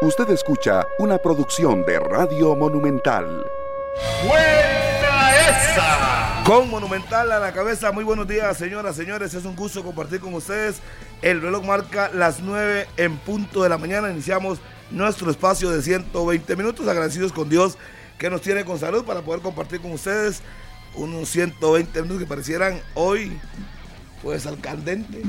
[0.00, 3.44] Usted escucha una producción de Radio Monumental.
[4.24, 6.42] ¡Buena esa!
[6.46, 9.34] Con Monumental a la cabeza, muy buenos días, señoras, señores.
[9.34, 10.76] Es un gusto compartir con ustedes.
[11.20, 14.08] El reloj marca las 9 en punto de la mañana.
[14.08, 14.60] Iniciamos
[14.92, 16.86] nuestro espacio de 120 minutos.
[16.86, 17.76] Agradecidos con Dios
[18.18, 20.42] que nos tiene con salud para poder compartir con ustedes
[20.94, 23.36] unos 120 minutos que parecieran hoy,
[24.22, 25.22] pues al candente.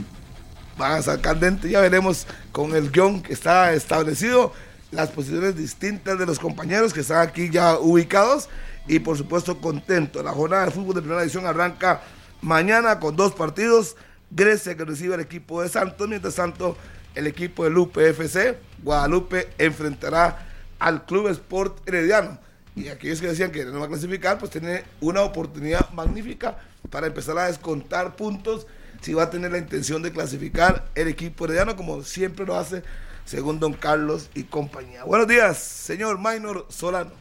[0.80, 1.70] Van a ser candente.
[1.70, 4.54] Ya veremos con el guion que está establecido
[4.92, 8.47] las posiciones distintas de los compañeros que están aquí ya ubicados
[8.88, 10.24] y por supuesto contento.
[10.24, 12.02] La jornada de fútbol de primera edición arranca
[12.42, 13.97] mañana con dos partidos.
[14.32, 16.78] Grecia que recibe al equipo de Santos, mientras tanto
[17.14, 20.47] el equipo de Lupe FC, Guadalupe enfrentará
[20.80, 22.39] al Club Sport Herediano.
[22.75, 26.57] Y aquellos que decían que no va a clasificar, pues tiene una oportunidad magnífica
[26.89, 28.66] para empezar a descontar puntos
[29.02, 32.84] si va a tener la intención de clasificar el equipo herediano, como siempre lo hace
[33.25, 35.03] según don Carlos y compañía.
[35.03, 37.11] Buenos días, señor Minor Solano.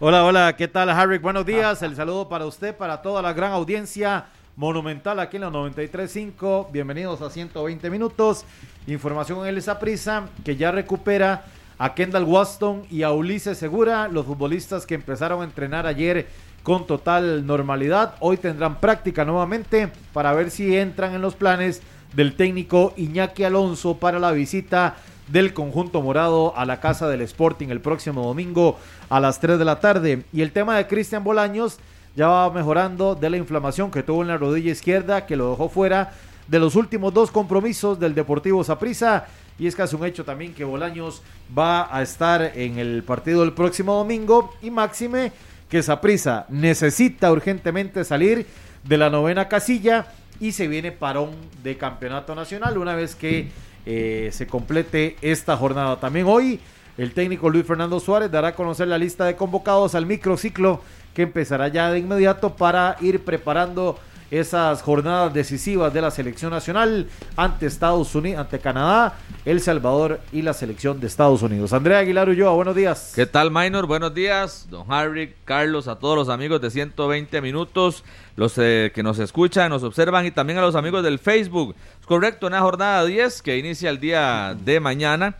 [0.00, 1.18] Hola, hola, ¿qué tal, Harry?
[1.18, 5.50] Buenos días, el saludo para usted, para toda la gran audiencia monumental aquí en la
[5.50, 6.70] 93.5.
[6.70, 8.44] Bienvenidos a 120 minutos.
[8.86, 11.44] Información en esa prisa que ya recupera
[11.78, 16.28] a Kendall Waston y a Ulises Segura, los futbolistas que empezaron a entrenar ayer
[16.62, 18.14] con total normalidad.
[18.20, 21.82] Hoy tendrán práctica nuevamente para ver si entran en los planes
[22.14, 24.96] del técnico Iñaki Alonso para la visita
[25.28, 29.64] del conjunto morado a la casa del Sporting el próximo domingo a las 3 de
[29.64, 30.24] la tarde.
[30.32, 31.78] Y el tema de Cristian Bolaños
[32.14, 35.68] ya va mejorando de la inflamación que tuvo en la rodilla izquierda, que lo dejó
[35.68, 36.12] fuera
[36.48, 39.26] de los últimos dos compromisos del Deportivo Saprissa.
[39.58, 41.22] Y es casi un hecho también que Bolaños
[41.56, 44.52] va a estar en el partido del próximo domingo.
[44.60, 45.32] Y máxime
[45.72, 48.46] que Saprissa necesita urgentemente salir
[48.84, 50.04] de la novena casilla
[50.38, 51.30] y se viene parón
[51.62, 53.48] de campeonato nacional una vez que
[53.86, 55.98] eh, se complete esta jornada.
[55.98, 56.60] También hoy
[56.98, 60.82] el técnico Luis Fernando Suárez dará a conocer la lista de convocados al microciclo
[61.14, 63.98] que empezará ya de inmediato para ir preparando
[64.32, 67.06] esas jornadas decisivas de la selección nacional
[67.36, 71.74] ante Estados Unidos, ante Canadá, El Salvador y la selección de Estados Unidos.
[71.74, 73.12] Andrea Aguilar Ulloa, buenos días.
[73.14, 73.86] ¿Qué tal, Minor?
[73.86, 78.04] Buenos días, don Harry, Carlos, a todos los amigos de 120 minutos,
[78.34, 81.76] los eh, que nos escuchan, nos observan y también a los amigos del Facebook.
[82.00, 85.36] Es correcto, una jornada 10 que inicia el día de mañana.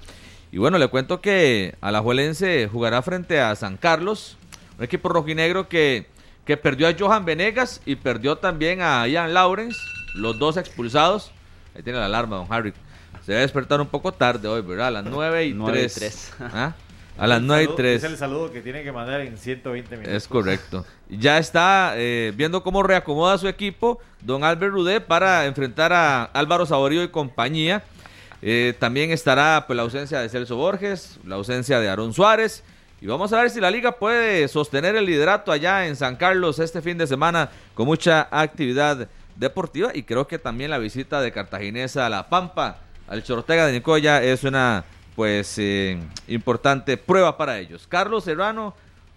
[0.51, 4.37] Y bueno, le cuento que Alajuelense jugará frente a San Carlos,
[4.77, 6.12] un equipo rojinegro que
[6.45, 9.79] que perdió a Johan Venegas y perdió también a Ian Lawrence,
[10.15, 11.33] los dos expulsados.
[11.75, 12.73] Ahí tiene la alarma, don Harry.
[13.25, 14.89] Se debe despertar un poco tarde hoy, ¿verdad?
[14.89, 16.33] A las 9 y 3.
[16.41, 16.75] ¿Ah?
[17.17, 18.05] A las 9 y 3.
[18.05, 20.15] Es el saludo que tiene que mandar en 120 minutos.
[20.15, 20.85] Es correcto.
[21.09, 26.67] Ya está eh, viendo cómo reacomoda su equipo don Albert Rudé para enfrentar a Álvaro
[26.67, 27.85] Saborío y compañía.
[28.41, 32.65] Eh, también estará pues, la ausencia de Celso Borges, la ausencia de Aaron Suárez
[33.03, 36.61] y vamos a ver si la liga puede sostener el liderato allá en San Carlos
[36.61, 39.91] este fin de semana con mucha actividad deportiva.
[39.93, 44.23] Y creo que también la visita de Cartaginesa a La Pampa, al Chortega de Nicoya,
[44.23, 44.85] es una
[45.17, 45.99] pues eh,
[46.29, 47.89] importante prueba para ellos.
[47.89, 48.73] Carlos Serrano,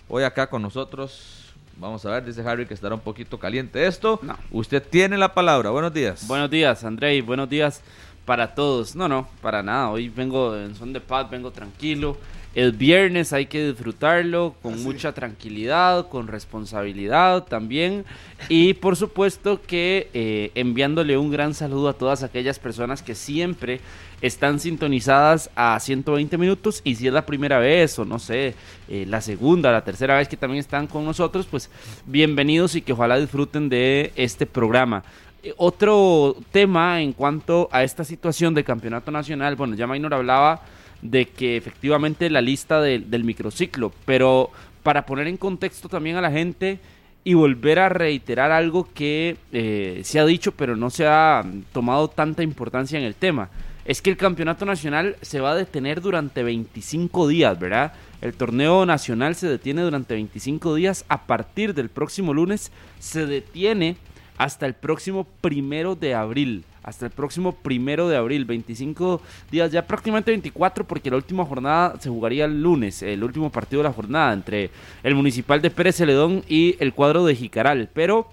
[0.09, 1.53] hoy acá con nosotros.
[1.77, 4.19] Vamos a ver, dice Harry que estará un poquito caliente esto.
[4.49, 5.69] Usted tiene la palabra.
[5.69, 6.25] Buenos días.
[6.25, 7.21] Buenos días, Andrei.
[7.21, 7.83] Buenos días
[8.25, 8.95] para todos.
[8.95, 9.89] No, no, para nada.
[9.89, 12.17] Hoy vengo en son de paz, vengo tranquilo.
[12.55, 18.05] El viernes hay que disfrutarlo con mucha tranquilidad, con responsabilidad también.
[18.47, 23.81] Y por supuesto que eh, enviándole un gran saludo a todas aquellas personas que siempre
[24.21, 28.55] están sintonizadas a 120 minutos y si es la primera vez o no sé,
[28.87, 31.69] eh, la segunda, la tercera vez que también están con nosotros, pues
[32.05, 35.03] bienvenidos y que ojalá disfruten de este programa.
[35.45, 40.61] Eh, otro tema en cuanto a esta situación de campeonato nacional, bueno, ya Maynor hablaba
[41.03, 44.49] de que efectivamente la lista del microciclo, pero
[44.81, 46.79] para poner en contexto también a la gente
[47.23, 52.07] y volver a reiterar algo que eh, se ha dicho pero no se ha tomado
[52.07, 53.49] tanta importancia en el tema,
[53.83, 57.93] es que el campeonato nacional se va a detener durante 25 días, ¿verdad?
[58.19, 63.97] El torneo nacional se detiene durante 25 días, a partir del próximo lunes se detiene
[64.37, 69.87] hasta el próximo primero de abril hasta el próximo primero de abril, 25 días, ya
[69.87, 73.93] prácticamente 24, porque la última jornada se jugaría el lunes, el último partido de la
[73.93, 74.69] jornada entre
[75.01, 77.89] el Municipal de Pérez Celedón y el cuadro de Jicaral.
[77.91, 78.27] Pero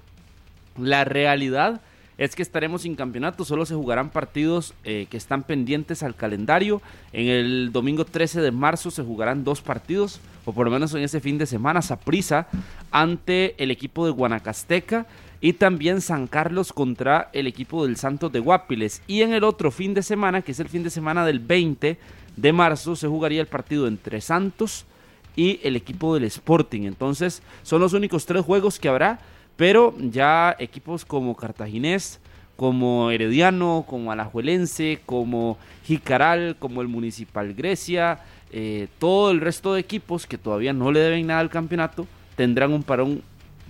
[0.78, 1.80] la realidad
[2.18, 6.82] es que estaremos sin campeonato, solo se jugarán partidos eh, que están pendientes al calendario.
[7.14, 11.02] En el domingo 13 de marzo se jugarán dos partidos, o por lo menos en
[11.02, 12.48] ese fin de semana, Saprisa
[12.90, 15.06] ante el equipo de Guanacasteca
[15.42, 19.02] y también San Carlos contra el equipo del Santos de Guapiles.
[19.08, 21.98] Y en el otro fin de semana, que es el fin de semana del 20,
[22.36, 24.86] de marzo se jugaría el partido entre Santos
[25.34, 26.82] y el equipo del Sporting.
[26.82, 29.18] Entonces, son los únicos tres juegos que habrá,
[29.56, 32.20] pero ya equipos como Cartaginés,
[32.54, 38.20] como Herediano, como Alajuelense, como Jicaral, como el Municipal Grecia,
[38.52, 42.06] eh, todo el resto de equipos que todavía no le deben nada al campeonato,
[42.36, 43.22] tendrán un parón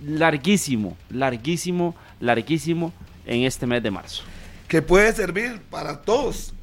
[0.05, 2.93] larguísimo, larguísimo, larguísimo
[3.25, 4.23] en este mes de marzo.
[4.67, 6.53] Que puede servir para todos.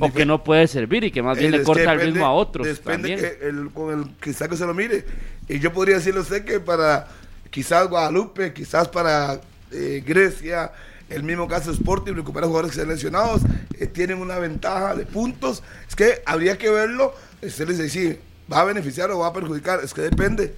[0.00, 2.32] O que no puede servir y que más bien Eh, le corta el ritmo a
[2.32, 3.18] otros Depende también.
[3.18, 5.04] que el, con el quizás que se lo mire.
[5.48, 7.08] Y yo podría decirle a usted que para
[7.50, 9.38] quizás Guadalupe, quizás para
[9.70, 10.72] eh, Grecia,
[11.10, 13.42] el mismo caso Sporting, recuperar jugadores que se han lesionados,
[13.78, 15.62] eh, tienen una ventaja de puntos.
[15.86, 17.14] Es que habría que verlo.
[17.42, 18.18] Usted les dice,
[18.50, 19.80] ¿va a beneficiar o va a perjudicar?
[19.84, 20.54] Es que depende.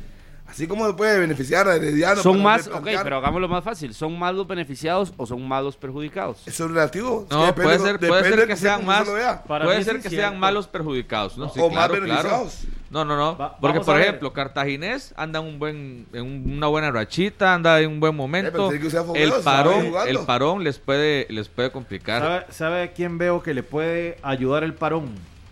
[0.48, 2.22] Así como se puede beneficiar a Herediano.
[2.22, 3.92] Son más, ok, pero hagámoslo más fácil.
[3.94, 6.38] ¿Son más los beneficiados o son más los perjudicados?
[6.48, 7.22] Eso es relativo.
[7.24, 9.04] Es que No, depende puede ser, puede que sean más,
[9.46, 11.50] puede ser que sean malos perjudicados, ¿no?
[11.50, 12.06] Sí, O más claro, claro.
[12.06, 12.64] beneficiados.
[12.90, 13.36] No, no, no.
[13.36, 17.78] Va- Porque, por ejemplo, Cartaginés anda en un buen, en un- una buena rachita, anda
[17.80, 18.68] en un buen Eh, pero momento.
[18.70, 22.22] tiene que ser el parón, el parón les puede, les puede complicar.
[22.22, 25.10] ¿Sabe, sabe quién veo que le puede ayudar el parón?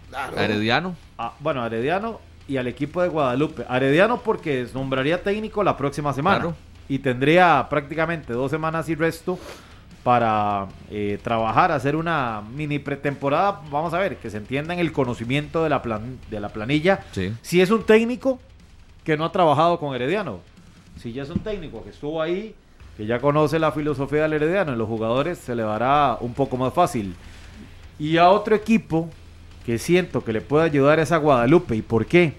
[0.09, 0.39] Claro.
[0.39, 0.97] A Herediano.
[1.19, 3.65] A- bueno, Herediano y al equipo de Guadalupe.
[3.69, 6.41] A Herediano porque nombraría técnico la próxima semana.
[6.41, 6.57] Claro.
[6.89, 9.39] Y tendría prácticamente dos semanas y resto
[10.05, 13.61] para eh, trabajar, hacer una mini pretemporada.
[13.71, 17.01] Vamos a ver, que se entienda en el conocimiento de la, plan- de la planilla.
[17.11, 17.33] Sí.
[17.43, 18.39] Si es un técnico
[19.03, 20.39] que no ha trabajado con Herediano,
[21.01, 22.55] si ya es un técnico que estuvo ahí,
[22.97, 26.57] que ya conoce la filosofía del Herediano, en los jugadores se le dará un poco
[26.57, 27.17] más fácil.
[27.99, 29.11] Y a otro equipo
[29.67, 31.75] que siento que le puede ayudar es a Guadalupe.
[31.77, 32.35] ¿Y por qué?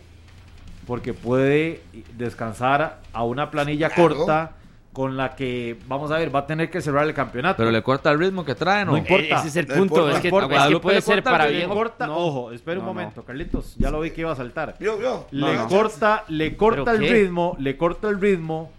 [0.87, 1.81] Porque puede
[2.17, 4.15] descansar a una planilla Claro.
[4.15, 4.51] corta
[4.93, 7.57] con la que, vamos a ver, va a tener que cerrar el campeonato.
[7.57, 8.93] Pero le corta el ritmo que trae, ¿no?
[8.93, 9.25] No importa.
[9.25, 9.95] Eh, Ese es el No punto.
[9.95, 10.15] importa.
[10.15, 10.45] es, que, No importa.
[10.45, 11.69] es que Guadalupe puede ser para le bien.
[11.69, 12.17] corta, no.
[12.17, 14.75] ojo, espera un momento, Carlitos, ya lo vi que iba a saltar.
[14.79, 15.27] Yo, yo.
[15.31, 15.67] Le No, no.
[15.67, 18.71] corta, le corta el ritmo, le corta el ritmo,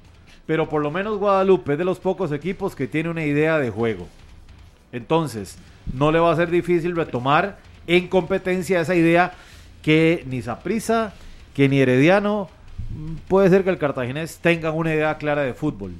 [0.47, 3.71] pero por lo menos Guadalupe es de los pocos equipos que tiene una idea de
[3.71, 4.09] juego.
[4.91, 5.59] Entonces,
[5.93, 9.33] no le va a ser difícil retomar en competencia esa idea
[9.83, 11.15] que ni Saprisa,
[11.55, 12.49] que ni Herediano,
[13.27, 15.93] puede ser que el Cartaginés tengan una idea clara de fútbol.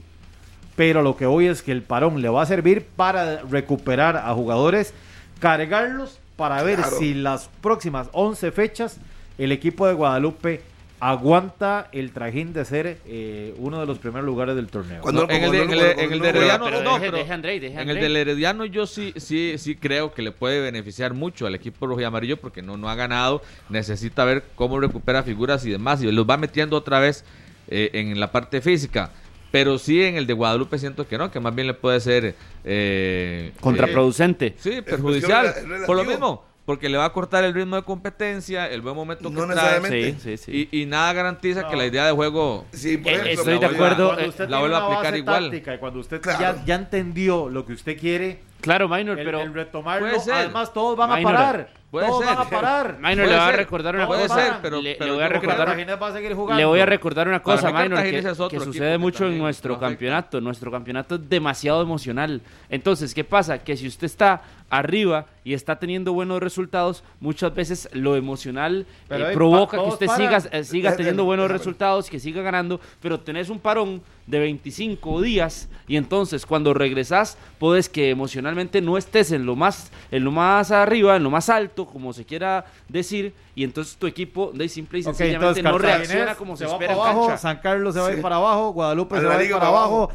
[0.77, 4.33] Pero lo que hoy es que el parón le va a servir para recuperar a
[4.35, 4.95] jugadores,
[5.41, 6.99] cargarlos para ver Claro.
[6.99, 8.99] si las próximas 11 fechas
[9.39, 10.63] el equipo de Guadalupe
[11.01, 15.01] aguanta el trajín de ser eh, uno de los primeros lugares del torneo.
[15.01, 16.83] Cuando- No, en el de, en el de- cuando- en el cuando- de Herediano, pero
[16.83, 18.03] no, deje- pero deje a Andrei, deje a en el Andrei.
[18.13, 22.01] del Herediano yo sí, sí, sí creo que le puede beneficiar mucho al equipo rojo
[22.01, 26.11] y amarillo porque no, no ha ganado, necesita ver cómo recupera figuras y demás y
[26.11, 27.25] los va metiendo otra vez
[27.69, 29.11] eh, en la parte física.
[29.51, 32.35] Pero sí en el de Guadalupe siento que no, que más bien le puede ser
[32.65, 34.47] eh, Contraproducente.
[34.49, 35.55] eh, sí, perjudicial.
[35.87, 39.31] Por lo mismo, porque le va a cortar el ritmo de competencia, el buen momento
[39.31, 40.13] No que trae necesariamente.
[40.21, 40.69] Sí, sí, sí.
[40.71, 41.71] y, y nada garantiza No.
[41.71, 44.07] que la idea de juego Sí, por Eh, ejemplo, estoy la de vuelva- acuerdo.
[44.09, 45.55] Cuando eh, usted la tiene vuelve a aplicar base igual.
[45.55, 46.39] y cuando usted Claro.
[46.41, 50.35] ya, ya entendió lo que usted quiere, Claro, Minor, el, pero el retomarlo, Puede ser.
[50.35, 51.71] además todos van a parar.
[51.93, 52.35] puede todos ser.
[52.35, 52.97] van a parar.
[52.99, 54.35] Minor Puede le va a recordar una puede cosa.
[54.35, 55.69] ser, pero- le, pero le voy a recordar
[56.03, 56.59] va a seguir jugando.
[56.59, 59.39] Le voy a recordar una Para cosa, mí Minor, que, es sucede que mucho en
[59.39, 60.41] nuestro campeonato.
[60.41, 62.43] Nuestro campeonato es demasiado emocional.
[62.69, 63.59] Entonces, ¿qué pasa?
[63.63, 69.31] Que si usted está arriba y está teniendo buenos resultados, muchas veces lo emocional eh,
[69.33, 70.43] provoca que usted paran.
[70.43, 75.23] siga, eh, siga teniendo buenos resultados, que siga ganando, pero tenés un parón de 25
[75.23, 80.31] días y entonces cuando regresas puedes que emocionalmente no estés en lo más en lo
[80.31, 84.69] más arriba, en lo más alto, como se quiera decir, y entonces tu equipo de
[84.69, 87.39] simple y sencillamente entonces no reacciona como se, va espera en para abajo, cancha.
[87.39, 89.69] San Carlos se va a ir para abajo, Guadalupe A se va a ir para
[89.69, 90.11] abajo.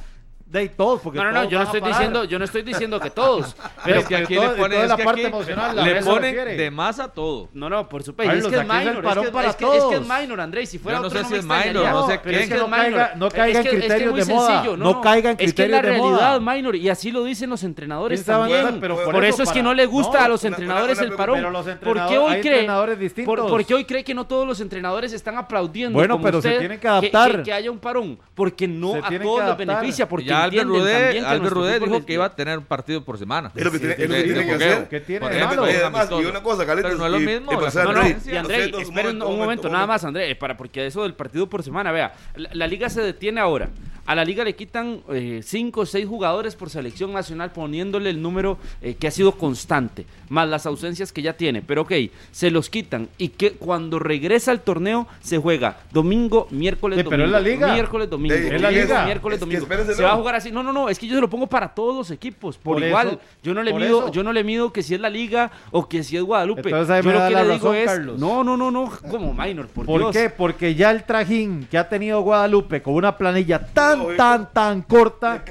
[0.53, 1.95] De ahí todos, porque No, no, no, todos yo no van a estoy parar.
[1.97, 4.83] diciendo, yo no estoy diciendo que todos, Pero es que aquí todo- le ponen, toda
[4.83, 6.63] es la que parte aquí emocional, la le verdad se ponen refiere.
[6.63, 7.49] de más a todo.
[7.53, 8.31] No, no, por supuesto.
[8.31, 9.71] es Carlos, que es aquí es el minor, parón es que, para es que, es
[9.71, 10.19] que es todos.
[10.21, 10.69] minor, Andrés.
[10.69, 11.91] Si fuera Yo no otro sé no si me es minor, extrañaría.
[11.91, 12.43] no sé Pero qué.
[12.43, 12.83] es que no es minor.
[12.85, 14.47] caiga- no Es caiga en que- es que es criterios muy de moda.
[14.53, 16.17] sencillo, No caiga en Es que es criterios la de moda.
[16.29, 18.77] realidad, minor, y así lo dicen los entrenadores también.
[18.79, 20.49] Pero por, por eso, eso es que para- no le gusta no, a los una-
[20.49, 21.35] entrenadores una- el parón.
[21.37, 22.53] pero los ¿Por hoy hay cree?
[22.53, 23.35] entrenadores distintos.
[23.39, 25.97] Por, ¿Por qué hoy cree que no todos los entrenadores están aplaudiendo?
[25.97, 27.41] Bueno, como pero se usted, tienen que adaptar.
[27.41, 28.19] Que, haya un parón.
[28.35, 29.67] Porque no Se a tienen todos les adaptar.
[29.67, 30.07] beneficia.
[30.09, 33.51] Porque ya Albert Rudé, Albert Rudé dijo que iba a tener un partido por semana.
[33.55, 34.87] Es lo que tiene- es lo que tienen que hacer.
[34.89, 35.73] ¿Qué tiene Por de ejemplo, malo?
[35.79, 38.65] Además, y una cosa, Carlitos, Pero no es lo mismo, y No, no, y André,
[38.65, 42.13] esperen momento, un momento, nada más, André, para, porque eso del partido por semana, vea,
[42.35, 43.69] la, la liga se detiene ahora.
[44.05, 44.99] A la liga le quitan
[45.41, 50.05] 5 o 6 jugadores por selección nacional poniéndole el número eh, que ha sido constante,
[50.29, 51.61] más las ausencias que ya tiene.
[51.61, 51.93] Pero ok,
[52.31, 57.09] se los quitan y que cuando regresa al torneo se juega domingo, miércoles, Sí, domingo.
[57.11, 57.73] pero es la liga.
[57.73, 58.35] Miércoles, domingo.
[58.35, 59.05] Es la liga.
[59.05, 59.93] Miércoles, Es que domingo.
[59.93, 60.07] se no.
[60.07, 60.51] va a jugar así.
[60.51, 62.83] No, no, no, es que yo se lo pongo para todos los equipos, por, Por
[62.83, 63.07] igual.
[63.07, 64.11] eso, yo no le por mido, eso.
[64.11, 66.61] yo no le mido que si es la liga o que si es Guadalupe.
[66.63, 68.19] Entonces ahí yo me lo da que la le digo razón, es, Carlos.
[68.19, 70.11] no, no, no, no, como minor, por, ¿Por Dios.
[70.11, 70.29] qué?
[70.29, 74.13] Porque ya el trajín que ha tenido Guadalupe con una planilla tan, Hijo.
[74.15, 75.43] tan, tan corta,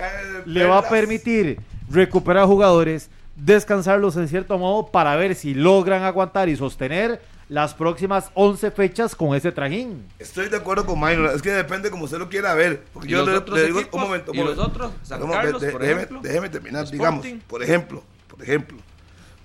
[0.44, 1.58] Le va a permitir
[1.90, 8.30] recuperar jugadores, descansarlos en cierto modo para ver si logran aguantar y sostener las próximas
[8.34, 10.04] 11 fechas con ese trajín.
[10.18, 12.82] Estoy de acuerdo con Minor, es que depende como usted lo quiera ver.
[12.94, 14.00] Porque ¿Y yo le, otros le digo equipos?
[14.00, 14.32] un momento.
[14.32, 14.92] un ¿Y los otros?
[15.02, 16.20] ¿San Vamos, Carlos, de- por déjeme, ejemplo?
[16.22, 16.98] déjeme terminar, Sporting.
[16.98, 18.78] digamos, por ejemplo, por ejemplo,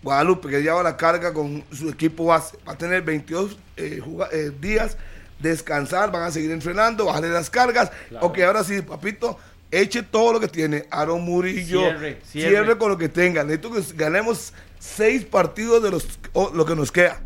[0.03, 4.01] Guadalupe que lleva la carga con su equipo base, va a tener 22 eh,
[4.31, 4.95] eh, días
[5.39, 7.91] descansar, van a seguir entrenando, bajarle las cargas.
[8.21, 9.37] Ok, ahora sí, papito,
[9.71, 10.85] eche todo lo que tiene.
[10.91, 12.77] Aaron Murillo, Cierre, cierre, cierre.
[12.77, 13.43] con lo que tenga.
[13.43, 17.21] Necesito que ganemos seis partidos de los o lo que nos queda.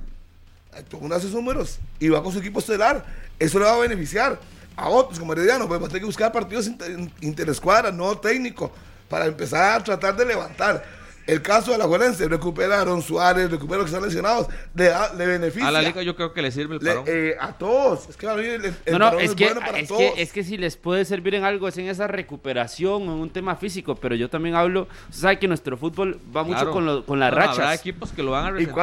[1.00, 3.06] Uno hace sus números y va con su equipo estelar.
[3.38, 4.40] Eso le va a beneficiar
[4.76, 5.68] a otros como Herediano.
[5.68, 8.72] Pues va a tener que buscar partidos inter, interescuadras, no técnico,
[9.10, 11.01] para empezar a tratar de levantar.
[11.32, 15.26] El caso de la Juelense, recuperaron Suárez, recupera los que están lesionados, le, da- le
[15.26, 15.68] beneficia.
[15.68, 17.06] A la liga yo creo que le sirve el Le- parón.
[17.08, 18.10] eh, a todos.
[18.10, 19.88] Es que va a venir el, el No, no, parón es que, bueno para es,
[19.88, 20.00] todos.
[20.14, 23.30] que, es que si les puede servir en algo es en esa recuperación, en un
[23.30, 26.72] tema físico, pero yo también hablo, usted sabe que nuestro fútbol va mucho Claro.
[26.74, 27.80] con, lo- con las Habrá rachas.
[27.80, 28.80] equipos que lo van a ¿Y resentir.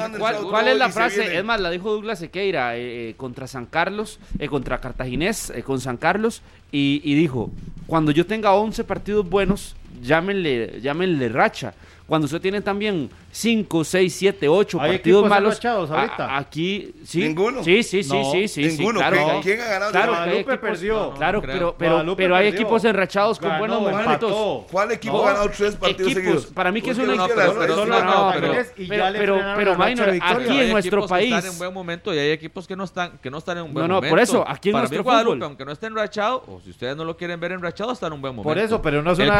[0.00, 0.18] André,
[0.48, 1.36] ¿cuál, es la se frase?
[1.38, 5.62] Es más, la dijo Douglas Sequeira eh, eh, contra San Carlos, eh, contra Cartaginés, eh,
[5.64, 7.50] con San Carlos, y, y dijo,
[7.88, 11.74] cuando yo tenga 11 partidos buenos, llámenle, llámenle racha.
[12.06, 16.24] Cuando usted tiene también 5, 6, 7, 8 ¿Hay partidos malos, a- ahorita?
[16.26, 17.20] a- aquí sí.
[17.22, 17.62] ¿Ninguno?
[17.62, 18.98] Sí, sí, sí, No, sí, sí, sí, ninguno.
[18.98, 19.92] claro ¿Quién- ha ganado?
[19.92, 21.14] Claro que hay Guadalupe equipos- perdió.
[21.14, 22.60] Claro, No pero, pero, pero hay perdió.
[22.60, 24.04] equipos enrachados con Ganó, buenos momentos.
[24.30, 24.66] empató.
[24.72, 26.46] ¿Cuál equipo No, ha ganado tres partidos equipos, seguidos?
[26.46, 30.60] para mí que es una no pero- pero- no, no, no, pero, minor, aquí Hay
[30.60, 33.18] en nuestro equipos que país, están en buen momento y hay equipos que no están
[33.22, 34.10] que no están en un buen No, no, momento.
[34.12, 35.42] por eso, aquí en Para nuestro mí Guadalupe, fútbol.
[35.44, 38.20] aunque no esté enrachado, o si ustedes no lo quieren ver enrachado, está en un
[38.20, 38.48] buen momento.
[38.48, 39.30] Por eso, pero no es, no, no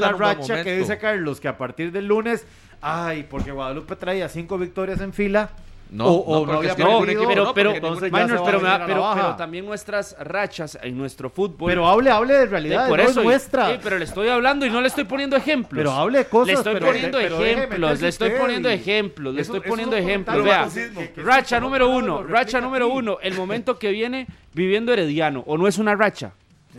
[0.00, 0.70] la un racha que momento.
[0.80, 2.46] dice Carlos, que a partir del lunes,
[2.82, 5.50] ay, porque Guadalupe traía cinco victorias en fila.
[5.92, 8.44] No, o, no, o no es que perdido, equipo pero, no, pero, entonces pero,
[8.86, 11.68] pero, también nuestras rachas en nuestro fútbol.
[11.68, 13.72] Pero hable, hable de realidad, por no eso, es y- nuestra.
[13.72, 15.76] sí, pero le estoy hablando y no le estoy poniendo ejemplos.
[15.76, 19.40] Pero hable de cosas, Le estoy pero- poniendo ejemplos, le estoy poniendo y- ejemplos, le
[19.42, 20.44] estoy poniendo ejemplos.
[20.44, 20.68] Vea,
[21.16, 25.76] racha número uno, racha número uno, el momento que viene viviendo Herediano, o no es
[25.78, 26.30] una racha.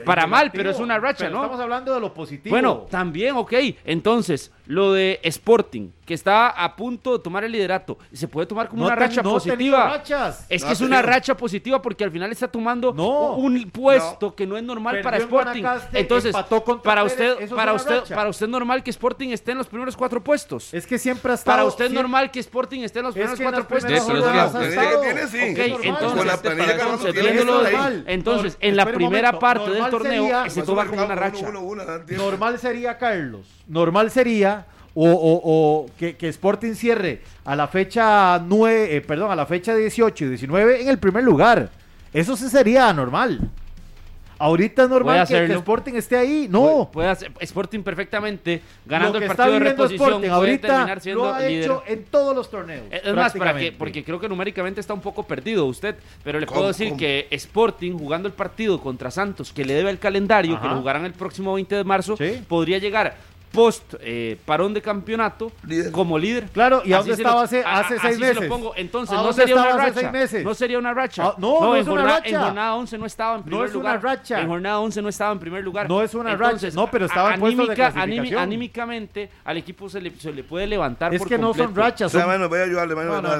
[0.05, 1.41] Para mal, pero es una racha, ¿no?
[1.43, 2.53] Estamos hablando de lo positivo.
[2.53, 3.51] Bueno, también, ok.
[3.83, 8.67] Entonces, lo de Sporting, que está a punto de tomar el liderato, se puede tomar
[8.69, 9.85] como No una ten- racha no positiva.
[9.89, 10.45] rachas.
[10.49, 13.35] Es No que es una racha positiva porque al final está tomando No.
[13.35, 15.63] un puesto que no es normal Perdió para Sporting.
[15.93, 16.33] Entonces,
[16.83, 18.15] para usted, para usted, racha.
[18.15, 20.73] para usted normal que Sporting esté en los primeros cuatro puestos.
[20.73, 21.55] Es que siempre ha estado...
[21.57, 23.91] Para usted siempre- normal que Sporting esté en los Es primeros que cuatro puestos.
[28.07, 31.51] entonces, en la primera parte del torneo se toma como una racha.
[32.09, 38.39] Normal sería, Carlos, normal sería o, o- o que, que Sporting cierre a la fecha
[38.39, 41.69] 9, eh, perdón, a la fecha 18 y 19 en el primer lugar.
[42.13, 43.39] Eso sí sería normal.
[44.37, 45.53] Ahorita es normal que.
[45.53, 46.47] Sporting esté ahí.
[46.49, 46.89] No.
[46.91, 50.67] Puede hacer Sporting perfectamente ganando lo que el está partido de reposición Sporting puede ahorita
[50.67, 51.63] terminar siendo lo ha líder.
[51.63, 52.83] hecho en todos los torneos.
[52.89, 56.47] Es más, para que, porque creo que numéricamente está un poco perdido usted, pero le
[56.47, 56.97] puedo ¿Cómo, decir cómo?
[56.99, 61.05] que Sporting jugando el partido contra Santos, que le debe el calendario, que lo jugarán
[61.05, 62.43] el próximo 20 de marzo, Sí.
[62.47, 63.15] podría llegar
[63.51, 65.91] post eh, parón de campeonato Líder.
[65.91, 66.45] como líder.
[66.53, 68.37] Claro, ¿y Así estaba lo- hace, a- hace a- seis así meses?
[68.37, 68.73] se lo pongo.
[68.75, 69.93] Entonces ¿A no sería una racha.
[69.93, 70.43] seis meses?
[70.45, 71.23] No sería una racha.
[71.27, 72.29] Ah, no, no en es una jornada, racha.
[72.35, 74.03] En jornada 11 no estaba en primer es una lugar.
[74.03, 74.39] racha.
[74.41, 75.89] En jornada 11 no estaba en primer lugar.
[75.89, 76.67] No es una racha.
[76.73, 78.25] No, pero estaba en de anímica- clasificación.
[78.25, 81.65] aními- anímicamente al equipo se le, se le puede levantar Es por que no son
[81.67, 81.81] completo.
[81.81, 82.11] O rachas.
[82.11, 83.21] sea, mano, voy a ayudarle, mano.
[83.21, 83.37] No,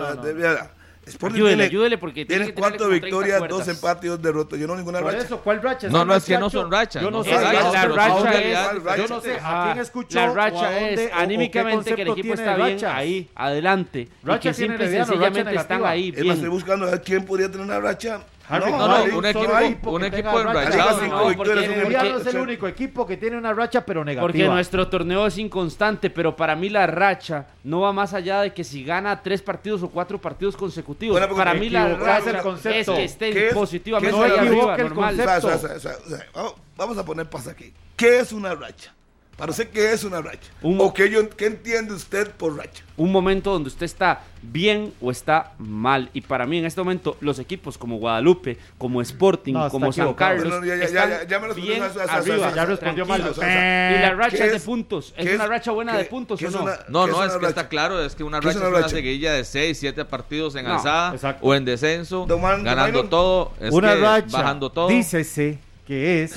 [1.12, 4.22] Sporting Ayúdele, tiene- ayúdele porque tiene que cuatro como 30 victorias, dos empates y dos
[4.22, 4.60] derrotas.
[4.60, 5.26] Yo no ninguna Por racha.
[5.26, 5.88] eso, ¿cuál racha?
[5.90, 7.32] No, ¿Ese no, es que no son rachas, Yo no sé.
[7.32, 10.20] rachas, ¿a la racha Yo no sé a quién escuchó.
[10.20, 12.94] La o a racha dónde- es anímicamente que el equipo está bien rachas.
[12.96, 14.00] ahí, adelante.
[14.02, 17.02] y Racha que tiene simple y sencillamente están ahí Es más, estoy buscando a ver
[17.02, 18.22] quién podría tener una racha.
[18.52, 21.02] Harry, no, hay, un equipo- un equipo enrachado.
[21.08, 24.22] No, porque- un Herediano es el único equipo que tiene una racha, pero negativa.
[24.28, 28.54] Porque nuestro torneo es inconstante, pero para mí la racha no va más allá de
[28.54, 31.18] que si gana tres partidos o cuatro partidos consecutivos.
[31.20, 34.42] Bueno, para mí la racha el es que ¿Qué esté es- positivamente qué es allá
[34.42, 35.14] una arriba, normal.
[35.14, 35.56] O sea, o sea, concepto.
[35.56, 36.10] o sea, o sea, o
[36.44, 37.74] sea, vamos- a poner paz aquí.
[37.96, 38.94] ¿Qué es una racha?
[39.42, 40.52] Para usted, ¿qué es una racha?
[40.62, 42.84] Un- ¿O qué, yo- qué entiende usted por racha?
[42.96, 46.12] un momento donde usted está bien o está mal.
[46.14, 50.14] Y para mí en este momento los equipos como Guadalupe, como Sporting, No, como San.
[50.14, 52.54] Carlos, No, no, ya, me bien arriba.
[52.54, 53.20] Ya respondió mal.
[53.22, 53.38] tranquilos.
[53.40, 55.14] o sea, Y la ¿qué racha es de puntos.
[55.18, 56.62] ¿Es una racha buena de puntos o no?
[56.62, 58.68] una- No, ¿Qué no, es que está claro, es que una ¿Qué es racha una
[58.68, 58.96] es una racha?
[58.96, 61.44] seguidilla de 6, 7 partidos en No, alzada exacto.
[61.48, 64.90] o en descenso, ganando todo, es una que racha, bajando todo.
[64.90, 65.58] dícese
[65.88, 66.36] que es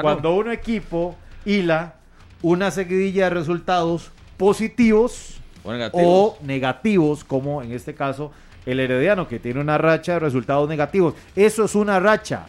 [0.00, 1.96] cuando un equipo hila
[2.44, 6.04] una seguidilla de resultados positivos o negativos.
[6.06, 8.32] o negativos, como en este caso
[8.66, 11.14] el Herediano, que tiene una racha de resultados negativos.
[11.34, 12.46] Eso es una racha.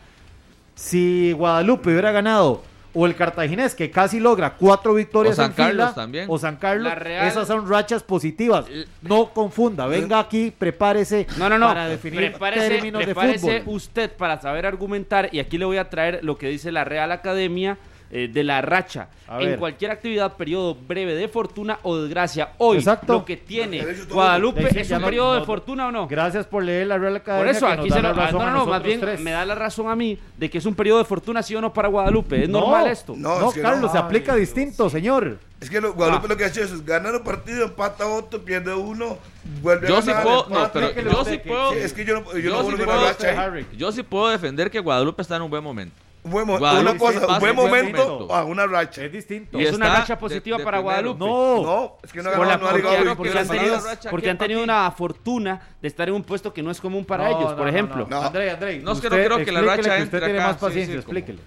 [0.76, 2.62] Si Guadalupe hubiera ganado,
[2.94, 6.26] o el Cartaginés, que casi logra cuatro victorias O San en fila, Carlos también.
[6.30, 8.66] o San Carlos, Real- esas son rachas positivas.
[9.02, 11.68] No confunda, venga aquí, prepárese No, no, no.
[11.68, 13.76] para definir prepárese, términos de prepárese fútbol.
[13.76, 17.12] usted para saber argumentar y aquí le voy a traer lo que dice la Real
[17.12, 17.78] Academia
[18.18, 19.10] eh, de la racha.
[19.28, 19.60] A en ver.
[19.60, 22.52] cualquier actividad, periodo breve de fortuna o desgracia.
[22.60, 23.12] Hoy, Exacto.
[23.14, 23.84] lo que tiene.
[24.10, 26.08] Guadalupe Sí, es un no- periodo de fortuna o no.
[26.08, 27.46] Gracias por leer la Real Academia.
[27.48, 28.22] Por eso, aquí da se la lo.
[28.22, 29.20] ah, razón No, no, no, más bien tres.
[29.20, 31.62] me da la razón a mí de que es un periodo de fortuna, sí o
[31.62, 32.44] no, para Guadalupe.
[32.44, 33.16] Es No, normal esto.
[33.18, 33.70] No, No, es que no.
[33.70, 35.40] Carlos, se Ay, aplica distinto, señor.
[35.60, 36.30] Es que lo, Guadalupe Ah.
[36.30, 39.18] lo que ha hecho es ganar un partido, empata otro, pierde uno,
[39.62, 40.24] vuelve Yo a sí ganar.
[40.24, 42.76] puedo, no, pero yo sí puedo, Sí, es que yo no, yo yo no sí
[42.84, 43.40] puedo.
[43.40, 43.66] Harry.
[43.76, 45.96] yo sí puedo defender que Guadalupe está en un buen momento.
[46.26, 48.34] Un buen mo- Guadalupe una cosa, un buen momento momento.
[48.34, 49.04] a una racha.
[49.06, 49.60] Es distinto.
[49.60, 51.14] Y es una racha positiva de para primero.
[51.14, 51.20] Guadalupe.
[51.20, 51.64] No.
[51.64, 52.82] No, es que no la- no porque,
[53.16, 56.08] porque que han tenido, salida racha porque aquí han tenido para una fortuna de estar
[56.10, 58.08] en un puesto que no es común para No, ellos, no, por ejemplo.
[58.10, 58.80] No, André, André.
[58.80, 60.66] No, es que no creo que la racha que entre usted tiene acá, más sí,
[60.66, 61.40] paciencia, sí, como- explíquele.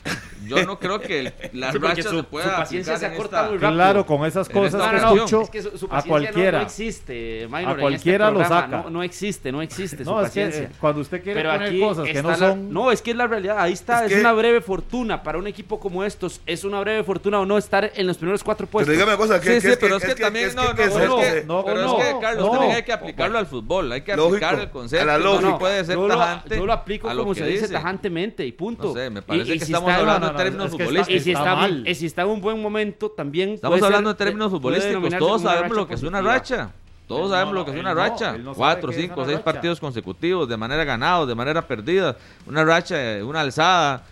[0.47, 3.55] Yo no creo que la Sí, racha su- se pueda su paciencia se acorta muy
[3.59, 3.73] rápido.
[3.73, 5.89] Claro, con esas cosas esta que No, no, no, escucho es que su, su a
[5.89, 6.53] paciencia cualquiera.
[6.53, 8.67] no, no existe, Minor, A en cualquiera este lo saca.
[8.69, 10.63] No, no existe, no existe su No, es que paciencia.
[10.63, 12.73] eh, cuando usted quiere Pero poner aquí cosas que no la- son...
[12.73, 13.57] No, es que es la realidad.
[13.59, 14.05] Ahí está.
[14.05, 16.41] Es Es, que- una breve fortuna para un equipo como estos.
[16.47, 18.93] Es una breve fortuna o no estar en los primeros cuatro Pero puestos.
[18.93, 21.05] dígame una cosa, Sí, que, sí, pero es que también no, no, que no, se-
[21.05, 22.51] es que- se- no, pero no, es que Carlos no.
[22.53, 25.59] también hay que aplicarlo al fútbol, hay que Lógico, aplicar el concepto, a la no
[25.59, 28.89] puede ser yo, lo, tajante yo lo aplico como se dice tajantemente y punto.
[28.89, 30.71] No sé, me parece y que si estamos está- hablando no, en no, términos es
[30.77, 31.21] que está- futbolísticos.
[31.21, 33.51] Y si, Está en un buen momento, también.
[33.55, 36.71] Estamos hablando en términos futbolísticos, todos sabemos lo que es una racha.
[37.07, 38.33] Todos sabemos no, lo que es una no, racha.
[38.33, 39.45] no sabe Cuatro, cinco, seis racha.
[39.45, 42.15] partidos consecutivos de manera ganados, de manera perdida.
[42.47, 44.03] Una racha, eh, una alzada.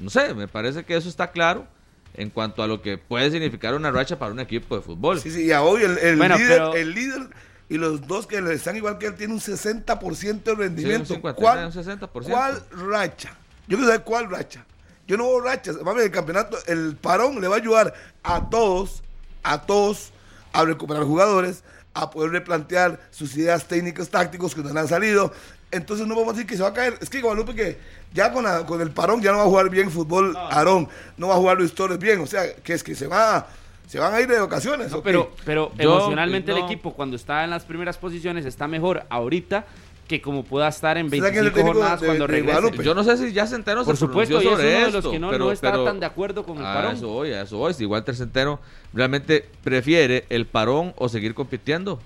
[0.00, 1.66] No sé, me parece que eso está claro
[2.14, 5.20] en cuanto a lo que puede significar una racha para un equipo de fútbol.
[5.20, 7.28] Sí, sí, y a hoy el, el Bueno, líder, pero- el líder
[7.68, 11.06] y los dos que le están igual que él tiene un 60% de rendimiento.
[11.06, 12.08] Sí, un 50, ¿Cuál, un 60%.
[12.28, 13.30] ¿Cuál racha?
[13.68, 14.64] Yo quiero saber cuál racha.
[15.06, 15.76] Yo no veo rachas.
[15.84, 19.02] Ver, el campeonato, el parón le va a ayudar a todos,
[19.42, 20.12] a todos,
[20.52, 21.62] a recuperar jugadores,
[21.94, 25.32] a poder replantear sus ideas técnicas, tácticos que no le han salido.
[25.72, 26.94] Entonces no vamos a decir que se va a caer.
[27.00, 27.78] Es que Guadalupe que
[28.12, 31.28] ya con, la- con el parón ya no va a jugar bien fútbol Aarón, no
[31.28, 32.20] va a jugar Luis Torres bien.
[32.20, 33.46] O sea, que es que se va
[33.86, 34.38] se van a ir de.
[34.38, 35.00] No, ¿ok?
[35.02, 36.58] pero, pero Yo, emocionalmente no.
[36.58, 39.64] el equipo cuando está en las primeras posiciones está mejor ahorita
[40.06, 42.32] que como pueda estar en ¿Será que es el 25 técnico jornadas de- cuando de
[42.32, 42.82] regrese.
[42.84, 44.92] Yo no sé si ya Centeno Por se supuesto, pronunció y es sobre uno de
[45.02, 46.94] los que no, pero, no está pero- tan de acuerdo con el a parón.
[46.96, 47.74] eso voy, a eso voy.
[47.74, 48.58] Si Walter Centeno
[48.92, 52.00] realmente prefiere el parón o seguir compitiendo.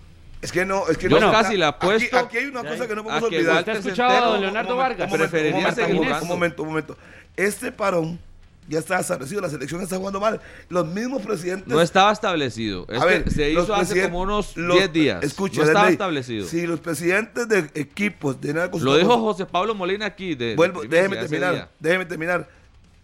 [0.45, 1.33] Es que no, es que Yo no.
[1.33, 3.59] casi Aquí- apuesto Aquí, hay una cosa que no a podemos que olvidar.
[3.61, 5.07] ¿Usted ha escuchado a don Leonardo Un momento, Vargas?
[5.07, 6.35] un momento, Preferiría un momento, seguir un momento, jugando.
[6.35, 6.99] Un momento, un momento.
[7.37, 8.19] Este parón
[8.69, 10.41] ya está establecido, la selección está jugando mal.
[10.69, 11.67] Los mismos presidentes.
[11.67, 12.87] No estaba establecido.
[12.95, 15.23] A ver, se hizo hace como unos los- 10 días.
[15.25, 16.47] Escucha, no estaba Ley, establecido.
[16.47, 20.35] Si los presidentes de equipos de nada Lo dijo José Pablo Molina aquí.
[20.35, 22.49] De, Vuelvo, déjeme terminar, déjeme terminar.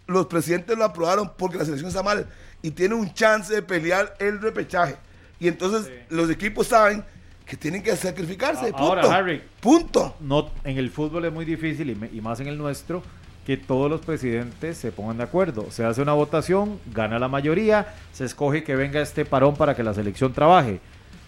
[0.05, 2.27] Los presidentes lo aprobaron porque la selección está mal
[2.61, 4.95] y tiene un chance de pelear el repechaje.
[5.39, 7.03] Y entonces los equipos saben
[7.51, 8.67] que tienen que sacrificarse.
[8.71, 8.77] Punto.
[8.77, 9.41] ahora, Harry.
[9.59, 10.15] Punto.
[10.21, 13.03] no, en el fútbol es muy difícil y, me- y más en el nuestro
[13.45, 15.65] que todos los presidentes se pongan de acuerdo.
[15.69, 19.83] Se hace una votación, gana la mayoría, se escoge que venga este parón para que
[19.83, 20.79] la selección trabaje.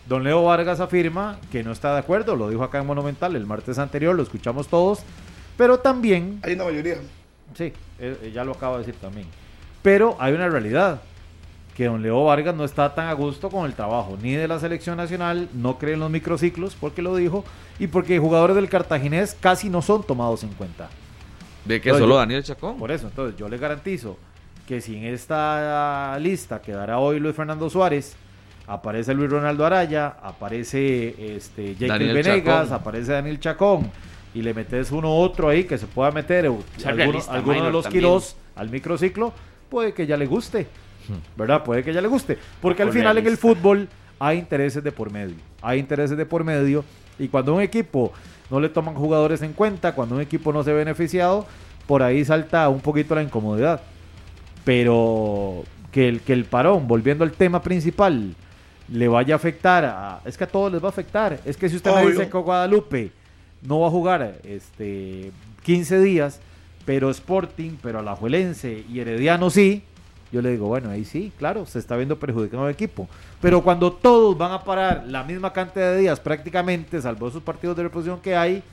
[0.08, 3.46] Don Leo Vargas afirma que no está de acuerdo, lo dijo acá en Monumental el
[3.46, 5.00] martes anterior, lo escuchamos todos,
[5.58, 6.96] pero también Hay una mayoría.
[7.54, 9.28] Sí, eh, ya lo acabo de decir también.
[9.82, 11.02] Pero hay una realidad,
[11.76, 14.60] que don Leo Vargas no está tan a gusto con el trabajo, ni de la
[14.60, 17.44] selección nacional, no cree en los microciclos, porque lo dijo,
[17.80, 20.90] y porque jugadores del cartaginés casi no son tomados en cuenta.
[21.66, 22.78] De No, solo yo- Daniel Chacón.
[22.78, 24.18] Por eso, entonces yo le garantizo
[24.68, 28.16] que si en esta lista quedará hoy Luis Fernando Suárez,
[28.68, 32.74] aparece Luis Ronaldo Araya, aparece este Jacob Venegas, Chacón.
[32.74, 33.92] aparece Daniel Chacón,
[34.36, 37.72] y le metes uno u otro ahí que se pueda meter, o Sea alguno, de
[37.72, 38.12] los también.
[38.56, 39.34] Al microciclo,
[39.70, 40.68] puede que ya le guste,
[41.38, 41.64] ¿verdad?
[41.64, 43.88] Puede que ya le guste, porque al final en el fútbol
[44.20, 46.84] hay intereses de por medio, hay intereses de por medio,
[47.20, 48.12] y cuando un equipo
[48.50, 51.46] no le toman jugadores en cuenta, cuando un equipo no se ve beneficiado,
[51.88, 53.82] por ahí salta un poquito la incomodidad.
[54.64, 58.34] Pero que el, que el parón, volviendo al tema principal,
[58.90, 61.40] le vaya a afectar, a- es que a todos les va a afectar.
[61.46, 62.10] Es que si usted me Obvio.
[62.12, 63.12] dice que Guadalupe
[63.62, 65.32] no va a jugar este
[65.64, 66.40] 15 días,
[66.86, 69.84] pero Sporting, pero Alajuelense y Herediano sí,
[70.34, 73.08] yo le digo, bueno, ahí sí, claro, se está viendo perjudicado el equipo.
[73.40, 77.78] Pero cuando todos van a parar la misma cantidad de días prácticamente, salvo esos partidos
[77.78, 78.64] de reposición que hay,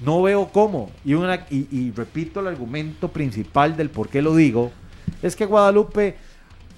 [0.00, 0.90] no veo cómo.
[1.04, 4.72] Y, una, y, y repito el argumento principal del por qué lo digo,
[5.22, 6.16] es que Guadalupe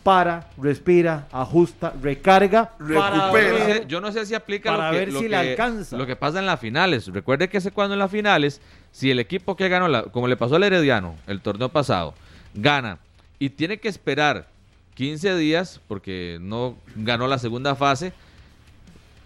[0.03, 3.11] para, respira, ajusta, recarga, Recupera.
[3.13, 5.25] Yo no ver- sé, yo no sé si aplica para lo que, ver lo si
[5.27, 5.97] que- le alcanza.
[5.99, 7.07] lo que pasa en las finales.
[7.09, 10.37] Recuerde que ese cuando en las finales, si el equipo que ganó, la- como le
[10.39, 12.15] pasó al Herediano el torneo pasado,
[12.55, 12.99] gana
[13.41, 14.47] y tiene que esperar
[14.95, 18.13] 15 días porque no ganó la segunda fase.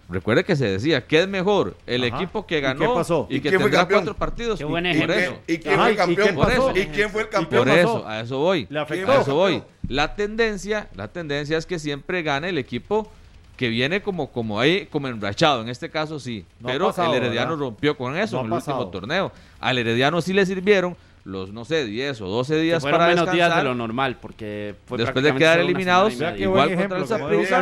[0.07, 2.15] Recuerde que se decía que es mejor el Ajá.
[2.17, 3.27] equipo que ¿Y qué ganó pasó?
[3.27, 4.59] y, ¿Y que quién fue tendrá cuatro partidos.
[4.59, 5.15] Qué Y- buen por ejemplo.
[5.15, 5.37] eso.
[5.47, 6.27] ¿Y quién Ajá, fue ¿y el campeón?
[6.27, 6.71] qué Por eso.
[6.75, 7.63] ¿Y quién fue el campeón?
[7.65, 8.67] Por eso, a eso voy.
[8.69, 9.05] Le afectó.
[9.07, 9.63] ¿Quién A eso voy.
[9.87, 13.11] La tendencia, la tendencia es que siempre gane el equipo
[13.57, 15.61] que viene como, como ahí, como enrachado.
[15.63, 16.45] En este caso sí.
[16.59, 17.61] No pero pasado, el Herediano ¿verdad?
[17.65, 18.89] rompió con eso No en el ha último pasado.
[18.91, 19.31] torneo.
[19.59, 23.09] Al Herediano sí le sirvieron los, no sé, 10 o 12 Que días fueron para
[23.09, 23.63] menos días de descansar.
[23.65, 27.61] lo normal, porque fue Después de quedar eliminados, igual buen contra ejemplo, el Saprissa.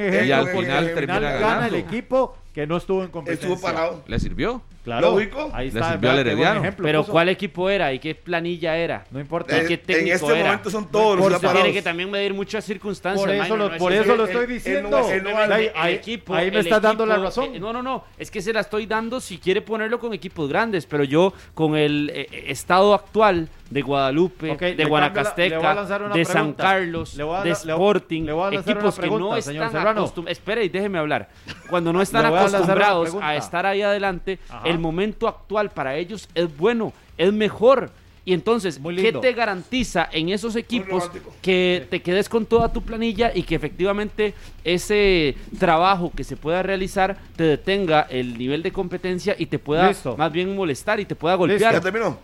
[0.00, 0.36] Y ejemplo.
[0.36, 1.66] al final termina gana ganando.
[1.66, 3.48] el equipo que no estuvo en competencia.
[3.52, 4.02] Estuvo parado.
[4.06, 4.62] ¿Le sirvió?
[4.84, 5.50] Claro, Lógico.
[5.54, 5.92] ahí Le está.
[5.92, 6.60] sirvió vea al Herediano.
[6.60, 7.12] ejemplo Pero puso.
[7.12, 9.06] ¿cuál equipo era y qué planilla era?
[9.10, 9.56] No importa.
[9.60, 10.44] ¿Y qué Eh, en técnico este era?
[10.50, 11.72] momento son todos los Por están tiene parados.
[11.74, 13.24] que también medir muchas circunstancias.
[13.26, 14.96] Por eso, lo, por eso lo estoy diciendo.
[14.98, 17.54] ahí el ahí- equipo, ahí me estás dando la razón.
[17.54, 18.04] eh, no, no, no.
[18.18, 20.86] Es que se la estoy dando si quiere ponerlo con equipos grandes.
[20.86, 25.74] Pero yo, con el eh, eh, estado actual de Guadalupe, de la- Guanacasteca,
[26.14, 26.62] de San pregunta.
[26.62, 29.38] Carlos, Le voy a de Sporting, le voy a lanzar equipos una que no pregunta,
[29.38, 30.14] están acostumbrados.
[30.30, 31.28] Espere y déjeme hablar.
[31.70, 33.28] Cuando no están a acostumbrados pregunta.
[33.28, 34.68] a estar ahí adelante, Ajá.
[34.68, 37.90] el momento actual para ellos es bueno, es mejor.
[38.26, 41.10] Y entonces, ¿qué te garantiza en esos equipos
[41.42, 44.32] que te quedes con toda tu planilla y que efectivamente
[44.64, 49.88] ese trabajo que se pueda realizar te detenga el nivel de competencia y te pueda
[49.88, 50.16] Listo.
[50.16, 52.18] más bien molestar y te pueda ¿Ya golpear terminó?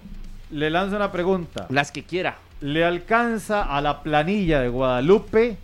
[0.51, 1.67] Le lanzo una pregunta.
[1.71, 2.39] las que quiera.
[2.61, 5.57] ¿Le alcanza a la planilla de Guadalupe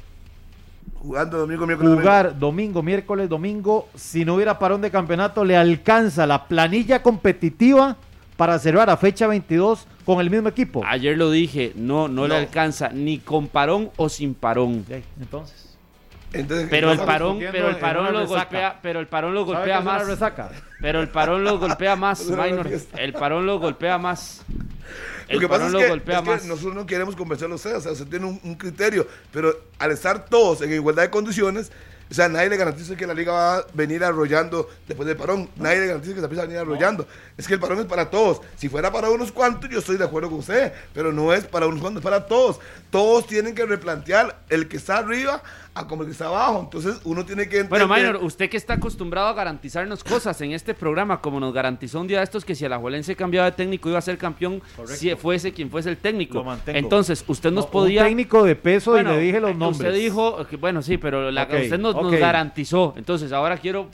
[0.98, 2.00] Jugando domingo, miércoles, domingo.
[2.02, 3.88] jugar domingo, miércoles, domingo?
[3.94, 7.96] Si no hubiera parón de campeonato, ¿le alcanza la planilla competitiva
[8.36, 10.82] para cerrar a fecha 22 con el mismo equipo?
[10.86, 14.84] Ayer lo dije, no, no, le alcanza ni con parón o sin parón.
[15.20, 15.76] Entonces,
[16.32, 18.38] Entonces, Pero el parón, pero el parón lo resaca.
[18.38, 20.32] golpea, pero el parón lo ¿sabe qué golpea más.
[20.80, 22.26] Pero el parón lo golpea más.
[22.96, 24.44] El parón lo golpea más.
[25.28, 26.44] El Lo que pasa es que, golpea es que más.
[26.44, 29.90] nosotros no queremos convencerlo a ustedes, o sea, usted tiene un, un criterio, pero al
[29.90, 31.72] estar todos en igualdad de condiciones,
[32.08, 35.50] o sea, nadie le garantiza que la liga va a venir arrollando después del parón,
[35.56, 37.06] nadie le garantiza que se va a venir arrollando.
[37.36, 38.40] Es que el parón es para todos.
[38.56, 41.66] Si fuera para unos cuantos, yo estoy de acuerdo con usted, pero no es para
[41.66, 42.60] unos cuantos, es para todos.
[42.90, 45.42] Todos tienen que replantear el que está arriba
[45.76, 46.60] a como el que está abajo.
[46.64, 47.86] Entonces, uno tiene que entender.
[47.86, 52.00] Bueno, Minor, usted que está acostumbrado a garantizarnos cosas en este programa, como nos garantizó
[52.00, 54.96] un día de estos que si Alajuelense cambiaba de técnico iba a ser campeón, Correcto.
[54.96, 56.38] si fuese quien fuese el técnico.
[56.38, 56.78] Lo mantengo.
[56.78, 58.02] Entonces, usted nos No, podía...
[58.02, 59.80] Un técnico de peso Bueno, y le dije los eh, nombres.
[59.80, 62.94] Usted dijo, que, bueno, sí, pero la- Ok, usted nos, nos garantizó.
[62.96, 63.88] Entonces, ahora quiero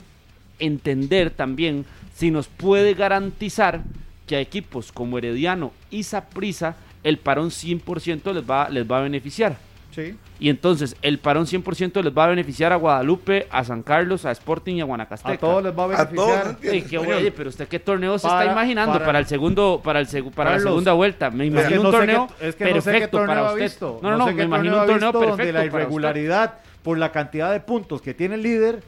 [0.59, 3.81] entender también si nos puede garantizar
[4.27, 9.01] que a equipos como Herediano y Saprissa el parón 100% les va, les va a
[9.01, 9.57] beneficiar.
[9.93, 10.17] Sí.
[10.39, 14.31] Y entonces, el parón 100% les va a beneficiar a Guadalupe, a San Carlos, a
[14.31, 15.33] Sporting y a Guanacasteca.
[15.33, 16.45] A todos les va a A todos, beneficiar.
[16.45, 19.19] ¿no entiende, Ey, qué oye, pero usted qué torneo se Para- está imaginando para, para-
[19.19, 21.29] el segundo, para el segu- para la segunda vuelta.
[21.29, 22.27] Me imagino un torneo
[22.57, 23.71] perfecto para usted.
[23.81, 25.79] No, no, no, me imagino un torneo perfecto donde la para usted.
[25.79, 28.83] irregularidad por la cantidad de puntos que tiene el líder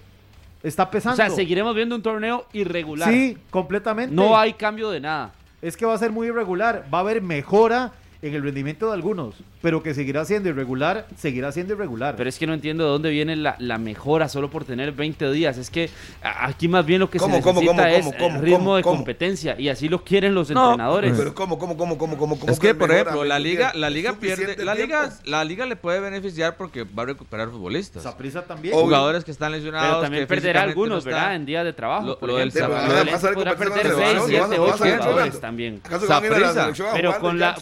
[0.64, 1.16] está O pesando.
[1.18, 3.10] sea, seguiremos viendo un torneo irregular.
[3.12, 4.14] Sí, completamente.
[4.16, 5.32] No hay cambio de nada.
[5.62, 6.86] Es que va a ser muy irregular.
[6.94, 7.92] Va a haber mejora
[8.26, 12.16] en el rendimiento de algunos, pero que seguirá siendo irregular, seguirá siendo irregular.
[12.18, 15.32] Pero es que no entiendo de dónde viene la, la mejora solo por tener 20
[15.32, 15.58] días.
[15.58, 15.90] Es que
[16.24, 18.58] aquí más bien lo que ¿Cómo, se cómo, necesita cómo, es cómo, el cómo, ritmo
[18.58, 18.96] cómo, de cómo?
[18.98, 19.56] competencia.
[19.60, 21.14] Y así lo quieren los No, entrenadores.
[21.18, 23.90] Pero ¿cómo, cómo, cómo, cómo, cómo, cómo Es que, por ejemplo, la ¿Me liga, la
[23.90, 24.96] liga ¿Es suficiente pierde, la tiempo?
[24.96, 28.04] liga, la liga le puede beneficiar porque va a recuperar futbolistas.
[28.04, 28.74] Saprissa también.
[28.74, 28.86] Obvio.
[28.86, 29.88] Jugadores que están lesionados.
[29.90, 31.12] Pero también que perderá algunos, no.
[31.12, 31.36] ¿verdad?
[31.36, 32.18] En días de trabajo.
[32.22, 34.94] Lo- lo del Valencia podrá perder de 6, selección, 7, ¿cuándo 8 vas a ver
[34.98, 35.40] jugadores jugando?
[35.40, 35.82] también.
[35.84, 36.62] ¿Acaso van a ir a la Saprissa.
[36.62, 37.14] selección a Pero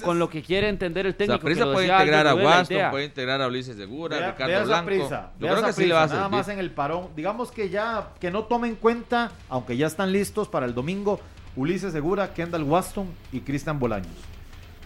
[0.01, 1.47] con lo que quiere entender el técnico.
[1.49, 4.75] lo puede integrar a Waston, puede integrar a Ulises Segura, Vea- Ricardo vea Blanco.
[4.91, 7.07] Saprissa, Yo creo que sí Saprissa, le va a Nada más en el parón.
[7.15, 11.19] Digamos que ya que no tome en cuenta, aunque ya están listos para el domingo,
[11.55, 14.11] Ulises Segura, Kendall Waston y Cristian Bolaños.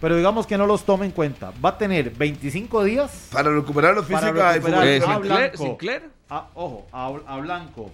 [0.00, 1.52] Pero digamos que no los tome en cuenta.
[1.64, 5.56] Va a tener 25 días Para recuperarlo Para física recuperar- Eh, Blanco.
[5.64, 6.10] Sinclair.
[6.30, 7.90] a, ojo, a, a Blanco,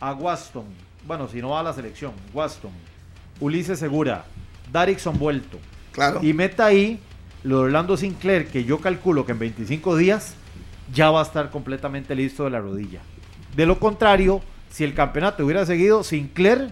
[0.00, 0.64] a Waston,
[1.06, 2.70] bueno, si no va a la selección, Waston,
[3.40, 4.24] Ulises Segura,
[4.70, 5.58] Darixon vuelto,
[5.92, 6.20] Claro.
[6.22, 7.00] y meta ahí
[7.44, 10.34] lo de Orlando Sinclair, que yo calculo que en 25 días
[10.92, 13.00] ya va a estar completamente listo de la rodilla.
[13.56, 16.70] De lo contrario, si el campeonato hubiera seguido, Sinclair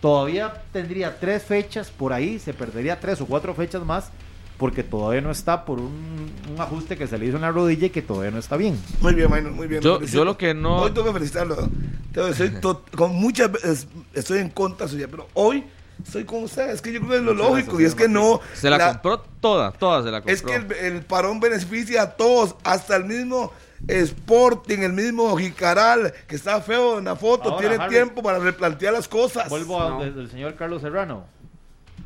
[0.00, 4.10] todavía tendría tres fechas por ahí, se perdería tres o cuatro fechas más,
[4.56, 7.86] porque todavía no está por un, un ajuste que se le hizo en la rodilla
[7.86, 8.78] y que todavía no está bien.
[9.00, 9.80] Muy bien, Maynor, muy bien.
[9.82, 10.18] Yo- lo felicito.
[10.18, 11.56] yo lo que no- Hoy tengo que felicitarlo.
[12.12, 15.64] Tengo que- soy to- con muchas veces estoy en contra suya, pero hoy
[16.04, 16.70] estoy con usted.
[16.70, 18.40] Es que yo creo que es lo lógico y es que no.
[18.54, 20.32] Se la, compró toda, toda se la compró.
[20.34, 23.52] Es que el, el parón beneficia a todos, hasta el mismo
[23.88, 28.38] Sporting, el mismo Jicaral, que está feo en la foto, Ahora, tiene Harry, tiempo para
[28.38, 29.48] replantear las cosas.
[29.48, 29.98] Vuelvo a No.
[30.00, 31.24] donde el señor Carlos Serrano.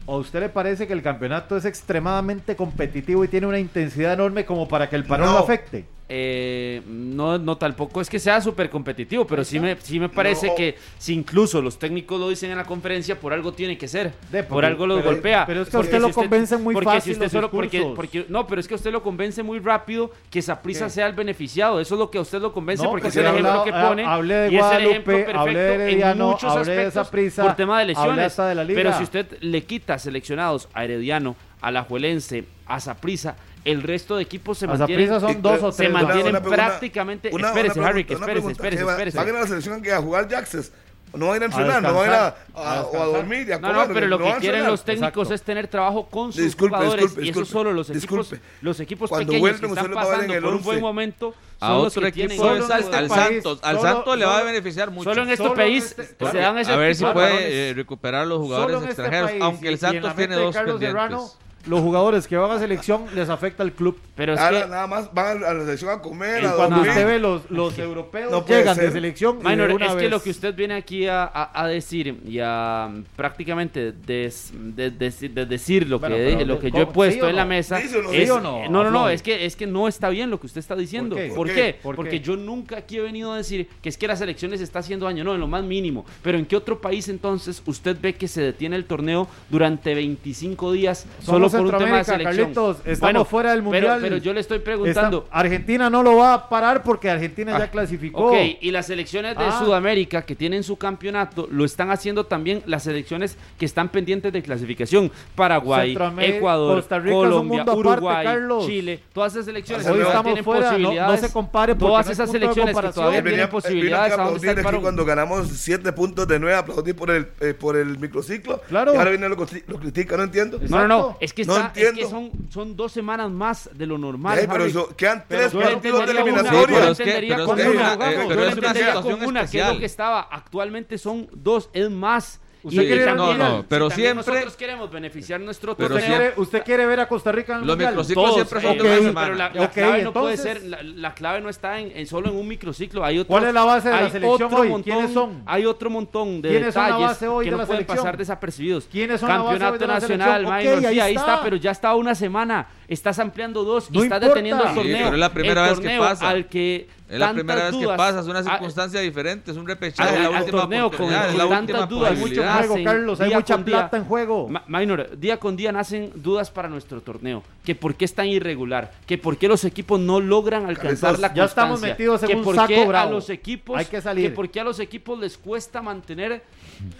[0.06, 4.12] ¿O a usted le parece que el campeonato es extremadamente competitivo y tiene una intensidad
[4.12, 5.32] enorme como para que el parón No.
[5.32, 5.86] lo afecte?
[6.06, 10.48] Eh, no, no tampoco es que sea súper competitivo, pero sí me, sí me parece
[10.48, 10.54] No.
[10.54, 14.12] que si incluso los técnicos lo dicen en la conferencia, por algo tiene que ser.
[14.30, 15.46] De, por algo los pero- golpea.
[15.46, 17.80] pero es que a usted lo si convencen muy porque fácil si usted solo, porque,
[17.96, 21.80] porque- No, pero es que usted lo convence muy rápido que Saprisa sea el beneficiado.
[21.80, 23.64] Eso es lo que a usted lo convence No, porque es porque el ejemplo hablado-
[23.64, 24.04] que ha- pone.
[24.04, 27.42] hablé de y es el ejemplo perfecto hablé de en muchos hablé de aspectos Saprissa,
[27.44, 28.26] por tema de lesiones.
[28.26, 28.78] hasta de la liga.
[28.78, 34.16] Pero si usted le quita seleccionados a Herediano, a la Juelense, a Saprisa, el resto
[34.16, 35.90] de equipos se mantienen son dos o se tres.
[35.90, 37.30] Una- mantienen una pregunta- prácticamente.
[37.32, 38.52] una- espérese, una Harry, una espérese, pregunta.
[38.52, 39.16] espérese, ¿Qué va- espérese.
[39.18, 40.72] ¿Van a la selección que a jugar Jaxes?
[41.14, 41.80] ¿No van a ir a entrenar?
[41.82, 43.46] ¿No van a ir a, a a- a dormir?
[43.48, 43.94] y a No, no, comer?
[43.94, 45.34] pero lo a que quieren los técnicos Exacto.
[45.34, 49.08] es tener trabajo con sus Disculpe, jugadores disculpe, y eso solo los equipos, los equipos
[49.10, 50.64] Cuando pequeños vuelven, que usted están en pasando el por un 11.
[50.66, 53.22] buen momento a son los otro que tienen equipo Solo en al, este al país,
[53.44, 53.58] Santos.
[53.62, 55.08] Al solo- Santos le va a beneficiar mucho.
[55.10, 57.74] Solo en este Solo en país este- se dan ese a ver si puede eh,
[57.74, 60.80] recuperar los jugadores en este extranjeros, país aunque el en Santos tiene dos pendientes.
[60.88, 61.30] Serrano,
[61.66, 63.98] los jugadores que van a selección les afecta al club.
[64.16, 66.76] Pero es Ahora que nada más van a la selección a comer, Y a Cuando
[66.76, 66.90] dormir.
[66.92, 70.22] usted ve los, los europeos No llegan de selección de Minor, una es que lo
[70.22, 75.10] que usted viene aquí a, a- a decir y a mm, prácticamente des- de, de-
[75.30, 77.80] de decir lo Bueno, que, pero lo ¿cómo- que yo he puesto en la mesa
[77.80, 78.12] ¿Sí no?
[78.12, 78.68] es- ¿Sí o no?
[78.68, 81.16] no, no, es que es que no está bien lo que usted está diciendo.
[81.16, 81.28] ¿Por qué?
[81.28, 81.54] ¿Por ¿Por qué?
[81.54, 81.78] qué?
[81.82, 82.20] ¿Por Porque qué?
[82.20, 85.24] yo nunca aquí he venido a decir que es que las elecciones está haciendo daño,
[85.24, 86.04] no, en lo más mínimo.
[86.22, 90.72] Pero ¿en qué otro país entonces usted ve que se detiene el torneo durante 25
[90.72, 92.54] días solo Somos por un tema de Centroamérica, selección?
[92.74, 93.98] Carlitos, estamos fuera del pero- Mundial.
[94.02, 97.64] Pero, yo le estoy Está- preguntando, Argentina no lo va a parar porque Argentina ya
[97.64, 98.26] Ah, clasificó.
[98.30, 99.58] Ok, y las selecciones de Ah.
[99.58, 104.42] Sudamérica que tienen su campeonato lo están haciendo también las selecciones que están pendientes de
[104.42, 105.10] clasificación.
[105.34, 108.66] Paraguay, Ecuador, Costa Rica es un Colombia, mundo aparte, Uruguay, Carlos.
[108.66, 111.20] Chile, todas esas selecciones Hoy estamos tienen fuera, no- no posibilidades.
[111.20, 114.12] se compare porque todas no es esas selecciones que todavía venía- tienen posibilidades.
[114.12, 117.54] a ¿A dónde está el cuando ganamos 7 puntos de 9, aplaudir por el, eh,
[117.54, 118.60] por el microciclo.
[118.68, 118.94] Claro.
[118.94, 120.58] Y ahora viene lo, lo critica, no entiendo.
[120.68, 122.10] No, no, no, es que, No está, es que entiendo.
[122.10, 124.38] son, son dos semanas más de lo normal.
[124.38, 126.74] Ey, pero eso, quedan Pero tres yo partidos de entendería una, Sí, eliminatoria.
[126.76, 128.48] pero yo es que- entendería pero con es que- una, eh, yo pero es una
[128.48, 129.74] entendería situación con una, que es especial.
[129.74, 130.20] lo que estaba.
[130.30, 132.40] Actualmente son dos, es más.
[132.64, 133.38] ¿Usted Y quiere Mundial?
[133.38, 137.06] No, pero si siempre- Nosotros queremos beneficiar nuestro Pero ¿Usted, quiere, usted quiere ver a
[137.08, 137.90] Costa Rica en el Los Mundial?
[137.92, 139.26] microciclos Todos, siempre son eh, de una ok, semana.
[139.26, 142.36] pero la, clave no puede ser, la, la clave no está en, en solo en
[142.36, 143.04] un microciclo.
[143.04, 144.68] Hay otro, ¿Cuál es la base de la selección hoy?
[144.70, 145.42] Montón, ¿Quiénes son?
[145.46, 147.78] Hay otro montón de ¿Quiénes son la detalles base hoy que de no la pueden
[147.80, 147.98] selección?
[147.98, 148.88] pasar desapercibidos.
[148.90, 150.58] ¿Quiénes son la base hoy Campeonato de la nacional, selección?
[150.58, 151.32] minor, Ok, sí, ahí ahí está.
[151.32, 151.44] está.
[151.44, 152.66] pero ya está una semana.
[152.88, 154.28] Estás ampliando dos y No estás importa.
[154.34, 154.98] deteniendo el Sí, torneo.
[155.04, 156.28] pero es la primera El vez que pasa.
[156.28, 159.66] Al que Es la primera vez que pasa, es una a- circunstancia diferente, es un
[159.68, 162.84] repechaje, la última torneo con- con es la tantas última dudas, Hay mucho juego, Hacen
[162.84, 163.20] Carlos.
[163.20, 163.74] Hay mucha con día.
[163.76, 164.48] plata en juego.
[164.48, 167.42] Ma- Minor, día con día nacen dudas para nuestro torneo.
[167.64, 171.20] Que por qué es tan irregular, que por qué los equipos no logran alcanzar Carlitos,
[171.20, 171.46] la ya constancia.
[171.46, 173.10] estamos metidos en que un por saco qué a bravo.
[173.12, 174.28] los equipos, Hay que salir.
[174.30, 176.42] que por qué a los equipos les cuesta mantener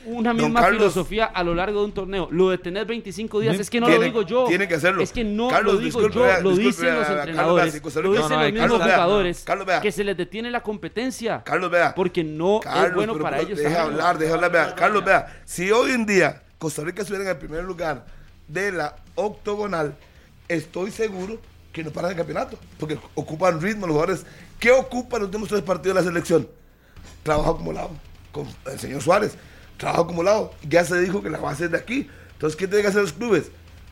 [0.07, 0.79] una misma Carlos.
[0.93, 2.29] filosofía a lo largo de un torneo.
[2.31, 4.45] Lo de tener 25 días No es que no Tiene- lo digo yo.
[4.47, 5.03] tiene que hacerlo.
[5.03, 7.75] Es que no Carlos, lo digo disculpe, yo, vea, lo disculpe, dicen vea, los entrenadores,
[7.75, 11.43] lo dicen No, no, los mismos Carlos, jugadores Carlos, que se les detiene la competencia.
[11.45, 11.95] Carlos, vea.
[11.95, 13.59] Porque no es bueno para ellos.
[13.59, 14.01] Deja también.
[14.01, 14.53] hablar, deja hablar.
[14.53, 14.75] Vea.
[14.75, 15.43] Carlos, vea.
[15.45, 18.05] Si hoy en día Costa Rica estuviera en el primer lugar
[18.49, 19.95] de la octogonal,
[20.49, 21.39] estoy seguro
[21.73, 22.59] que no paran el campeonato.
[22.79, 24.27] Porque ocupan ritmo los jugadores.
[24.59, 26.49] ¿Qué ocupan los últimos tres partidos de la selección?
[27.23, 27.91] Trabajo acumulado.
[28.33, 29.35] Con el señor Suárez.
[29.77, 30.55] Trabajo acumulado.
[30.67, 32.09] Ya se dijo que la base es de aquí.
[32.33, 33.51] Entonces, ¿qué tienen que hacer los clubes?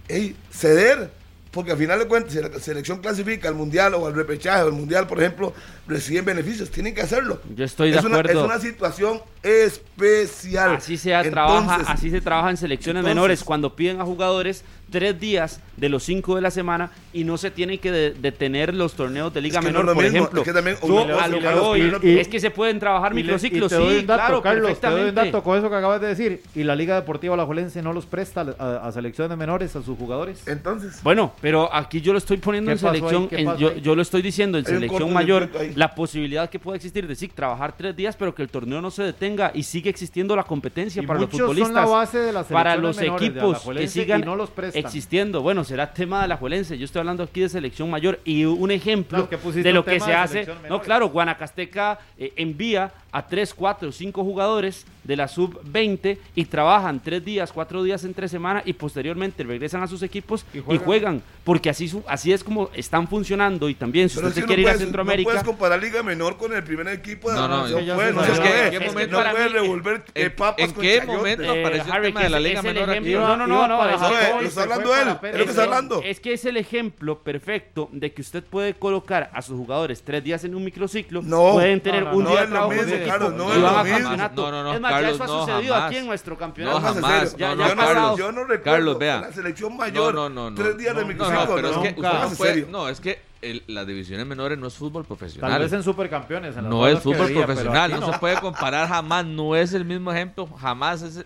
[0.08, 1.10] Ey, ceder.
[1.52, 4.66] Porque al final de cuentas, si la selección clasifica al mundial o al repechaje o
[4.66, 5.52] al mundial, por ejemplo,
[5.86, 6.70] reciben beneficios.
[6.70, 7.40] Tienen que hacerlo.
[7.54, 8.40] Yo estoy de es una- acuerdo.
[8.40, 10.76] es una situación especial.
[10.76, 14.64] Así se Entonces, trabaja, así se trabaja en selecciones entonces- menores cuando piden a jugadores
[14.92, 18.72] tres días de los cinco de la semana y no se tienen que de- detener
[18.74, 20.40] los torneos de liga Es que no menor, lo por mismo, ejemplo.
[20.42, 23.16] es que también- a lo y que voy y- es que se pueden trabajar Y
[23.16, 25.30] microciclos, y te doy sí, un dato, claro, Carlos, te doy un perfectamente.
[25.32, 26.42] dato con eso que acabas de decir.
[26.54, 30.46] Y la Liga Deportiva Alajuelense no los presta a, a selecciones menores, a sus jugadores.
[30.46, 33.74] Entonces, Bueno, pero aquí yo lo estoy poniendo ¿Qué en selección, ¿Qué en- pasó yo,
[33.76, 37.28] yo lo estoy diciendo en Hay selección mayor, la posibilidad que puede existir de sí,
[37.28, 41.02] trabajar tres días, pero que el torneo no se detenga y sigue existiendo la competencia
[41.02, 41.88] Y para los muchos son futbolistas.
[41.88, 44.81] la base de las para los menores de equipos que sigan y no los prestan.
[44.86, 45.42] Existiendo.
[45.42, 46.78] Bueno, será tema de la Juelense.
[46.78, 50.14] Yo estoy hablando aquí de selección mayor y un ejemplo Claro, de lo que se
[50.14, 50.46] hace.
[50.68, 57.00] No, claro, Guanacasteca eh, envía a 3, 4, 5 jugadores de la sub-20 y trabajan
[57.02, 60.84] 3 días, 4 días entre semana y posteriormente regresan a sus equipos Y y juegan.
[60.84, 61.22] juegan.
[61.44, 64.62] porque así, su- así es como están funcionando y también si Pero usted que quiere
[64.62, 65.28] no ir a Centroamérica.
[65.28, 67.86] No puedes comparar Liga Menor con el primer equipo de No, la no, nación, es
[67.86, 68.64] que pues, no Es que.
[68.66, 71.16] ¿en qué momento- no puedes mí- revolver eh, ¿En, papas en con qué chayote.
[71.16, 73.10] momento Eh, apareció el Harry, tema de la es- Liga Menor aquí?
[73.12, 73.98] No, no, no, no,
[74.40, 76.02] se está hablando él, es lo que está hablando.
[76.04, 80.22] Es que es el ejemplo perfecto de que usted puede colocar a sus jugadores tres
[80.22, 81.52] días en un microciclo, No.
[81.54, 83.68] pueden tener No, no, un no día de trabajo con no y es van lo
[83.78, 83.98] a mismo.
[83.98, 84.42] campeonato.
[84.42, 85.88] No, no, no, es más, Carlos, ya eso ha no, sucedido jamás.
[85.90, 86.78] aquí en nuestro No, campeonato.
[86.78, 87.20] En jamás.
[87.30, 87.36] serio.
[87.38, 87.92] Ya- no, ya no, ha no.
[87.94, 88.18] Carlos.
[88.18, 89.20] yo no recuerdo Carlos, vea.
[89.20, 90.14] la selección mayor.
[90.14, 90.56] No, no, no, no.
[90.56, 91.44] Tres días de No, No, microciclo.
[91.46, 94.66] no, pero es que usted no puede- no, es que el- las divisiones menores no
[94.68, 95.50] es fútbol profesional.
[95.50, 96.56] Tal vez en supercampeones.
[96.56, 100.12] en No es fútbol profesional, aquí no, se puede comparar jamás, no es el mismo
[100.12, 101.24] ejemplo, jamás es...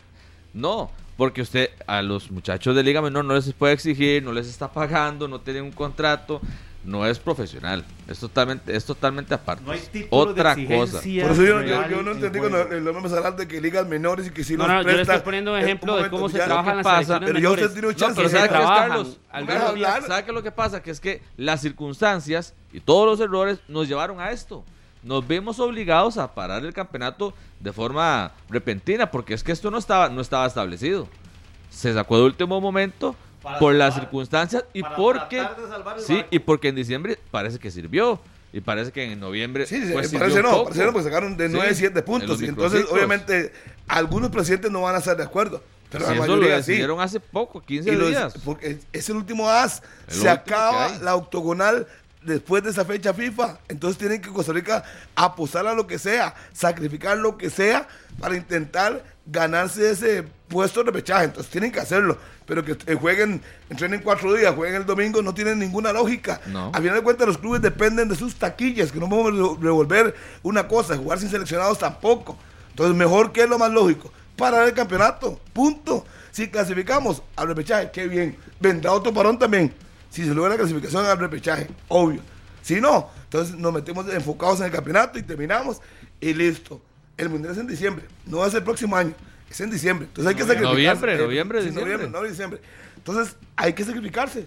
[0.54, 4.46] No, porque usted a los muchachos de Liga Menor no les puede exigir, no les
[4.48, 6.40] está pagando, no tienen un contrato,
[6.86, 9.62] no es profesional, es totalmente, es totalmente aparte.
[9.66, 11.00] No hay Otra de cosa.
[11.00, 13.60] Por eso yo, yo, yo no en entendí cuando el hombre me hablar de que
[13.60, 16.08] ligas menores y que si No, los no, yo le estoy poniendo un ejemplo de
[16.08, 17.18] cómo se ya- trabaja en ¿qué las pasa?
[17.20, 17.64] Pero yo menores.
[17.64, 19.18] usted tiene un No, chance pero de ¿sabe qué es, trabajan Carlos?
[19.30, 19.90] algunos Déjame días.
[19.94, 20.08] hablar.
[20.08, 20.82] ¿Sabe qué es lo que pasa?
[20.82, 24.64] Que es que las circunstancias y todos los errores nos llevaron a esto.
[25.02, 29.78] Nos vemos obligados a parar el campeonato de forma repentina, porque es que esto no
[29.78, 31.08] estaba, no estaba establecido.
[31.70, 33.14] Se sacó de último momento
[33.46, 35.40] Para por las circunstancias y para porque
[36.04, 36.28] sí barco.
[36.32, 38.18] y porque en diciembre parece que sirvió
[38.52, 41.46] y parece que en noviembre Sí, sí, pues, parece no, parece no, porque sacaron de
[41.48, 42.28] Sí, 9 7 en puntos.
[42.30, 43.52] los Y entonces, obviamente,
[43.86, 45.62] algunos presidentes no van a estar de acuerdo.
[45.90, 46.72] Pero Si la eso lo mayoría sí.
[46.72, 48.34] decidieron hace poco, 15 Y los- días.
[48.44, 49.80] porque es el último as.
[50.08, 51.86] El Se último acaba la octogonal
[52.22, 53.58] después de esa fecha FIFA.
[53.68, 54.82] Entonces tienen que Costa Rica
[55.14, 57.86] apostar a lo que sea, sacrificar lo que sea
[58.18, 61.24] para intentar ganarse ese puesto de repechaje.
[61.26, 62.16] Entonces tienen que hacerlo.
[62.46, 66.40] Pero que eh, jueguen, entrenen cuatro días, jueguen el domingo, no tiene ninguna lógica.
[66.46, 66.70] No.
[66.72, 70.14] A final de cuentas, los clubes dependen de sus taquillas, que no podemos re- revolver
[70.44, 72.38] una cosa, jugar sin seleccionados tampoco.
[72.70, 74.12] Entonces, mejor que es lo más lógico.
[74.36, 76.04] Parar el campeonato, punto.
[76.30, 78.36] Si clasificamos al repechaje, qué bien.
[78.60, 79.74] Vendrá otro parón también.
[80.10, 82.20] Si se logra la clasificación al repechaje, obvio.
[82.62, 85.80] Si no, entonces nos metemos enfocados en el campeonato y terminamos
[86.20, 86.80] y listo.
[87.16, 89.14] El mundial es en diciembre, no es el próximo año,
[89.50, 90.06] es en diciembre.
[90.08, 90.74] Entonces hay que sacrificarse.
[91.06, 91.92] Noviembre, noviembre, sí, diciembre.
[91.94, 92.60] noviembre, no, diciembre.
[92.96, 94.46] Entonces hay que sacrificarse.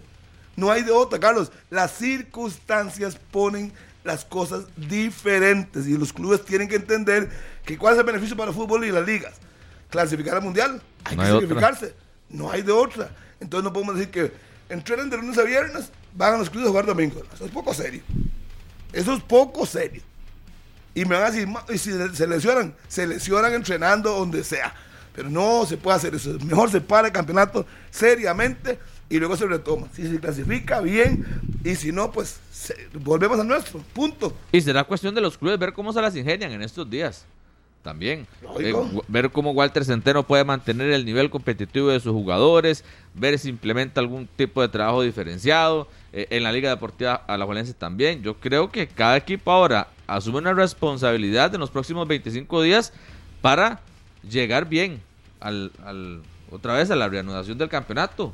[0.56, 1.52] No hay de otra, Carlos.
[1.70, 3.72] Las circunstancias ponen
[4.04, 7.30] las cosas diferentes y los clubes tienen que entender
[7.66, 9.34] que cuál es el beneficio para el fútbol y las ligas.
[9.90, 11.48] Clasificar al mundial, hay No que hay otra.
[11.48, 11.94] sacrificarse.
[12.30, 13.10] No hay de otra.
[13.40, 14.32] Entonces no podemos decir que
[14.70, 17.22] entrenen de lunes a viernes, van a los clubes a jugar domingo.
[17.34, 18.04] Eso es poco serio.
[18.94, 20.02] Eso es poco serio.
[20.96, 24.74] Y me van a decir, "Ma- y si se lesionan, se lesionan entrenando donde sea.
[25.16, 26.38] Pero no se puede hacer eso.
[26.46, 29.88] Mejor se para el campeonato seriamente y luego se retoma.
[29.94, 31.26] Si se clasifica, bien.
[31.64, 33.80] Y si no, pues se- volvemos a nuestro.
[33.94, 34.34] Punto.
[34.52, 37.26] Y será cuestión de los clubes ver cómo se las ingenian en estos días.
[37.84, 38.28] También.
[38.60, 38.74] Eh,
[39.08, 44.02] ver cómo Walter Centeno puede mantener el nivel competitivo de sus jugadores, ver si implementa
[44.02, 45.88] algún tipo de trabajo diferenciado.
[46.12, 48.24] eh, en la Liga Deportiva Alajuelense también.
[48.24, 52.94] Yo creo que cada equipo ahora asume una responsabilidad en los próximos 25 días
[53.42, 53.80] para
[54.30, 55.02] llegar bien
[55.40, 58.34] al, al- otra vez a la reanudación del campeonato.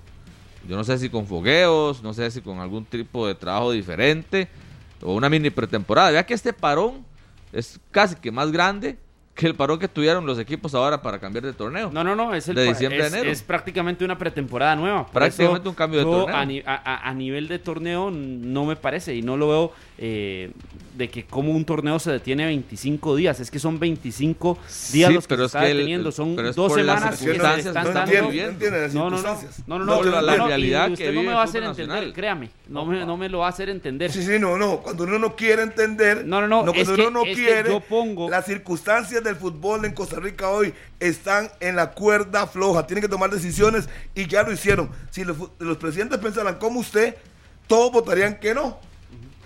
[0.68, 4.48] Yo no sé si con fogueos, no sé si con algún tipo de trabajo diferente
[5.02, 6.12] o una mini pretemporada.
[6.12, 7.06] Vea que este parón
[7.54, 8.98] es casi que más grande
[9.36, 11.90] que el parón que tuvieron los equipos ahora para cambiar de torneo.
[11.92, 13.30] No, no, no, es, el, De diciembre a es, enero.
[13.30, 15.04] es prácticamente una pretemporada nueva.
[15.04, 16.36] Por Prácticamente eso un cambio de yo torneo.
[16.38, 19.74] A, ni- a- a- a nivel de torneo no me parece y no lo veo
[19.98, 20.52] eh,
[20.98, 23.40] de que como un torneo se detiene 25 días.
[23.42, 24.58] Es que son 25
[24.94, 26.12] días Sí, los que pero se es está que el- deteniendo.
[26.14, 28.00] Son pero es dos semanas que se están no dando.
[28.14, 29.24] entiende, no entiende las No, no, no,
[29.68, 31.44] no, no, No, no, la- la y realidad usted que no me el va a
[31.44, 32.14] hacer fútbol entender, nacional.
[32.14, 34.12] créame, no me, no me lo va a hacer entender.
[34.14, 34.78] Sí, sí, no, no.
[34.78, 38.46] Cuando uno no quiere entender, No, no, no, cuando uno no quiere, yo pongo- las
[38.46, 42.88] circunstancias del fútbol en Costa Rica hoy están en la cuerda floja.
[42.88, 44.90] Tienen que tomar decisiones y ya lo hicieron.
[45.12, 45.38] Si los,
[45.78, 47.16] presidentes pensaran como usted,
[47.68, 48.80] todos votarían que no.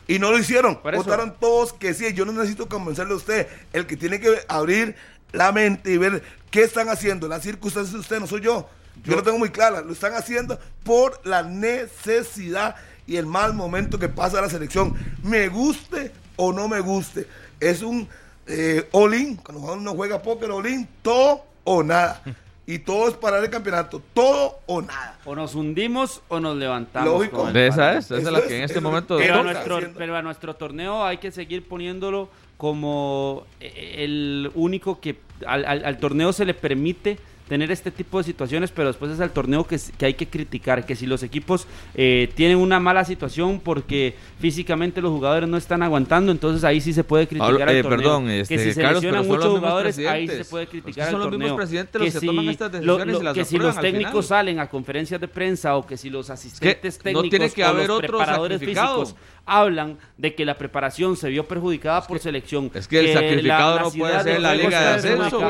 [0.08, 0.80] Y no lo hicieron.
[0.84, 2.14] Votaron todos que sí.
[2.14, 3.48] Yo no necesito convencerle a usted.
[3.74, 4.96] El que tiene que abrir
[5.32, 7.28] la mente y ver qué están haciendo.
[7.28, 8.70] Las circunstancias de usted, no soy yo.
[9.04, 9.82] Yo lo tengo muy clara.
[9.82, 12.76] Lo están haciendo por la necesidad
[13.08, 14.96] y el mal momento que pasa la selección.
[15.24, 17.28] Me guste o no me guste.
[17.60, 18.08] Es un
[18.50, 19.36] eh, all-in.
[19.38, 22.22] Cuando uno juega póker all-in, todo o nada.
[22.66, 24.02] Y todo es parar el campeonato.
[24.14, 25.18] Todo o nada.
[25.26, 27.10] O nos hundimos o nos levantamos.
[27.10, 27.48] Lógico.
[27.50, 30.22] esa es, esa es la que en este es- momento pero a, nuestro, pero a
[30.22, 36.32] nuestro torneo hay que seguir poniéndolo como eh, el único que al, al- al torneo
[36.34, 37.18] se le permite
[37.50, 40.96] tener este tipo de situaciones, pero después es el torneo que, hay que criticar, que
[40.96, 46.32] si los equipos eh, tienen una mala situación porque físicamente los jugadores no están aguantando,
[46.32, 47.98] entonces ahí sí se puede criticar Pablo, al eh, torneo.
[48.00, 51.20] perdón, este, que si se Carlos, lesionan muchos jugadores, ahí se puede criticar al son
[51.20, 51.40] los torneo.
[51.40, 54.26] mismos presidentes los que toman estas decisiones lo- y las que si los al técnicos
[54.28, 57.68] salen a conferencias de prensa o que si los asistentes no técnicos tiene que o
[57.68, 59.16] haber los preparadores físicos
[59.50, 62.70] hablan de que la preparación se vio perjudicada por selección.
[62.74, 65.42] es que el sacrificado la- no puede ser la liga de ascenso.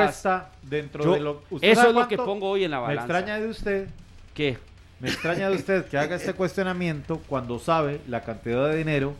[0.63, 3.01] dentro Yo- de lo ¿usted eso es lo que pongo hoy en la Me balanza.
[3.19, 3.87] extraña de usted,
[4.33, 4.57] ¿Qué?
[4.99, 9.13] me extraña de usted que haga este cuestionamiento cuando sabe la cantidad de dinero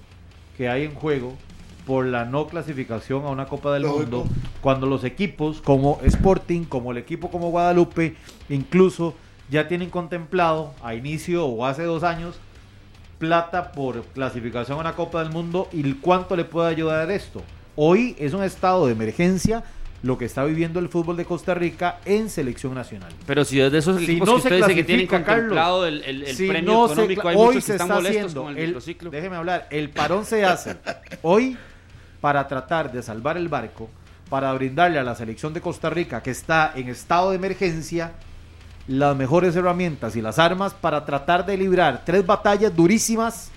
[0.57, 1.36] que hay en juego
[1.86, 4.01] por la no clasificación a una Copa del Lógico.
[4.17, 4.25] Mundo,
[4.61, 8.15] cuando los equipos como Sporting, como el equipo como Guadalupe,
[8.49, 9.15] incluso
[9.49, 12.36] ya tienen contemplado a inicio o hace dos años
[13.20, 17.43] plata por clasificación a una Copa del Mundo y cuánto le puede ayudar esto.
[17.76, 19.63] Hoy es un estado de emergencia
[20.01, 23.11] lo que está viviendo el fútbol de Costa Rica en selección nacional.
[23.28, 25.07] Pero si es de esos Si equipos no que se ustedes dicen que tienen
[25.86, 27.88] el, el- el Si premio no se económico, cla- hay hoy muchos que se están
[27.89, 29.11] está haciendo con el, el- microciclo.
[29.11, 30.78] Déjeme hablar, el parón se hace
[31.22, 31.57] hoy
[32.22, 33.89] para tratar de salvar el barco,
[34.30, 38.13] para brindarle a la selección de Costa Rica que está en estado de emergencia
[38.89, 43.51] las mejores herramientas y las armas para tratar de librar tres batallas durísimas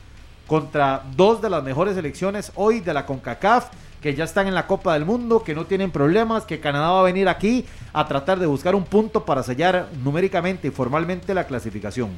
[0.47, 3.69] contra dos de las mejores selecciones hoy de la CONCACAF
[4.03, 7.01] que ya están en la Copa del Mundo, que no tienen problemas, que Canadá va
[7.01, 7.65] a venir aquí
[7.95, 12.11] a tratar de buscar un punto para sellar numéricamente y formalmente la clasificación.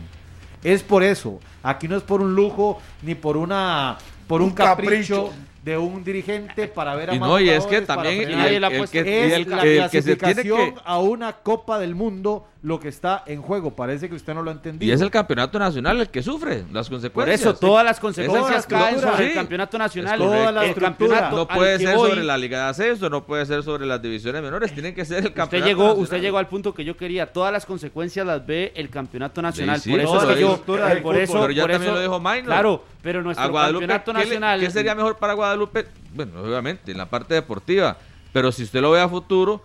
[0.64, 3.96] Es por eso, aquí no es por un lujo ni por una
[4.26, 5.32] por un, Un capricho, capricho.
[5.62, 8.64] de un dirigente para ver a Y no, y es que también y el, el
[8.72, 12.46] y es el- la el que se tiene clasificación que a una Copa del Mundo
[12.64, 13.76] lo que está en juego.
[13.76, 14.90] Parece que usted no lo ha entendido.
[14.90, 17.40] y es el campeonato nacional el que sufre las Por consecuencias.
[17.42, 20.18] eso, todas las consecuencias caen sobre el Sí, campeonato nacional.
[20.18, 23.44] Toda la el campeonato no puede ser hoy- sobre la liga de ascenso, no puede
[23.44, 25.68] ser sobre las divisiones menores, tiene que ser el Usted campeonato.
[25.68, 26.02] llegó, nacional.
[26.04, 27.30] usted llegó al punto que yo quería.
[27.30, 29.78] Todas las consecuencias las ve el campeonato nacional.
[29.78, 31.96] sí, por eso es que yo, estructura del por eso, Pero ya por también eso-
[31.96, 32.44] lo dijo Minor.
[32.44, 34.60] Claro, pero nuestro campeonato ¿qué le- nacional.
[34.60, 35.86] ¿qué, sería mejor para Guadalupe?
[36.14, 37.98] Bueno, obviamente, en la parte deportiva.
[38.32, 39.62] Pero si usted lo ve a futuro,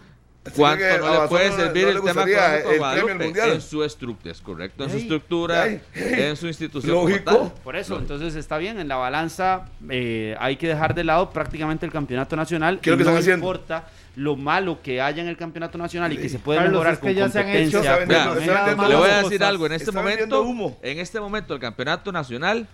[0.55, 3.13] ¿cuánto que a no le puede no- servir no el tema económico a el Guadalupe?
[3.25, 3.49] mundial.
[3.51, 4.83] En su estructura, es correcto.
[4.85, 6.95] En su estructura, en su institución.
[6.95, 7.31] como Lógico.
[7.37, 7.53] tal.
[7.63, 11.85] Por eso, entonces está bien, en la balanza eh, hay que dejar de lado prácticamente
[11.85, 12.79] el campeonato nacional.
[12.81, 13.45] ¿Qué lo y que no están haciendo?
[13.45, 16.93] importa lo malo que haya en el campeonato nacional y que se puede Carlos, mejorar
[16.93, 17.79] es que con ya se han competencia.
[17.79, 19.23] hecho- Le voy a cosas.
[19.23, 20.77] decir algo, en este momento, humo.
[20.81, 22.67] en este momento el campeonato nacional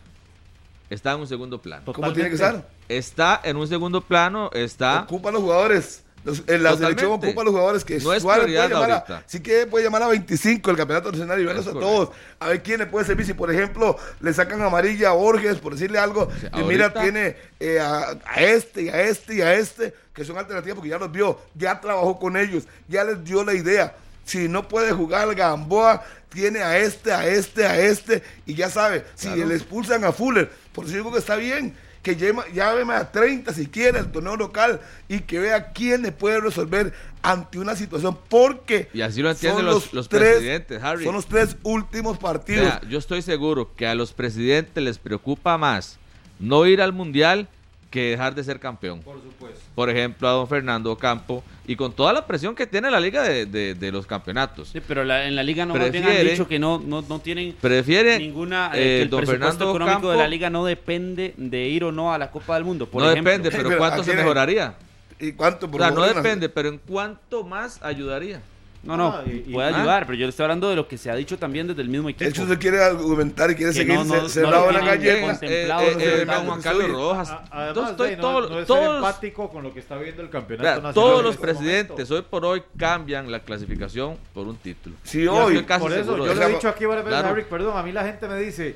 [0.89, 1.91] está en un segundo plano.
[1.91, 2.63] ¿Cómo tiene que ser?
[2.87, 6.03] Está en un segundo plano, está Ocupan los jugadores.
[6.25, 6.77] Los- en la Totalmente.
[7.01, 10.03] selección ocupa los jugadores que No es Suárez puede llamar a, sí que puede llamar
[10.03, 12.09] a 25 el campeonato nacional y verlos a todos.
[12.39, 13.25] A ver quién le puede servir.
[13.25, 16.29] Si por ejemplo le sacan amarilla a Borges por decirle algo.
[16.41, 20.25] sea, y mira, tiene eh, a, a este y a este y a este que
[20.25, 23.95] son alternativas porque ya los vio, ya trabajó con ellos, ya les dio la idea.
[24.25, 29.05] Si no puede jugar Gamboa, tiene a este, a este, a este, y ya sabe,
[29.13, 31.75] si le expulsan a Fuller, por eso digo que está bien,
[32.05, 34.79] que llame, a 30 si quiere el torneo local
[35.09, 36.93] y que vea quién le puede resolver
[37.23, 41.03] ante una situación, porque Y así lo entienden son los- los tres- presidentes, Harry.
[41.03, 42.63] Son los tres últimos partidos.
[42.63, 45.97] Vea, yo estoy seguro que a los presidentes les preocupa más
[46.39, 47.47] no ir al mundial
[47.89, 49.01] que dejar de ser campeón.
[49.01, 49.59] Por supuesto.
[49.73, 53.23] Por ejemplo, a don Fernando Campo y con toda la presión que tiene la liga
[53.23, 54.69] de, de- de los campeonatos.
[54.69, 57.01] Sí, pero la- en la liga no más bien han Prefiere- dicho que no, no,
[57.03, 60.27] no tienen Prefiere ninguna eh, eh, que el don presupuesto Fernando económico de Campo- la
[60.27, 62.85] liga no depende de ir o no a la Copa del Mundo.
[62.89, 63.31] Por no ejemplo.
[63.31, 64.75] depende, pero Pero, ¿cuánto ¿a se mejoraría?
[65.19, 65.69] ¿Y cuánto?
[65.71, 68.41] O sea, no depende, pero ¿en cuánto más ayudaría?
[68.85, 69.77] No, no, Ah, y- y- puede ah.
[69.79, 71.89] ayudar, pero yo le estoy hablando de lo que se ha dicho también desde el
[71.89, 72.23] mismo equipo.
[72.23, 74.85] Él se quiere argumentar y quiere Que seguir no, no, ce- no cerrado lo en
[74.85, 76.27] la contemplado Eh, eh, eh, detalles.
[76.27, 77.29] don Juan Carlos Rojas.
[77.31, 80.21] A- Además, estoy de no, todo- no es todos, empático con lo que está viendo
[80.21, 80.93] el campeonato nacional.
[80.93, 82.15] todos los este presidentes momento.
[82.15, 84.95] hoy por hoy cambian la clasificación por un título.
[85.03, 85.63] Sí, hoy.
[85.63, 87.43] casi Por eso, yo lo he dicho aquí varias veces, Claro.
[87.49, 88.75] Perdón, a mí la gente me dice,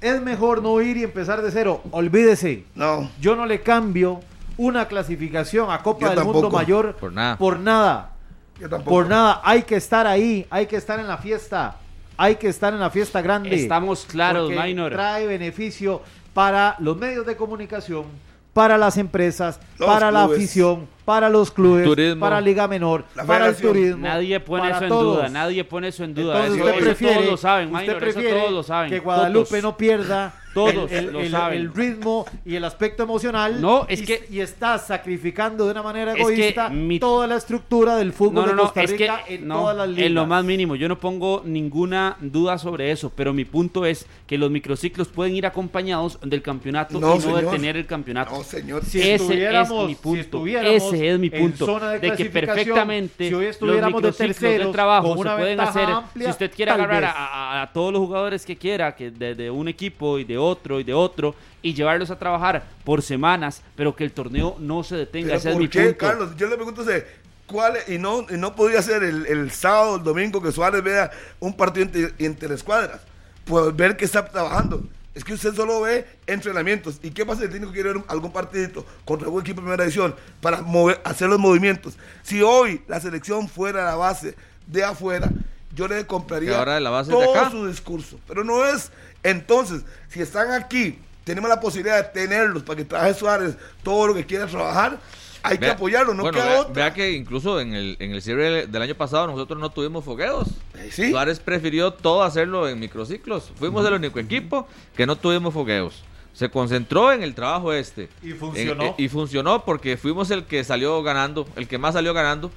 [0.00, 1.82] es mejor no ir y empezar de cero.
[1.90, 3.10] Olvídese, No.
[3.20, 4.20] yo no le cambio
[4.56, 6.56] una clasificación a Copa Yo del Mundo tampoco.
[6.56, 7.36] Mayor Por nada.
[7.36, 8.10] Por nada.
[8.58, 8.90] Yo tampoco.
[8.90, 9.40] Por nada.
[9.44, 11.76] Hay que estar ahí, hay que estar en la fiesta,
[12.16, 13.54] hay que estar en la fiesta grande.
[13.54, 14.92] Estamos claros, Minor.
[14.92, 16.02] Trae beneficio
[16.32, 18.04] para los medios de comunicación,
[18.52, 22.20] para las empresas, Los para la afición, para los clubes, Turismo.
[22.20, 23.98] para Liga Menor, La para el turismo.
[24.06, 25.16] Nadie pone eso en todos.
[25.18, 26.34] duda, nadie pone eso en duda.
[26.46, 28.90] Entonces eso, usted eso prefiere, todos lo saben, usted Minor, prefiere todos lo saben.
[28.90, 29.62] que Guadalupe todos.
[29.62, 31.58] no pierda Todos el, el- lo el- saben.
[31.60, 33.60] el ritmo y el aspecto emocional.
[33.60, 37.26] No, es y, que- y está sacrificando de una manera Es que egoísta mi- toda
[37.26, 39.76] la estructura del fútbol No, no, de no, Costa es que Rica en no, todas
[39.76, 40.06] las ligas.
[40.06, 40.76] en lo más mínimo.
[40.76, 45.34] Yo no pongo ninguna duda sobre eso, pero mi punto es que los microciclos pueden
[45.34, 47.44] ir acompañodos del campeonato No, y no señor.
[47.46, 48.30] detener el campeonato.
[48.36, 48.84] No, señor.
[48.84, 50.20] Si Ese estuviéramos- es mi si punto.
[50.20, 51.66] estuviéramos Ese es mi en punto.
[51.66, 55.22] zona de De, que perfectamente si hoy los estuviéramos de microciclos terceros, de trabajo se
[55.30, 55.84] pueden hacer.
[55.84, 57.16] amplia, si usted quiere agarrar a, vez.
[57.16, 60.80] a- a todos los jugadores que quiera, que de, de un equipo y de otro
[60.80, 64.96] y de otro, y llevarlos a trabajar por semanas, pero que el torneo no se
[64.96, 65.34] detenga.
[65.34, 65.98] Ese es ¿por mi qué, punto.
[65.98, 66.36] Carlos?
[66.36, 67.06] Yo le pregunto a usted,
[67.46, 70.82] ¿cuál es- y no, y no podría ser el, el sábado, el domingo que Suárez
[70.82, 73.00] vea un partido entre, entre escuadras?
[73.44, 74.82] Pues ver que está trabajando.
[75.14, 76.98] Es que usted solo ve entrenamientos.
[77.02, 79.84] ¿Y qué pasa si el técnico quiere ver algún partidito contra algún equipo de primera
[79.84, 81.96] edición para mover, hacer los movimientos?
[82.22, 84.34] Si hoy la selección fuera la base
[84.66, 85.30] de afuera,
[85.74, 87.50] yo le compraría ahora la base es de todo acá.
[87.50, 88.18] su discurso.
[88.26, 88.90] Pero no es.
[89.22, 94.14] Entonces, si están aquí, tenemos la posibilidad de tenerlos para que trabaje Suárez todo lo
[94.14, 94.98] que quiera trabajar,
[95.44, 96.72] hay que apoyarlo, no bueno, queda vea, otra.
[96.72, 100.48] vea que incluso en el, en el cierre del año pasado nosotros no tuvimos fogueos.
[100.76, 101.10] Eh, sí.
[101.10, 103.52] Suárez prefirió todo hacerlo en microciclos.
[103.56, 104.66] Fuimos el único equipo
[104.96, 106.02] que no tuvimos fogueos.
[106.32, 108.08] Se concentró en el trabajo este.
[108.22, 108.82] Y funcionó.
[108.82, 112.50] En- eh, y funcionó porque fuimos el que salió ganando, el que más salió ganando.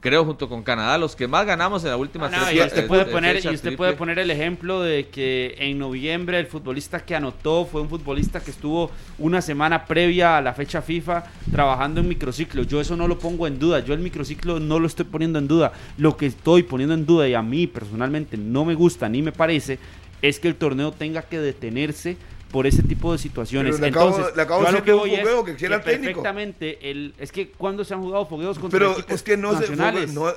[0.00, 2.56] Creo junto con Canadá, los que más ganamos en la última Ah, no, tres y
[2.58, 5.78] fe- usted eh, puede eh, poner y usted puede poner el ejemplo de que en
[5.78, 10.54] noviembre el futbolista que anotó fue un futbolista que estuvo una semana previa a la
[10.54, 12.62] fecha FIFA trabajando en microciclo.
[12.62, 13.80] Yo eso no lo pongo en duda.
[13.80, 15.72] Yo el microciclo no lo estoy poniendo en duda.
[15.98, 19.32] Lo que estoy poniendo en duda y a mí personalmente no me gusta ni me
[19.32, 19.78] parece
[20.22, 22.16] es que el torneo tenga que detenerse
[22.50, 23.76] por ese tipo de situaciones.
[23.76, 26.22] Pero le acabo- Entonces, le acabo de decir que un fogueo que quiera el técnico.
[26.22, 29.52] perfectamente el es que cuando se han jugado fogueos contra Pero equipos es que no
[29.54, 30.12] se nacionales.
[30.12, 30.32] no,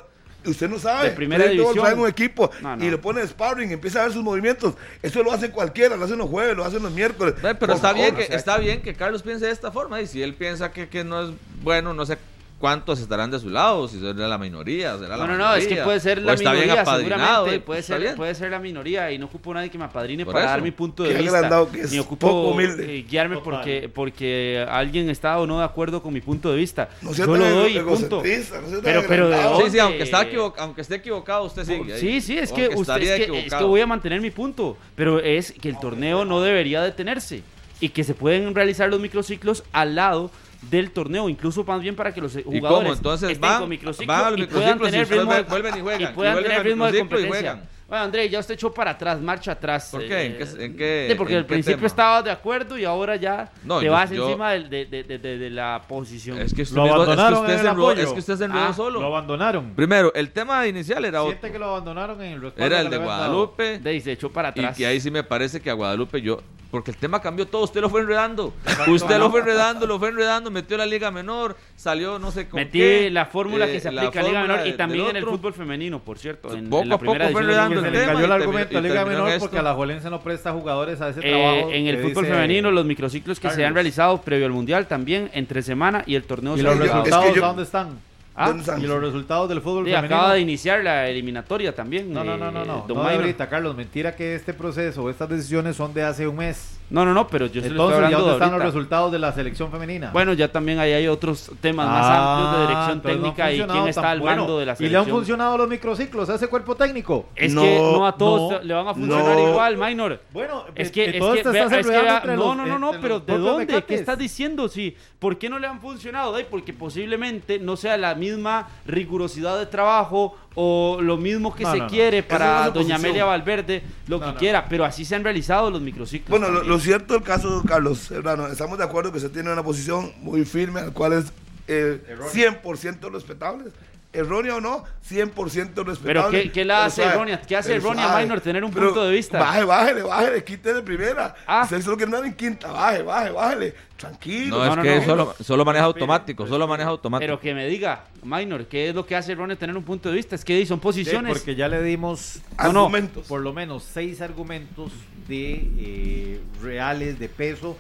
[0.46, 1.10] usted no sabe.
[1.10, 1.74] De primera división.
[1.76, 2.86] trae un equipo No, no.
[2.86, 4.76] y le pone sparring, empieza a ver sus movimientos.
[5.02, 7.34] Eso lo hace cualquiera, lo hacen los jueves, lo hacen los miércoles.
[7.42, 9.72] Pero Por está favor, bien, o que, sea, está bien que Carlos piense de esta
[9.72, 10.02] forma.
[10.02, 11.30] Y si él piensa que, que no es
[11.64, 12.18] bueno, no sé
[12.64, 15.68] cuántos estarán de su lado, si será la minoría, será la No, no, no, es
[15.68, 17.56] que puede ser la está bien minoría, apadrinado, seguramente.
[17.56, 18.16] eh, Puede ser, bien.
[18.16, 20.52] puede ser la minoría y no ocupo nadie que me apadrine Por para eso.
[20.54, 21.66] dar mi punto de Qué vista.
[21.74, 23.00] que es, Ni poco ocupo humilde.
[23.00, 23.52] eh, guiarme Total.
[23.58, 26.88] porque, porque alguien está o no de acuerdo con mi punto de vista.
[27.02, 28.22] No sea Yo tan lo doy y punto.
[28.22, 29.62] egocentrista, no sea tan Pero, pero de agrandado.
[29.66, 31.94] Sí, sí, aunque, está equivo- aunque esté equivocado, usted sigue.
[31.96, 32.00] ahí.
[32.00, 33.68] Sí, sí, es que Aunque usted estaría es que, es que equivocado.
[33.68, 37.44] voy a mantener mi punto, pero es que el torneo no debería detenerse
[37.82, 40.32] y que se pueden realizar los microciclos al lado
[40.70, 42.94] del torneo, incluso más bien para que los jugadores cómo?
[42.94, 45.82] Entonces estén van- con microciclo van y puedan y tener ustedes ritmo de, vuelven y
[45.82, 47.64] juegan, y y puedan tener ritmo de competencia.
[47.94, 49.90] Bueno, André, ya usted echó para atrás, marcha atrás.
[49.92, 50.24] ¿Por qué?
[50.26, 51.86] ¿En qué- en qué- Sí, porque en al qué principio tema?
[51.86, 55.20] estabas de acuerdo y ahora ya No, te yo- vas yo- encima de, de- de-
[55.20, 56.40] de- de la posición.
[56.40, 58.02] Es que usted, Lo mismo- es que abandonaron usted en se el apoyo.
[58.02, 59.00] es que usted se enredó Ah, solo.
[59.00, 59.76] Lo abandonaron.
[59.76, 61.40] Primero, el tema inicial era otro.
[61.40, 62.98] que lo abandonaron en el Era el de.
[62.98, 63.78] Guadalupe.
[63.78, 64.76] De ahí se echó para Y atrás.
[64.76, 66.40] que ahí sí me parece que a Guadalupe yo.
[66.72, 68.52] Porque el tema cambió todo, usted lo fue enredando.
[68.88, 72.60] Usted lo fue enredando, lo fue enredando, metió la Liga Menor, salió no sé con
[72.60, 75.18] Metí qué, la fórmula eh, que se la aplica en Liga Menor y también en
[75.18, 76.52] el fútbol femenino, por cierto.
[76.52, 78.78] En, Poco en la a poco primera fue enredando El se le cayó el argumento
[78.78, 79.40] a Liga Menor esto.
[79.42, 81.72] porque a la Jolense no presta jugadores a ese Eh, trabajo.
[81.72, 83.68] en el fútbol dice- femenino, los microciclos que se Carlos.
[83.68, 86.86] han realizado previo al Mundial también, entre semana y el torneo ¿Y se los jugado.
[86.86, 87.90] es que resultados yo- dónde están?
[88.36, 88.52] Ah.
[88.80, 90.16] ¿Y los resultados del fútbol sí, femenino?
[90.16, 92.12] acaba de iniciar la eliminatoria también.
[92.12, 92.86] No, no, eh, no, no, no.
[92.88, 93.22] don No Minor.
[93.22, 93.76] ahorita, Carlos.
[93.76, 96.80] Mentira que este proceso o estas decisiones son de hace un mes.
[96.94, 98.66] No, no, no, pero yo se lo estoy Entonces, ¿ya hablando dónde de están los
[98.68, 100.12] resultados de la selección femenina?
[100.14, 103.62] Bueno, ya también ahí hay otros temas más Ah, amplios de dirección no técnica y
[103.68, 105.18] quién está al mando bueno, de la ¿Y le han selección.
[105.18, 107.26] funcionado los microciclos a ese cuerpo técnico?
[107.36, 109.50] Es No, que no a todos no, le van a funcionar no.
[109.50, 110.22] igual, Minor.
[110.32, 112.36] Bueno, Es eh, que, eh, es todo que, esto vea- está es que vea- entre
[112.38, 113.82] no, los- no, no, no, pero ¿de dónde?
[113.82, 114.68] ¿Qué estás diciendo?
[114.70, 116.36] Sí, ¿por qué no le han funcionado?
[116.52, 121.78] Porque posiblemente no sea la misma rigurosidad de trabajo o lo mismo que No, se
[121.80, 122.96] no, quiere para doña.
[122.96, 124.38] Amelia Valverde, lo No, que no.
[124.38, 126.30] quiera, pero así se han realizado los microciclos.
[126.30, 129.64] Bueno, lo, lo cierto del caso, Carlos Serrano, estamos de acuerdo que se tiene una
[129.64, 131.26] posición muy firme, al cual es
[131.68, 132.02] eh,
[132.32, 133.72] 100% respetable.
[134.14, 136.04] Errónea o no, 100% respetable.
[136.04, 137.42] Pero ¿qué- qué la hace suave, errónea?
[137.42, 138.16] ¿Qué hace errónea.
[138.20, 139.40] Minor, tener un Pero punto de vista?
[139.40, 141.34] Baje, bájele, bájele, quite de primera.
[141.48, 141.62] Ah.
[141.64, 143.74] Usted solo quiere andar en quinta, baje, baje, bájele.
[143.98, 144.58] Tranquilo.
[144.60, 145.04] No, No, es no, que no.
[145.06, 147.26] Solo, solo maneja automático, solo maneja automático.
[147.26, 150.16] Pero que me diga, Minor, ¿qué es lo que hace erróneo tener un punto de
[150.16, 150.36] vista?
[150.36, 151.34] Es que son Sí, posiciones.
[151.34, 153.26] porque ya le dimos No, no, Argumentos.
[153.26, 154.92] por lo menos seis argumentos
[155.28, 157.78] de eh, reales, de peso,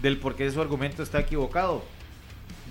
[0.00, 1.84] del por qué su argumento está equivocado.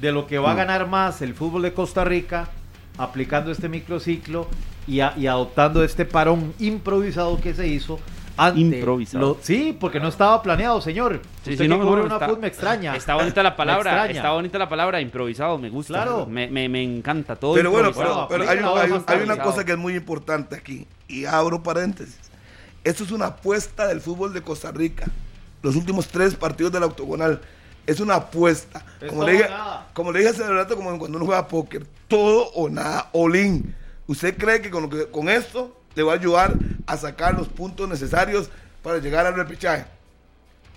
[0.02, 2.50] De lo que va a ganar más el fútbol de Costa Rica
[2.98, 4.48] aplicando este microciclo
[4.88, 8.00] y, a- y adoptando este parón improvisado que se hizo.
[8.36, 9.24] Ante Improvisado.
[9.28, 11.22] lo- sí, porque no estaba planeado, señor.
[11.44, 12.96] Sí, Usted sí, que no, no, una está- me extraña.
[12.96, 15.94] Está bonita la palabra, está bonita la palabra, improvisado, me gusta.
[15.94, 16.26] Claro.
[16.26, 17.54] Me, me, me encanta todo.
[17.54, 21.62] Pero bueno, pero, pero hay, hay- una cosa que es muy importante aquí, y abro
[21.62, 22.18] paréntesis.
[22.84, 25.06] Esto es una apuesta del fútbol de Costa Rica.
[25.62, 27.40] Los últimos tres partidos de la octogonal.
[27.86, 28.84] Es una apuesta.
[29.02, 29.50] Es Como le, dije,
[29.94, 31.86] como le dije hace rato, como cuando uno juega póker.
[32.08, 33.76] Todo o nada, all-in.
[34.08, 36.56] ¿Usted cree que con, lo que con esto le va a ayudar
[36.86, 38.50] a sacar los puntos necesarios
[38.82, 39.86] para llegar al repechaje?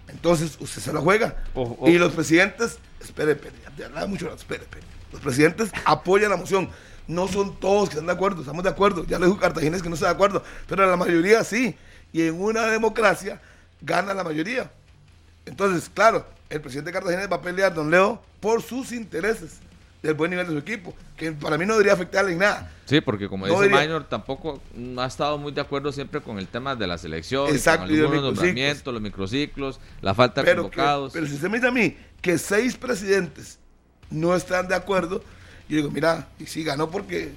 [0.09, 1.37] Entonces, usted se la juega.
[1.85, 4.85] Y los presidentes, espere, espere, ya mucho, espere, espere.
[5.13, 6.71] Los presidentes apoyan la moción.
[7.09, 9.05] No son todos que están de acuerdo, estamos de acuerdo.
[9.05, 11.77] Ya le dijo Cartaginés que no está de acuerdo, pero la mayoría sí.
[12.13, 13.41] Y en una democracia
[13.81, 14.71] gana la mayoría.
[15.45, 19.59] Entonces, claro, el presidente Cartaginés va a pelear, don Leo, por sus intereses
[20.03, 22.71] del buen nivel de su equipo, que para mí no debería afectarle en nada.
[22.85, 24.61] Sí, porque como No dice diría- Minor, tampoco
[24.99, 28.23] ha estado muy de acuerdo siempre con el tema de la selección, Exacto, con microciclos.
[28.25, 31.13] nombramientos, los microciclos, la falta de Pero, que- convocados.
[31.13, 33.59] pero si usted me dice a mí que seis presidentes
[34.11, 35.25] no están de acuerdo,
[35.69, 37.33] yo digo, mira, y si ganó porque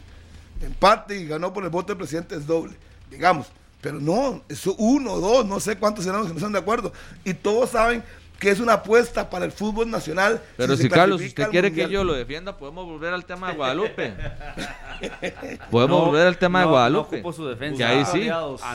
[0.62, 2.76] empate y ganó por el voto del presidente es doble,
[3.10, 3.48] digamos.
[3.82, 6.92] Pero no, eso uno, dos, no sé cuántos serán los que no están de acuerdo.
[7.24, 8.04] Y todos saben
[8.40, 10.42] que es una apuesta para el fútbol nacional.
[10.58, 14.14] Pero si Carlos, usted quiere que yo lo defienda, podemos volver al tema de Guadalupe.
[15.70, 17.18] podemos No, volver al tema de no, Guadalupe.
[17.18, 17.78] no ocupo su defensa.
[17.78, 18.30] Que ahí sí,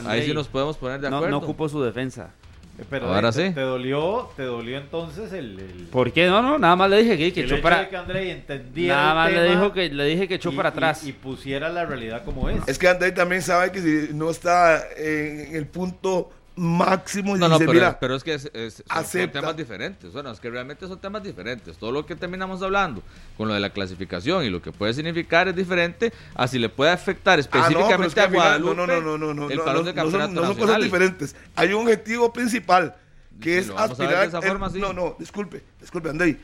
[0.07, 1.31] ahí sí nos podemos poner de No, acuerdo.
[1.39, 2.29] no ocupo su defensa.
[2.77, 3.53] Eh, Pero Ahora te, sí.
[3.53, 6.27] te dolió, te dolió entonces el, el, ¿Por qué?
[6.27, 7.87] No, no, nada más le dije que, que echó para...
[7.87, 10.71] que Andrei entendiera Nada más le, dijo que, le dije que echó y- para y-
[10.73, 11.03] atrás.
[11.07, 12.57] y, pusiera la realidad como es.
[12.67, 17.47] Es que André también sabe que si no está en el punto máximo y No,
[17.49, 20.11] no, pero, mira, pero es que es- es- son- temas diferentes.
[20.13, 21.77] Bueno, es que realmente son temas diferentes.
[21.77, 23.03] Todo lo que terminamos hablando
[23.37, 26.69] con lo de la clasificación y lo que puede significar es diferente a si le
[26.69, 29.49] puede afectar Ah, no, pero es específicamente que a Guadalupe no, no, no, no, no,
[29.49, 31.35] el parón no, del no son- campeonato son cosas diferentes.
[31.55, 32.95] Hay un objetivo principal
[33.41, 34.31] que Si es aspirar.
[34.31, 34.79] de el- forma, sí.
[34.79, 36.37] No, no, disculpe, disculpe, Andrei.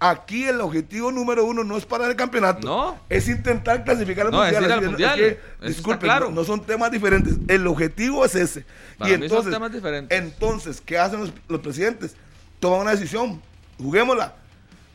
[0.00, 2.66] Aquí el objetivo número uno no es para el campeonato.
[2.66, 3.00] No.
[3.08, 4.64] Es intentar clasificar al No, es mundial.
[4.64, 5.20] ir al Así es- mundial.
[5.20, 6.28] es que, Eso está disculpe, claro.
[6.28, 7.34] no, no son temas diferentes.
[7.48, 8.64] El objetivo es ese.
[8.96, 10.16] Para y mí son entonces, temas diferentes.
[10.18, 12.14] Entonces, ¿qué hacen los, los presidentes?
[12.60, 13.42] Toman una decisión.
[13.78, 14.34] Juguémosla.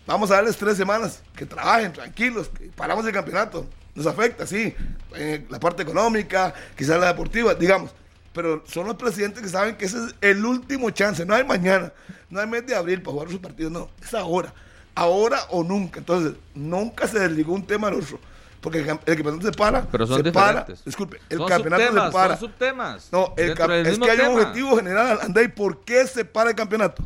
[0.08, 1.22] Vamos a darles tres semanas.
[1.36, 2.50] Que trabajen tranquilos.
[2.50, 3.68] Que paramos el campeonato.
[3.96, 4.74] Nos afecta, sí.
[5.16, 7.92] En la parte económica, quizás la deportiva, digamos.
[8.34, 11.26] Pero son los presidentes que saben que ese es el último chance.
[11.26, 11.92] No hay mañana.
[12.30, 13.72] No hay mes de abril para jugar sus partidos.
[13.72, 13.90] No.
[14.02, 14.54] Es ahora.
[14.96, 16.00] Ahora o nunca.
[16.00, 18.20] Entonces, nunca se desligó un tema al otro.
[18.62, 19.82] Porque el, el campeonato se para.
[19.84, 20.60] Pero son se para.
[20.62, 20.86] diferentes.
[20.86, 21.20] Disculpe.
[21.30, 22.38] El son campeonato subtemas, se para.
[22.38, 23.10] Son subtemas.
[23.12, 25.48] No, el es que hay un objetivo general, Andrei.
[25.50, 27.04] ¿Por qué se para el campeonato?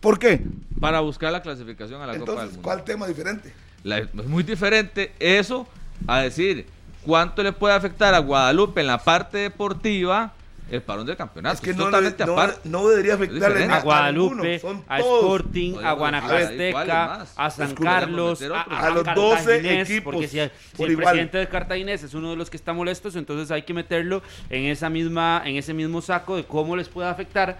[0.00, 0.40] ¿Por qué?
[0.80, 2.62] Para buscar la clasificación a la Copa del Entonces, Mundo.
[2.62, 3.52] ¿cuál tema diferente?
[3.84, 5.68] La- es muy diferente eso
[6.08, 6.66] a decir
[7.04, 10.32] cuánto le puede afectar a Guadalupe en la parte deportiva
[10.70, 11.54] el parón del campeonato.
[11.54, 12.68] es que Es no, le- no- aparte.
[12.68, 14.98] no debería afectarle a, a Guadalupe, a.
[14.98, 18.56] Sporting, a Guanacasteca, a San Carlos, a, otro.
[18.56, 21.06] a A los 12 Cartaginés, equipos porque si, si por el igual.
[21.06, 24.64] presidente de Cartaginés es uno de los que está molestos, entonces hay que meterlo en
[24.64, 27.58] esa misma, en ese mismo saco de cómo les puede afectar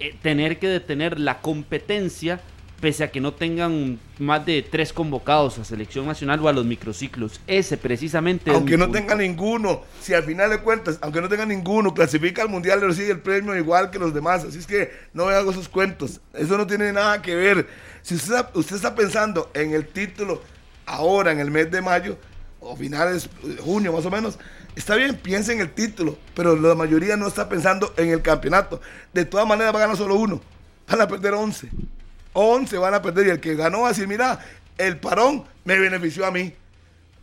[0.00, 2.40] eh, tener que detener la competencia
[2.80, 6.64] pese a que no tengan más de tres convocados a selección nacional o a los
[6.64, 7.40] microciclos.
[7.46, 8.98] Ese precisamente Aunque no punto.
[9.00, 12.86] tenga ninguno, si al final de cuentas, aunque no tenga ninguno, clasifica al mundial, le
[12.86, 14.44] recibe el premio igual que los demás.
[14.44, 16.20] Así es que no me hago esos cuentos.
[16.34, 17.66] Eso no tiene nada que ver.
[18.02, 20.40] Si usted, está- usted está pensando en el título
[20.86, 22.16] ahora, en el mes de mayo,
[22.60, 24.38] o finales de junio más o menos,
[24.76, 28.80] está bien, piense en el título, pero la mayoría no está pensando en el campeonato.
[29.12, 30.40] De todas maneras va a ganar solo uno.
[30.88, 31.68] Van a perder 11.
[32.40, 34.38] 11 van a perder y el que ganó va a decir, mira,
[34.78, 36.52] el parón me benefició a mí.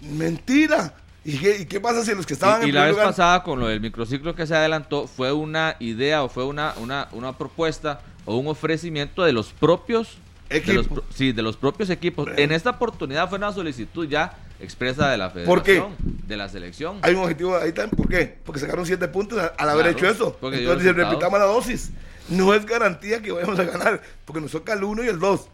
[0.01, 0.93] Mentira.
[1.23, 2.95] ¿Y qué, y qué pasa si los que estaban Y, y en la primer vez
[2.97, 6.73] lugar- pasada con lo del microciclo que se adelantó fue una idea o fue una,
[6.77, 10.17] una, una propuesta o un ofrecimiento de los propios
[10.49, 10.95] de los, Equipo.
[10.95, 12.29] pro- sí, de los propios equipos.
[12.37, 15.71] En esta oportunidad fue una solicitud ya expresa de la ¿Por qué?
[15.81, 15.95] federación,
[16.27, 16.99] de la selección.
[17.01, 17.97] Hay un objetivo ahí también.
[17.97, 18.37] ¿Por qué?
[18.45, 20.37] Porque sacaron 7 puntos al haber Claro, hecho eso.
[20.53, 21.91] Entonces, replicamos la dosis,
[22.29, 25.47] no es garantía que vayamos a ganar, porque nos toca el 1 y el 2.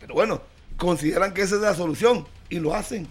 [0.00, 0.42] Pero bueno,
[0.76, 3.06] consideran que esa es la solución y lo hacen.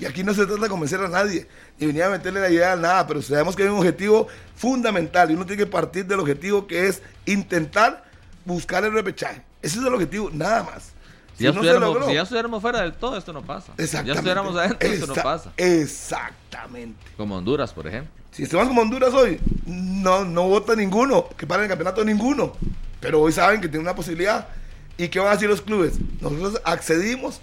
[0.00, 2.72] Y aquí no se trata de convencer a nadie, ni venir a meterle la idea
[2.72, 6.20] a nada, pero sabemos que hay un objetivo fundamental y uno tiene que partir del
[6.20, 8.04] objetivo que es intentar
[8.44, 9.42] buscar el repechaje.
[9.60, 10.92] Ese es el objetivo, nada más.
[11.36, 13.72] Si ya, no estuviéramos, logró- si ya estuviéramos fuera del todo, esto no pasa.
[13.72, 14.18] Si ya Exactamente.
[14.18, 15.52] estuviéramos adentro, esto no pasa.
[15.56, 17.04] Exactamente.
[17.16, 18.12] Como Honduras, por ejemplo.
[18.30, 22.52] Si estamos como Honduras hoy, no, no vota ninguno, que para el campeonato ninguno.
[23.00, 24.48] Pero hoy saben que tiene una posibilidad.
[24.96, 25.94] ¿Y qué van a decir los clubes?
[26.20, 27.40] Nosotros accedimos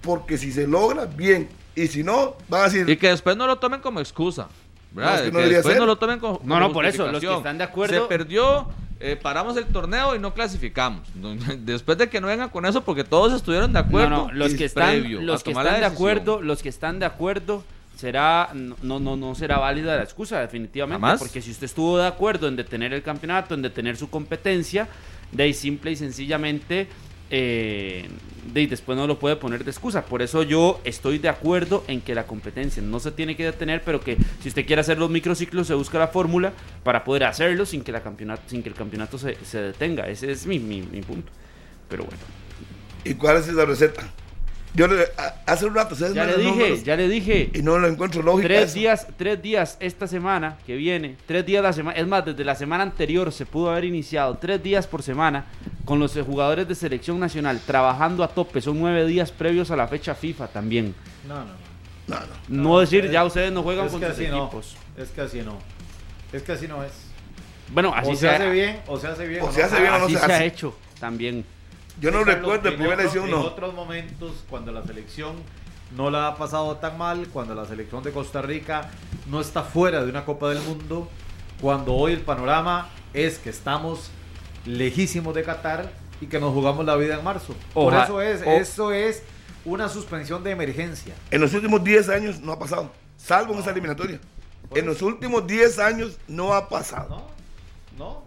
[0.00, 1.48] porque si se logra, bien.
[1.74, 4.48] Y si no, van a decir, Y que después no lo tomen como excusa.
[4.92, 5.10] ¿verdad?
[5.10, 5.80] No, es que que no debería después ser.
[5.80, 8.68] no lo tomen como, No, no, por eso, los que están de acuerdo- Se perdió,
[9.00, 11.02] eh, paramos el torneo y no clasificamos.
[11.58, 14.08] Después de que no vengan con eso, porque todos estuvieron de acuerdo.
[14.10, 17.64] No, no, los que están, los que están de acuerdo, los que están de acuerdo
[17.96, 21.20] será no no no será válida la excusa definitivamente, Jamás.
[21.20, 24.88] porque si usted estuvo de acuerdo en detener el campeonato, en detener su competencia,
[25.32, 26.88] de ahí simple y sencillamente
[27.30, 28.08] eh,
[28.52, 30.04] de ahí después no lo puede poner de excusa.
[30.04, 33.82] Por eso yo estoy de acuerdo en que la competencia no se tiene que detener,
[33.82, 37.64] pero que si usted quiere hacer los microciclos se busca la fórmula para poder hacerlo
[37.66, 40.08] sin que la campeonato sin que el campeonato se, se detenga.
[40.08, 41.32] Ese es mi, mi, mi punto.
[41.88, 42.22] Pero bueno.
[43.04, 44.02] ¿y cuál es la receta?
[44.74, 45.06] Yo le-
[45.46, 47.50] hace un rato, ustedes Ya me le dije, números ya le dije.
[47.54, 48.48] Y no lo encuentro lógico.
[48.48, 52.44] Tres días, tres días esta semana que viene, tres días la semana, es más, desde
[52.44, 55.44] la semana anterior se pudo haber iniciado, tres días por semana
[55.84, 59.86] con los jugadores de selección nacional trabajando a tope, son nueve días previos a la
[59.86, 60.94] fecha FIFA también.
[61.28, 61.64] No, no.
[62.06, 62.26] No, no.
[62.48, 64.44] No, decir, es- ya ustedes no juegan con sus así no.
[64.44, 64.76] equipos.
[64.98, 65.56] Es que así no.
[66.32, 66.92] Es que así no es.
[67.72, 69.42] Bueno, así o se hace bien, o se hace bien.
[69.42, 69.52] O no.
[69.52, 70.46] se hace bien o no así se se ha hace.
[70.46, 71.44] hecho también.
[72.00, 75.36] Yo no Carlos, recuerdo en primera edición, En otros momentos, cuando la selección
[75.96, 78.90] no la ha pasado tan mal, cuando la selección de Costa Rica
[79.26, 81.08] no está fuera de una Copa del Mundo,
[81.60, 84.10] cuando hoy el panorama es que estamos
[84.66, 85.90] lejísimos de Qatar
[86.20, 87.54] y que nos jugamos la vida en marzo.
[87.72, 89.22] Por eso es, o- eso es
[89.64, 91.14] una suspensión de emergencia.
[91.30, 94.20] En los últimos 10 años no ha pasado, salvo en esa eliminatoria.
[94.74, 97.08] En los últimos 10 años no ha pasado.
[97.96, 98.23] No, no.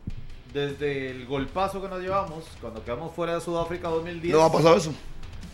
[0.57, 4.33] Desde el golpazo que nos llevamos, cuando quedamos fuera de Sudáfrica 2010.
[4.33, 4.91] No ha pasado eso.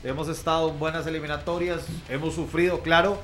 [0.01, 3.17] Hemos estado en buenas eliminatorias, hemos sufrido, claro,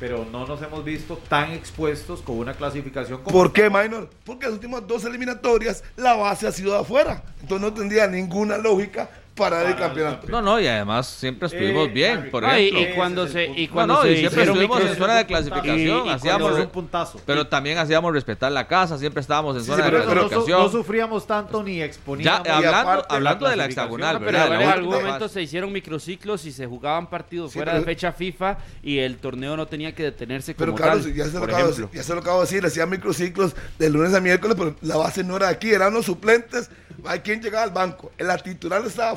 [0.00, 4.08] pero no nos hemos visto tan expuestos con una clasificación como ¿Por qué, Minor?
[4.24, 7.22] Porque las últimas dos eliminatorias la base ha sido de afuera.
[7.42, 10.26] Entonces no tendría ninguna lógica para el Para el campeonato.
[10.28, 12.90] No, no, y además siempre estuvimos Eh, bien, por Ah, y, ejemplo.
[12.90, 16.06] y cuando se y No, cuando no, se y siempre estuvimos en zona de clasificación,
[16.06, 17.20] y hacíamos, un puntazo.
[17.26, 20.12] pero también hacíamos respetar la casa, siempre estábamos en Sí, zona sí, de pero- no,
[20.12, 20.60] clasificación.
[20.62, 22.48] no sufríamos tanto ni Ya exponíamos.
[22.48, 24.62] hablando, aparte, hablando la de la hexagonal, pero ¿verdad?
[24.62, 28.12] en algún momento se hicieron microciclos y se jugaban partidos Sí, fuera pero- de fecha
[28.12, 31.44] FIFA y el torneo no tenía que detenerse Pero como Carlos, tal, ya se, lo
[31.44, 34.96] acabo, ya se lo acabo de decir, hacía microciclos de lunes a miércoles, pero la
[34.96, 36.70] base no era aquí, eran los suplentes.
[37.04, 38.10] Hay quien llegaba al banco.
[38.18, 39.14] La titular estaba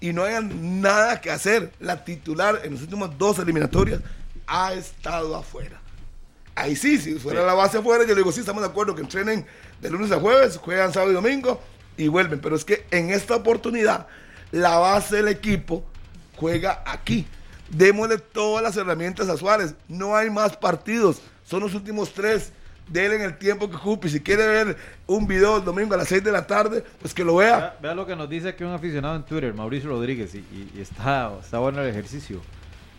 [0.00, 1.72] Y no había nada que hacer.
[1.80, 4.00] La titular en las últimas dos eliminatorias
[4.46, 5.80] ha estado afuera.
[6.54, 9.00] Ahí sí, si fuera la base afuera, yo le digo, sí, estamos de acuerdo que
[9.00, 9.46] entrenen
[9.80, 11.60] de lunes a jueves, juegan sábado y domingo
[11.96, 12.40] y vuelven.
[12.40, 14.06] Pero es que en esta oportunidad,
[14.50, 15.84] la base del equipo
[16.36, 17.26] juega aquí.
[17.70, 19.74] Démosle todas las herramientas a Suárez.
[19.88, 21.22] No hay más partidos.
[21.44, 22.52] Son los últimos tres.
[22.92, 24.08] Denle en el tiempo que ocupe.
[24.08, 24.76] Si quiere ver
[25.06, 27.56] un video el domingo a las 6 de la tarde, pues que lo vea.
[27.56, 30.70] Vea, vea lo que nos dice aquí un aficionado en Twitter, Mauricio Rodríguez, y, y-
[30.76, 32.40] y está, está bueno el ejercicio.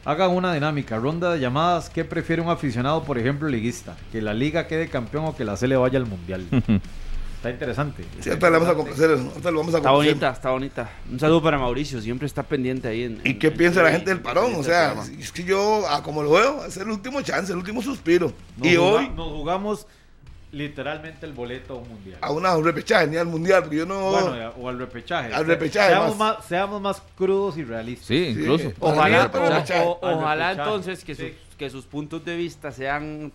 [0.06, 1.90] Hagan una dinámica, ronda de llamadas.
[1.90, 3.96] ¿Qué prefiere un aficionado, por ejemplo, liguista?
[4.12, 6.46] ¿Que la liga quede campeón o que la C le vaya al mundial?
[7.44, 8.06] está interesante.
[8.22, 8.72] Sí, ahorita le vamos a.
[8.72, 10.90] Ahorita vamos a Está bonita, está bonita.
[11.12, 13.04] Un saludo para Mauricio, siempre está pendiente ahí.
[13.04, 14.56] En, ¿Y en- qué en piensa la gente del parón?
[14.56, 17.82] O sea, es que yo, a como lo veo, es el último chance, el último
[17.82, 18.32] suspiro.
[18.58, 19.88] Nos y hoy, nos jugamos
[20.52, 22.18] literalmente el boleto a un mundial.
[22.22, 24.12] a una repechaje, ni al mundial, porque yo no.
[24.12, 25.34] Bueno, ya- o al repechaje.
[25.34, 26.38] Al repechaje Seamos más.
[26.38, 28.08] más, seamos más crudos y realistas.
[28.08, 28.70] Sí, incluso.
[28.70, 28.76] Sí.
[28.80, 29.32] Ojalá,
[29.84, 31.34] o- ojalá entonces que, Sí.
[31.70, 33.32] Sus, que sus puntos de vista sean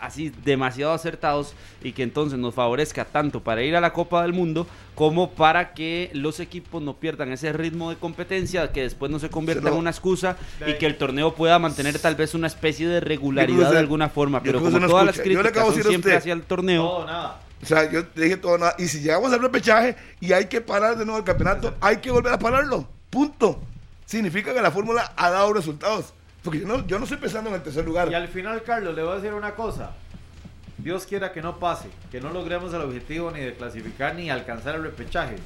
[0.00, 4.32] así demasiado acertados y que entonces nos favorezca tanto para ir a la Copa del
[4.32, 9.18] Mundo como para que los equipos no pierdan ese ritmo de competencia, que después no
[9.18, 12.34] se convierta Se lo- en una excusa y que el torneo pueda mantener tal vez
[12.34, 15.32] una especie de regularidad de alguna forma, pero como no todas las escucha.
[15.34, 16.16] Yo le críticas son siempre usted.
[16.16, 16.82] hacia el torneo.
[16.82, 17.40] No, nada.
[17.62, 18.74] O sea, yo dije todo nada.
[18.78, 22.10] Y si llegamos al repechaje y hay que parar de nuevo el campeonato, hay que
[22.10, 22.88] volver a pararlo.
[23.10, 23.60] Punto.
[24.06, 26.14] Significa que la fórmula ha dado resultados.
[26.48, 28.10] Porque yo no, yo no estoy pensando en el tercer lugar.
[28.10, 29.92] Y al final, Carlos, le voy a decir una cosa.
[30.78, 34.76] Dios quiera que no pase, que no logremos el objetivo ni de clasificar ni alcanzar
[34.76, 35.36] el repechaje.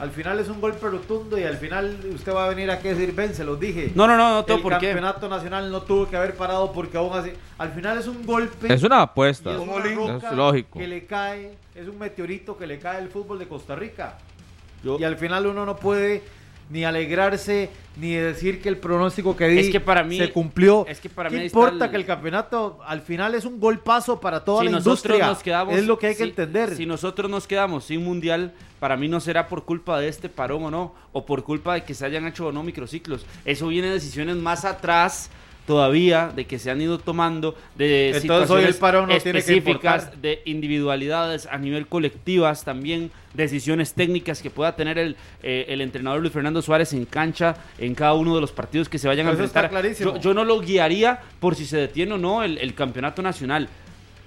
[0.00, 2.94] Al final es un golpe rotundo y al final usted va a venir aquí a
[2.94, 3.92] decir, ven, se los dije.
[3.94, 4.86] No, no, no, no tengo el por qué.
[4.88, 7.32] campeonato nacional no tuvo que haber parado porque aún así.
[7.58, 8.72] Al final es un golpe.
[8.72, 9.52] Es una apuesta.
[9.52, 10.78] es Un una roca Es lógico.
[10.78, 14.18] que le cae, es un meteorito que le cae al fútbol de Costa Rica.
[14.82, 16.22] Yo- Y al final uno no puede
[16.68, 20.84] ni alegrarse ni decir que el pronóstico que di Es que para mí- se cumplió.
[20.86, 24.20] es que para ¿Qué mí importa el- que el campeonato al final es un golpazo
[24.20, 25.26] para toda si la industria?
[25.28, 26.74] nos quedamos es lo que hay que entender.
[26.74, 30.64] Si nosotros nos quedamos sin mundial, para mí no será por culpa de este parón
[30.64, 33.24] o no, o por culpa de que se hayan hecho o no microciclos.
[33.44, 35.30] Eso viene de decisiones más atrás
[35.66, 39.42] todavía de que se han ido tomando de Entonces, situaciones hoy el parón no tiene
[39.42, 45.66] que específicas de individualidades a nivel colectivas también decisiones técnicas que pueda tener el, eh,
[45.68, 49.08] el entrenador Luis Fernando Suárez en cancha en cada uno de los partidos que se
[49.08, 52.58] vayan a enfrentar yo, yo no lo guiaría por si se detiene o no el,
[52.58, 53.68] el campeonato nacional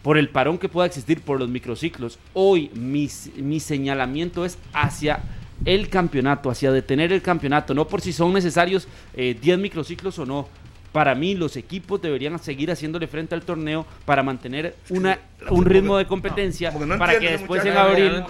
[0.01, 2.19] por el parón que pueda existir por los microciclos.
[2.33, 5.19] Hoy mi, mi señalamiento es hacia
[5.65, 10.25] el campeonato, hacia detener el campeonato, no por si son necesarios eh, 10 microciclos o
[10.25, 10.47] no.
[10.91, 15.19] Para mí los equipos deberían seguir haciéndole frente al torneo para mantener una,
[15.51, 18.23] un ritmo de competencia no para que después en abril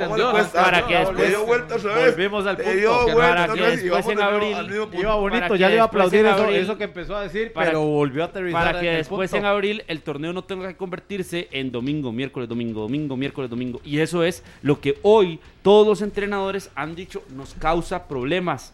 [0.54, 2.16] para que después- dio vuelta otra vez.
[2.16, 2.72] Volvimos al punto.
[2.74, 4.56] dio Que vuelta para que después en abril-.
[5.00, 7.68] Iba bonito, ya le iba a aplaudir eso, abril- eso que empezó a decir, para-
[7.68, 8.64] pero volvió a aterrizar.
[8.66, 9.46] para que después punto.
[9.46, 13.80] en abril el torneo no tenga que convertirse en domingo, miércoles, domingo, domingo, miércoles, domingo.
[13.86, 18.74] Y eso es lo que hoy todos los entrenadores han dicho nos causa problemas.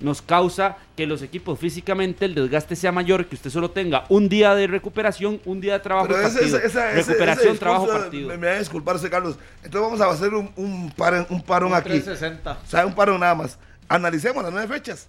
[0.00, 4.28] Nos causa que los equipos físicamente el desgaste sea mayor, que usted solo tenga un
[4.28, 6.58] día de recuperación, un día de trabajo Pero ese- partido.
[6.58, 8.28] esa- ese- recuperación, ese trabajo, partido.
[8.28, 9.36] Me, me va a disculparse, Carlos.
[9.62, 11.90] Entonces vamos a hacer un, un, par- un parón aquí.
[11.90, 12.52] 360.
[12.52, 13.58] O sea, un parón nada más.
[13.88, 15.08] Analicemos las nueve fechas.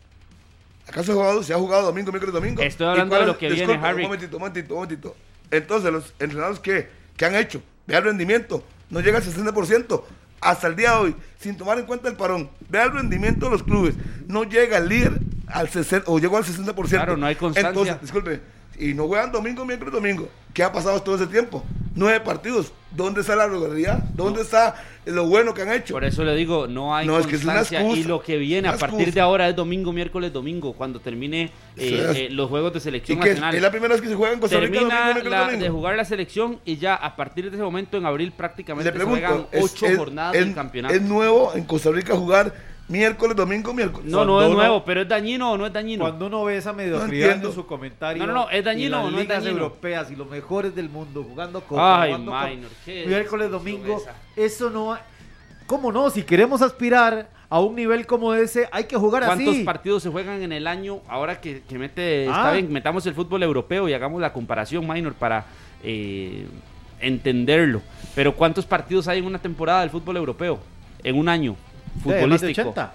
[0.87, 2.61] ¿Acaso se ha jugado, se ha jugado domingo, miércoles, domingo?
[2.61, 3.95] Estoy ¿Y hablando de lo que viene, disculpe, Harry.
[3.97, 5.15] Un momentito, un momentito, un momentito.
[5.51, 10.03] Entonces, los entrenadores que, que han hecho, vea el rendimiento, no llega al 60%
[10.41, 12.49] hasta el día de hoy, sin tomar en cuenta el parón.
[12.69, 13.95] Vea el rendimiento de los clubes,
[14.27, 16.89] no llega el líder al 60, o llegó al 60%.
[16.89, 17.69] Claro, no hay constancia.
[17.69, 18.41] Entonces, disculpe,
[18.81, 20.27] y no juegan domingo, miércoles, domingo.
[20.53, 21.63] ¿Qué ha pasado todo ese tiempo?
[21.95, 22.73] Nueve partidos.
[22.93, 23.99] ¿Dónde está la regularidad?
[24.15, 24.75] ¿Dónde está
[25.05, 25.93] lo bueno que han hecho?
[25.93, 28.67] Por eso le digo, no hay No, es que es constancia y lo que viene
[28.67, 29.15] a partir excusa.
[29.15, 33.19] de ahora es domingo, miércoles, domingo, cuando termine eh, eh, los juegos de ¿Y selección
[33.19, 33.55] nacional.
[33.55, 35.63] ¿Es la primera vez que se juega en Costa Rica domingo, miércoles, la- domingo?
[35.63, 38.97] de jugar la selección y ya a partir de ese momento en abril prácticamente Le
[38.99, 40.93] se juegan pregunto, ¿es, ocho es- jornadas del campeonato.
[40.93, 42.53] ¿es nuevo en Costa Rica jugar
[42.91, 44.09] miércoles, domingo, miércoles?
[44.11, 46.03] no, no es uno- nuevo, pero es dañino o no es dañino.
[46.03, 48.25] Cuando uno ve esa mediocridad en su comentario.
[48.25, 49.51] No, no, no, ¿es dañino y las o no es dañino?
[49.51, 52.33] europeas y los mejores del mundo jugando Copa, Ay, jugando
[52.85, 53.97] qué miércoles, domingo.
[53.97, 54.13] esa.
[54.35, 54.97] Eso no.
[55.65, 56.09] ¿Cómo no?
[56.09, 59.63] Si queremos aspirar a un nivel como ese, hay que jugar ¿Cuántos así.
[59.63, 60.99] partidos se juegan en el año?
[61.07, 62.31] Ahora que, que mete, Ah.
[62.35, 65.45] está bien, metamos el fútbol europeo y hagamos la comparación minor para
[65.83, 66.45] eh,
[66.99, 67.81] entenderlo.
[68.15, 70.59] Pero ¿cuántos partidos hay en una temporada del fútbol europeo?
[71.03, 71.55] En un año
[71.93, 72.61] Sí, más de futbolístico.
[72.77, 72.93] Ah, 80.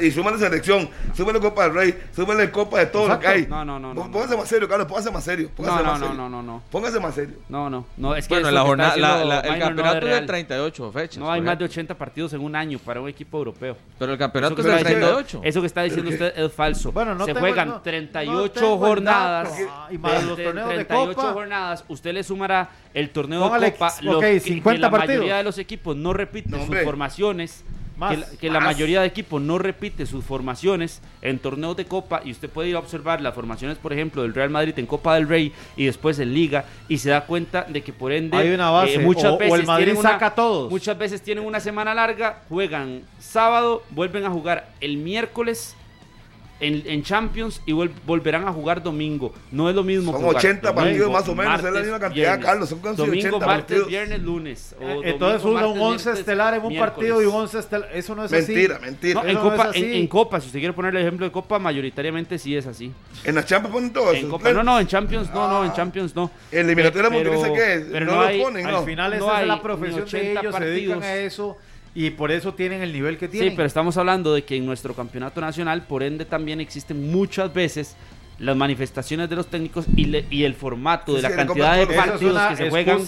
[0.00, 3.54] Y súmale selección, súmale Copa del Rey, súmale Copa de todo lo que Exacto.
[3.54, 3.64] hay.
[3.66, 5.50] No, no, no, no, Póngase más serio, Carlos, póngase más serio.
[5.54, 6.22] Póngase No, no, más no, serio.
[6.22, 6.62] no, no, no.
[6.70, 7.34] Póngase más serio.
[7.50, 10.08] No, no, no, es que Bueno, la jornada, la- haciendo la- el campeonato es de
[10.10, 10.26] real.
[10.26, 11.18] 38 fechas.
[11.18, 11.72] No hay por más de ejemplo.
[11.82, 13.76] 80 partidos en un año para un equipo europeo.
[13.98, 15.40] Pero el campeonato es de está diciendo- 38.
[15.44, 16.90] Eso que está diciendo usted es falso.
[16.90, 19.50] Bueno, no Se tengo- juegan no- no 38 tengo el jornadas.
[19.68, 21.32] Ah, y más los torneos de 38 Copa.
[21.34, 21.84] jornadas.
[21.88, 23.88] Usted le sumará el torneo Póngale, de Copa.
[23.88, 25.08] ok, lo que- 50 que la partidos.
[25.18, 27.62] mayoría de los equipos no repiten sus formaciones.
[27.96, 28.10] Más.
[28.12, 28.74] que la, que la Más.
[28.74, 32.76] mayoría de equipos no repite sus formaciones en torneos de Copa y usted puede ir
[32.76, 36.18] a observar las formaciones, por ejemplo, del Real Madrid en Copa del Rey y después
[36.18, 39.26] en Liga y se da cuenta de que por ende Hay una base, eh, muchas
[39.32, 40.70] o- o el veces Madrid una- saca a todos.
[40.70, 45.76] Muchas veces tienen una semana larga, juegan sábado, vuelven a jugar el miércoles
[46.60, 49.32] en, en Champions y volverán a jugar domingo.
[49.50, 50.12] No es lo mismo.
[50.12, 52.46] Son jugar 80 domingo, partidos más o menos, es la martes, misma cantidad, viernes.
[52.46, 53.88] Carlos, son casi Domingo, 80 martes, partidos.
[53.88, 54.74] viernes, lunes.
[54.78, 56.94] o Eh, domingo, Entonces usa un martes, 11 miércoles, estelar en un miércoles.
[56.94, 57.88] partido y un 11 estelar.
[57.92, 58.52] Eso no es así.
[58.52, 59.22] Mentira, mentira.
[59.22, 59.84] No, en, no Copa, es así.
[59.84, 62.92] en, en Copa, si usted quiere poner el ejemplo de Copa, mayoritariamente sí es así.
[63.24, 64.28] En la Champions ponen todo En eso.
[64.30, 66.30] Copa, no, no, en Champions no, no, en Champions no.
[66.52, 67.84] En eliminatoria mundial, ¿qué?
[67.90, 68.78] pero no, no lo hay- ponen, no.
[68.78, 71.58] Al final No esa es hay la profesión de 80 ellos, se dedican a eso
[71.94, 73.56] y por eso tienen el nivel que Sí, tienen.
[73.56, 77.96] pero estamos hablando de que en nuestro campeonato nacional, por ende, también existen muchas veces
[78.38, 81.76] las manifestaciones de los técnicos y, le- y el formato Sí, de la sí, cantidad
[81.76, 82.98] de partidos que se juegan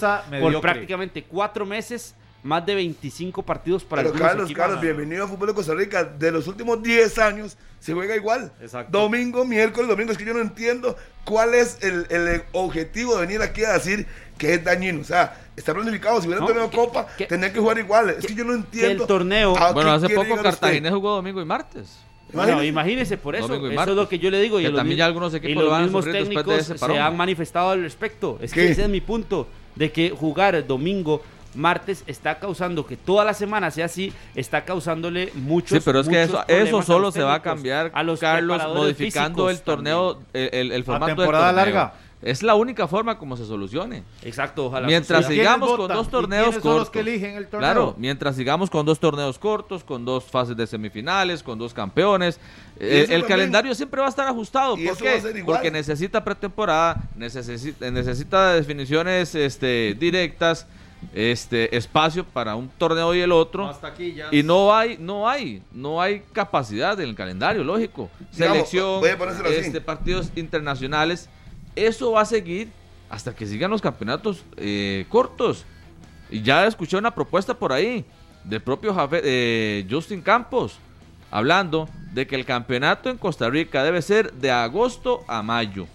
[0.41, 4.61] por prácticamente cuatro meses, más de 25 partidos para Pero Carlos, equipos.
[4.63, 6.03] Carlos, bienvenido a Fútbol de Costa Rica.
[6.03, 8.51] De los últimos 10 años se juega igual.
[8.61, 8.97] Exacto.
[8.97, 10.11] Domingo, miércoles, domingo.
[10.11, 14.05] Es que yo no entiendo cuál es el, el objetivo de venir aquí a decir
[14.37, 15.01] que es dañino.
[15.01, 16.21] O sea, está planificado.
[16.21, 18.11] Si hubiera No, tenido que- copa, que- tendría que jugar igual.
[18.11, 19.05] Es que yo no entiendo.
[19.07, 20.41] torneo- a Bueno, hace poco.
[20.41, 21.99] Cartagena jugó domingo y martes.
[22.33, 23.91] Bueno, imagínese por eso, Domingo y eso martes.
[23.93, 24.59] es lo que yo le digo.
[24.59, 26.97] Y Que también ya algunos y equipos los lo van a mismos de técnicos se
[26.99, 28.37] han manifestado al respecto.
[28.41, 28.61] Es ¿Qué?
[28.65, 31.21] que ese es mi punto, de que jugar domingo,
[31.57, 36.07] martes, está causando que toda la semana sea así, está causándole muchos Sí, pero es
[36.07, 40.49] que eso, eso solo se va a cambiar, a los Carlos, modificando el torneo, el,
[40.53, 41.65] el- el formato del temporada torneo.
[41.65, 41.93] larga.
[42.19, 44.01] Es la única forma como se solucione.
[44.23, 44.87] Exacto, ojalá.
[44.87, 45.33] Mientras suceda.
[45.33, 46.89] ¿Y quiénes sigamos con dos ¿Y torneos quiénes son los cortos.
[46.89, 47.59] que eligen el torneo?
[47.59, 52.39] Claro, mientras sigamos con dos torneos cortos, con dos fases de semifinales, con dos campeones,
[52.79, 54.75] eh, el también- calendario siempre va a estar ajustado.
[54.79, 55.17] Y ¿Por eso va qué?
[55.17, 55.57] a ser igual.
[55.57, 60.65] Porque necesita pretemporada, necesita, necesita definiciones este, directas,
[61.13, 63.67] este, espacio para un torneo y el otro.
[63.67, 64.27] Hasta aquí ya.
[64.31, 68.09] Y no hay, no hay, no hay capacidad en el calendario, lógico.
[68.31, 69.03] Digamos, Selección,
[69.47, 71.29] este, partidos internacionales,
[71.75, 72.69] eso va a seguir
[73.09, 75.65] hasta que sigan los campeonatos eh, cortos.
[76.29, 78.05] Y ya escuché una propuesta por ahí
[78.43, 80.77] del propio eh, Justin Campos,
[81.31, 85.87] hablando de que el campeonato en Costa Rica debe ser de agosto a mayo,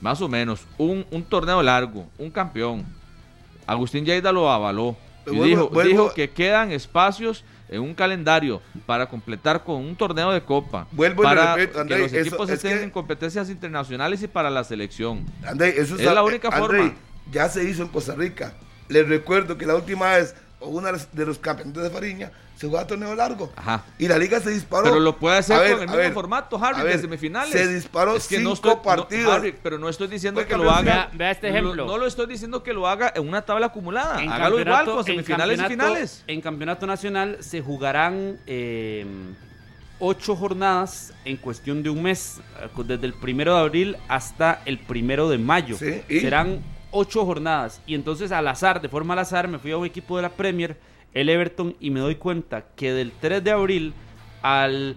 [0.00, 2.99] más o menos, un, un torneo largo, un campeón.
[3.72, 4.96] Agustín Lleida lo avaló
[5.26, 9.94] y Vuelvo- dijo, vuelvo- dijo que quedan espacios en un calendario para completar con un
[9.94, 12.90] torneo de copa, Vuelvo para repito, que André, los eso equipos es estén que- en
[12.90, 15.24] competencias internacionales y para la selección.
[15.46, 16.94] André, eso Es la única André, forma.
[17.30, 18.54] Ya se hizo en Costa Rica.
[18.88, 22.86] Les recuerdo que la última vez, o una de los campeonatos de Fariña, se jugaba
[22.86, 23.50] torneo largo.
[23.56, 23.84] Ajá.
[23.98, 24.84] Y la liga se disparó.
[24.84, 27.50] Pero lo puede hacer A ver, con el mismo ver, formato, Harry, ver, de semifinales.
[27.52, 29.32] Se disparó Es que cinco no estoy, no, partidos.
[29.34, 30.82] Harry, pero no estoy diciendo que lo haga.
[30.82, 31.86] Vea- vea este lo- ejemplo.
[31.86, 34.22] No, lo estoy diciendo que lo haga en una tabla acumulada.
[34.22, 36.24] En Hágalo igual campeonato- con semifinales y finales.
[36.26, 39.06] En campeonato nacional se jugarán eh,
[39.98, 44.78] ocho jornadas en cuestión de un mes, eh, desde el primero de abril hasta el
[44.78, 45.76] primero de mayo.
[45.78, 46.02] Sí.
[46.20, 46.60] Serán
[46.90, 47.80] ocho jornadas.
[47.86, 50.30] Y entonces al azar, de forma al azar, me fui a un equipo de la
[50.30, 50.78] Premier,
[51.14, 53.94] el Everton, y me doy cuenta que del 3 de abril
[54.42, 54.96] al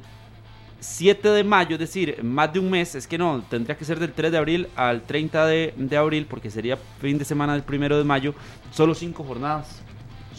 [0.79, 3.99] 7 de mayo, es decir, más de un mes, es que no, tendría que ser
[3.99, 7.63] del 3 de abril al 30 de, de abril, porque sería fin de semana del
[7.63, 8.33] primero de mayo,
[8.71, 9.81] solo cinco jornadas.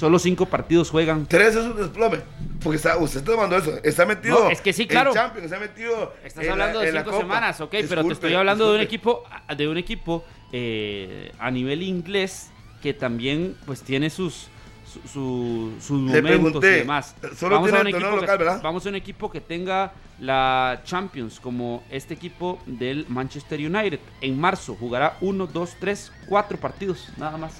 [0.04, 1.24] Solo cinco partidos juegan.
[1.24, 2.18] Tres es un desplome.
[2.62, 3.78] Porque está, usted está tomando eso.
[3.82, 4.38] Está metido.
[4.44, 5.12] No, es que sí, claro.
[5.12, 6.12] En Champions, está metido.
[6.22, 8.80] Estás en hablando la- de en cinco semanas, ok, pero te estoy hablando de un
[8.82, 9.24] equipo,
[9.56, 12.50] de un equipo eh, a nivel inglés
[12.82, 14.48] que también pues tiene sus
[14.92, 17.16] su- su- sus Le momentos pregunté, y demás.
[17.38, 18.60] solo vamos, a un equipo local, que, ¿verdad?
[18.62, 24.00] vamos a un equipo que tenga la Champions como este equipo del Manchester United.
[24.20, 27.54] En marzo jugará uno, dos, tres, cuatro partidos, nada más.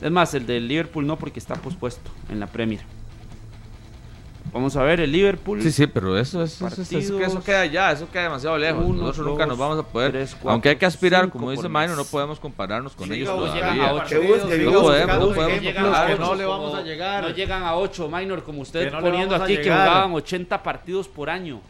[0.00, 2.80] Es más, el del Liverpool no porque está pospuesto en la Premier.
[4.50, 5.60] Vamos a ver el Liverpool.
[5.60, 7.32] Sí, sí, pero eso, eso, eso, eso- eso- Partidos.
[7.34, 8.82] eso queda ya, eso queda demasiado lejos.
[8.82, 10.10] Uno, Nosotros nunca dos, nos vamos a poder.
[10.12, 13.14] tres, cuatro, aunque hay que aspirar, cinco como dice Maino, no podemos compararnos con Sí,
[13.16, 13.88] ellos no, llegan todavía.
[13.90, 14.14] a ocho.
[14.14, 17.22] No podemos, no podemos llegan no le vamos a llegar.
[17.24, 21.28] No llegan a 8, Minor, como usted no poniendo aquí que jugaban 80 partidos por
[21.28, 21.60] año.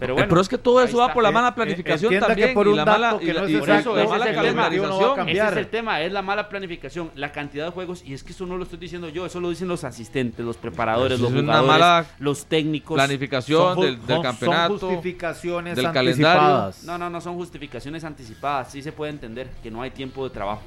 [0.00, 2.26] Pero bueno, pero es que todo eso va por la Eh, mala eh, planificación entienda
[2.28, 2.54] que también.
[2.54, 3.94] por y un la dato mala, que y la, no es y Por la- eso,
[3.94, 4.24] la ese mala
[4.70, 5.26] no.
[5.28, 8.32] Ese es el tema, es la mala planificación, la cantidad de juegos, y es que
[8.32, 11.32] eso no lo estoy diciendo yo, eso lo dicen los asistentes, los preparadores, Eso los
[11.32, 12.94] una jugadores, mala los técnicos.
[12.94, 14.78] Planificación Son del, del son- campeonato.
[14.78, 16.82] Son justificaciones del anticipadas.
[16.84, 20.30] No, no, no son justificaciones anticipadas, sí se puede entender que no hay tiempo de
[20.30, 20.62] trabajo.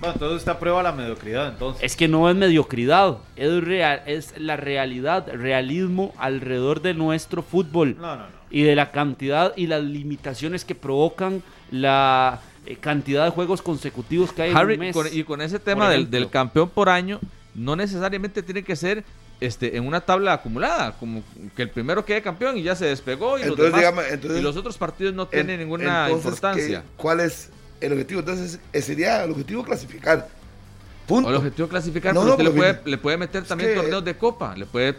[0.00, 1.82] Bueno, entonces usted aprueba la mediocridad, entonces.
[1.82, 7.96] Es que no es mediocridad, es, real, es la realidad, realismo alrededor de nuestro fútbol.
[8.00, 8.40] No, no, no.
[8.50, 14.32] y de la cantidad y las limitaciones que provocan la eh, cantidad de juegos consecutivos
[14.32, 14.94] que hay Harry, en un mes.
[14.94, 17.20] con- y con ese tema del, campeón por año,
[17.54, 19.04] no necesariamente tiene que ser
[19.40, 21.22] este en una tabla acumulada, como
[21.54, 24.40] que el primero quede campeón y ya se despegó y, los, Entonces, demás- dígame, entonces-
[24.40, 26.80] y los otros partidos no En- tienen ninguna entonces, importancia.
[26.82, 27.50] ¿qué- ¿Cuál es
[27.80, 28.20] el objetivo?
[28.20, 30.28] Entonces, eh, sería el objetivo clasificar.
[31.06, 31.28] Punto.
[31.28, 33.76] O el objetivo clasificar, No, pero no, usted le puede, le puede meter también que-
[33.76, 34.96] torneos de copa, le puede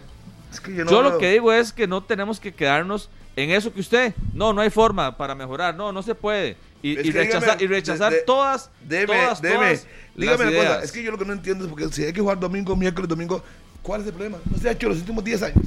[0.52, 3.80] Es que yo, lo que digo es que no tenemos que quedarnos en eso que
[3.80, 6.58] usted, no, no hay forma para mejorar, no, no se puede.
[6.84, 9.56] Y, rechazar, dígame, y rechazar de- de- todas, Deme, todas, deme.
[9.56, 12.04] todas Dígame las una cosa, es que yo lo que no entiendo es porque si
[12.04, 13.42] hay que jugar domingo, miércoles, domingo,
[13.82, 14.40] ¿cuál es el problema?
[14.50, 15.64] No se ha hecho los últimos 10 años.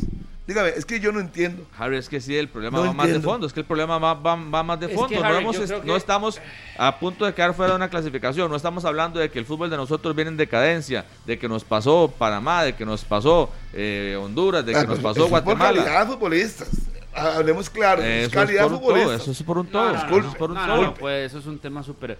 [0.46, 1.64] Dígame, es que yo no entiendo.
[1.78, 3.96] Harry, es que sí, el problema No va más de fondo, es que el problema
[3.98, 5.08] va, va- va más de Es fondo.
[5.08, 5.46] que, no, Harry,
[5.82, 6.38] que- estamos
[6.76, 9.70] a punto de quedar fuera de una clasificación, no estamos hablando de que el fútbol
[9.70, 14.18] de nosotros viene en decadencia, de que nos pasó Panamá, de que nos pasó eh,
[14.20, 15.82] Honduras, de que Ah, nos pues, pasó es Por Guatemala.
[15.82, 16.68] calidad de futbolistas.
[17.14, 19.22] Hablemos claro, es Eso es, calidad por un todo, futbolista.
[19.22, 20.76] eso es por un No, todo, no, no, eso es por un no, todo.
[20.76, 22.18] no, no, pues eso es un tema súper...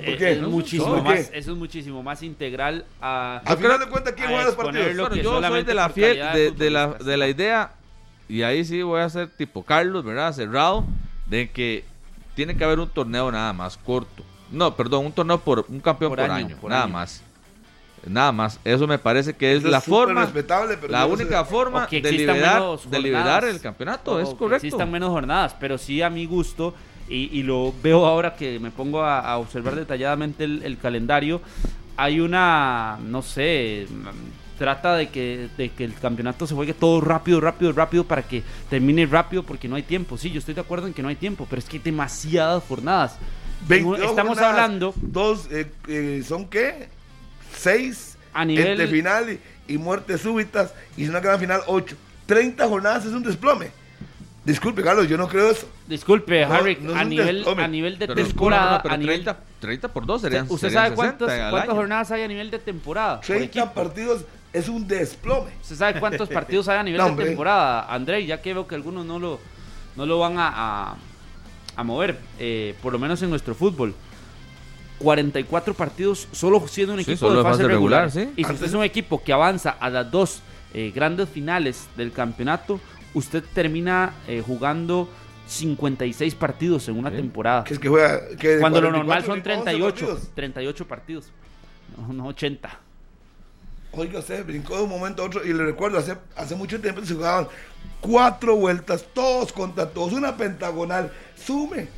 [0.00, 0.32] ¿Por eh, qué?
[0.32, 1.38] es muchísimo ¿Por más, qué?
[1.38, 3.42] eso es muchísimo más integral a...
[3.44, 4.86] Al final de cuentas, ¿quién a juega los partidos?
[4.96, 7.72] Bueno, que yo soy de la fiel, de, de la, de la idea,
[8.28, 10.32] y ahí sí voy a ser tipo Carlos, ¿verdad?
[10.32, 10.84] Cerrado,
[11.26, 11.84] de que
[12.34, 14.24] tiene que haber un torneo nada más corto.
[14.50, 16.92] No, perdón, un torneo por un campeón por, Por año, año, por nada año.
[16.92, 17.22] más.
[18.06, 18.60] Nada más.
[18.64, 21.50] Eso me parece que es la es súper forma, respetable, pero la no única sé-
[21.50, 24.12] forma que de liberar, de liberar el campeonato.
[24.12, 24.66] O es que correcto.
[24.66, 26.74] Existan menos jornadas, pero sí a mi gusto,
[27.08, 31.40] y, y lo veo ahora que me pongo a, a observar detalladamente el, el calendario,
[31.96, 33.86] hay una, no sé,
[34.58, 38.42] trata de que, de que el campeonato se juegue todo rápido, rápido, rápido para que
[38.70, 40.16] termine rápido porque no hay tiempo.
[40.18, 42.62] Sí, yo estoy de acuerdo en que no hay tiempo, pero es que hay demasiadas
[42.68, 43.16] jornadas.
[43.66, 46.88] 22 Estamos jornadas, hablando Dos, eh, eh, ¿son qué?
[47.56, 48.16] Seis.
[48.32, 49.30] A nivel- Entre final
[49.68, 50.72] y, y muertes súbitas.
[50.96, 51.96] Y una gran final, ocho.
[52.26, 53.70] 30 jornadas es un desplome.
[54.48, 55.68] Disculpe, Carlos, yo no creo eso.
[55.86, 59.38] Disculpe, No, Harry, no a, nivel, a nivel de Pero, temporada, pero a nivel- 30,
[59.60, 61.78] 30 por 2 serían ¿Usted serían sabe cuántas, 60 al cuántas año.
[61.78, 63.16] jornadas hay a nivel de temporada?
[63.16, 63.72] por 30 equipo?
[63.74, 65.50] partidos es un desplome.
[65.60, 67.92] ¿Usted sabe cuántos partidos hay a nivel No, de temporada?
[67.92, 69.38] André, ya que veo que algunos no lo,
[69.96, 70.48] no lo van a,
[70.92, 70.96] a,
[71.76, 73.94] a mover, eh, por lo menos en nuestro fútbol.
[74.98, 78.10] 44 partidos solo siendo un equipo de fase, regular.
[78.10, 78.30] sí.
[78.36, 80.40] Y si usted es un equipo que avanza a las dos
[80.74, 82.80] eh, grandes finales del campeonato,
[83.14, 85.08] usted termina eh, jugando
[85.46, 87.16] 56 partidos en una Sí.
[87.16, 87.64] temporada.
[87.64, 88.20] Que es que juega.
[88.36, 90.34] Que Cuando lo 44 normal son ni 11 38, partidos.
[90.34, 91.26] 38 partidos.
[91.96, 92.80] No, no 80.
[93.92, 97.02] Oiga, usted brincó de un momento a otro y le recuerdo, hace, hace mucho tiempo
[97.04, 97.48] se jugaban
[98.00, 101.10] cuatro vueltas, todos contra todos, una pentagonal.
[101.36, 101.88] Sume.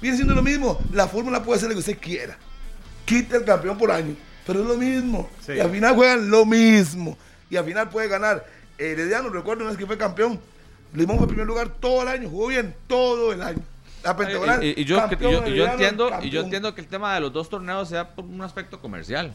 [0.00, 0.78] Viene siendo lo mismo.
[0.92, 2.36] La fórmula puede ser lo que usted quiera.
[3.06, 4.14] Quite el campeón por año,
[4.46, 5.30] pero es lo mismo.
[5.44, 5.54] Sí.
[5.54, 7.16] Y al final juegan lo mismo.
[7.48, 8.44] Y al final puede ganar.
[8.76, 10.38] Herediano, recuerdo una vez que fue campeón.
[10.94, 13.58] Limón fue primer lugar todo el año, jugó bien todo el año.
[14.04, 14.62] La pentagonal.
[14.64, 16.44] Y, y- y yo, campeón, y yo- y yo entiendo, y yo campeón.
[16.44, 19.32] entiendo que el tema de los dos torneos sea por un aspecto comercial.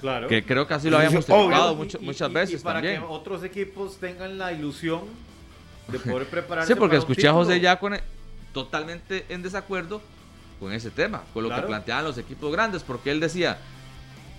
[0.00, 0.28] Claro.
[0.28, 2.80] Que creo que así lo habíamos tocado Y- mucho- y- muchas y- veces y para
[2.80, 3.00] también.
[3.00, 5.02] que otros equipos tengan la ilusión
[5.88, 6.72] de poder prepararse.
[6.72, 7.62] Sí, porque para un escuché a José título.
[7.72, 8.00] Yacone
[8.52, 10.00] totalmente en desacuerdo
[10.60, 11.62] con ese tema, con lo Claro.
[11.62, 13.58] que planteaban los equipos grandes, porque él decía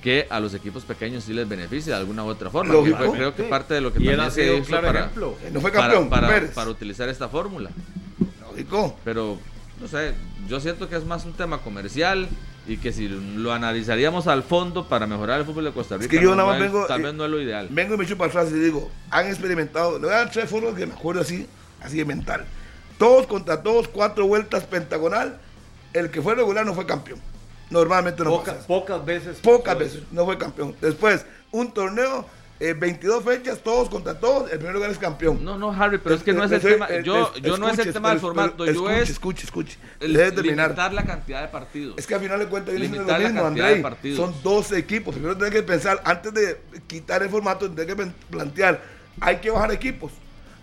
[0.05, 2.71] que a los equipos pequeños sí les beneficia de alguna u otra forma.
[2.71, 3.11] Lógico.
[3.11, 5.35] creo que parte de lo que también se hizo claro para, ejemplo.
[5.51, 6.51] No fue para, campeón, para- Pérez.
[6.51, 7.71] para utilizar esta fórmula.
[8.51, 8.99] Lógico.
[9.03, 9.39] Pero,
[9.81, 10.13] no sé,
[10.47, 12.29] yo siento que es más un tema comercial
[12.67, 16.21] y que si lo analizaríamos al fondo para mejorar el fútbol de Costa Rica, que
[16.21, 17.67] yo no- nada más es- vengo- tal vez no es lo ideal.
[17.71, 20.47] Vengo y me echo para atrás y digo, han experimentado, le voy a dar tres
[20.47, 21.47] fórmulas que me acuerdo así,
[21.81, 22.45] así de mental.
[22.99, 25.39] Todos contra todos, cuatro vueltas pentagonal.
[25.93, 27.19] El que fue regular no fue campeón.
[27.69, 28.67] Normalmente no Poca- pasa.
[28.67, 29.37] pocas veces.
[29.39, 30.75] Pocas veces no fue campeón.
[30.81, 32.25] Después, un torneo,
[32.59, 35.43] eh, 22 fechas, todos contra todos, el primer lugar es campeón.
[35.43, 36.87] No, no, Harry, pero es que no es el tema.
[37.01, 39.77] Yo, eh, yo no es el tema del formato, pero yo escuche, es Escuche, escuche.
[39.99, 41.95] el- limitar la cantidad de partidos.
[41.97, 43.77] Es que al final de cuentas viene lo Limitar la mismo, cantidad Andrei.
[43.77, 44.17] de partidos.
[44.17, 45.15] Son 12 equipos.
[45.15, 48.81] Primero tenés que pensar, antes de quitar el formato, tenés que plantear,
[49.19, 50.11] hay que bajar equipos,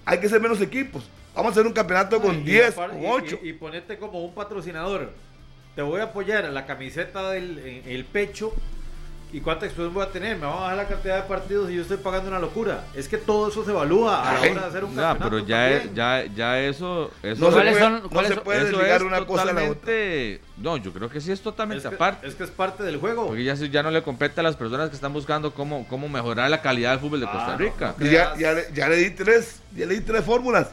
[0.05, 1.05] hay que ser menos equipos.
[1.35, 3.39] Vamos a hacer un campeonato con Y 10, apar- con y- 8.
[3.43, 5.11] Y, y ponete como un patrocinador.
[5.75, 8.53] Te voy a apoyar en la camiseta del en el pecho.
[9.35, 10.37] ¿Y cuánta exposición voy a tener?
[10.37, 12.85] Me van a bajar la cantidad de partidos y yo estoy pagando una locura.
[12.95, 15.31] Es que todo eso se evalúa a la hora de hacer un Ya, campeonato.
[15.31, 18.59] pero ya, es- ya, ya eso, eso No se ¿Cuáles puede, son- no se puede
[18.59, 19.93] eso desligar es una cosa a la otra.
[20.59, 22.27] No, yo creo que sí es totalmente es que, aparte.
[22.29, 23.29] es que es parte del juego.
[23.29, 26.61] Porque ya, no le compete a las personas que están buscando cómo, cómo mejorar la
[26.61, 27.95] calidad del fútbol de Ah, Costa no, Rica.
[28.01, 30.69] Y ya, ya, le- ya le di tres, ya le di tres fórmulas.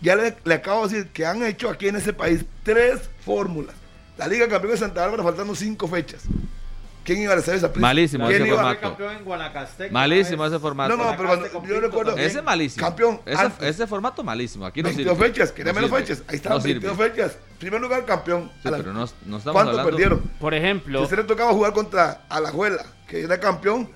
[0.00, 3.76] Ya le, le acabo de decir que han hecho aquí en ese país tres fórmulas.
[4.20, 6.22] La Liga Campeón de Santa Bárbara faltando cinco fechas.
[7.02, 7.80] ¿Quién iba a hacer esa prisa?
[7.86, 8.56] Malísimo ¿Quién ese iba?
[8.58, 8.80] formato.
[8.80, 9.92] Campeón en.
[9.92, 10.94] Malísimo ese formato.
[10.96, 12.16] No, no, pero yo recuerdo-.
[12.18, 12.86] Ese es malísimo.
[12.86, 14.66] Campeón, Ese, ese formato malísimo.
[14.66, 15.28] Aquí no 22 sirve.
[15.28, 16.02] fechas, quería No menos sirve.
[16.06, 16.22] fechas.
[16.28, 16.80] Ahí estaban No sirve.
[16.86, 17.38] 22 fechas.
[17.58, 18.50] Primer lugar, campeón.
[18.62, 19.90] Sí, A la- pero no, no estamos ¿Cuánto hablando.
[19.90, 20.18] perdieron?
[20.38, 23.88] Por Si ejemplo, a usted le tocaba jugar contra Alajuela, que era campeón,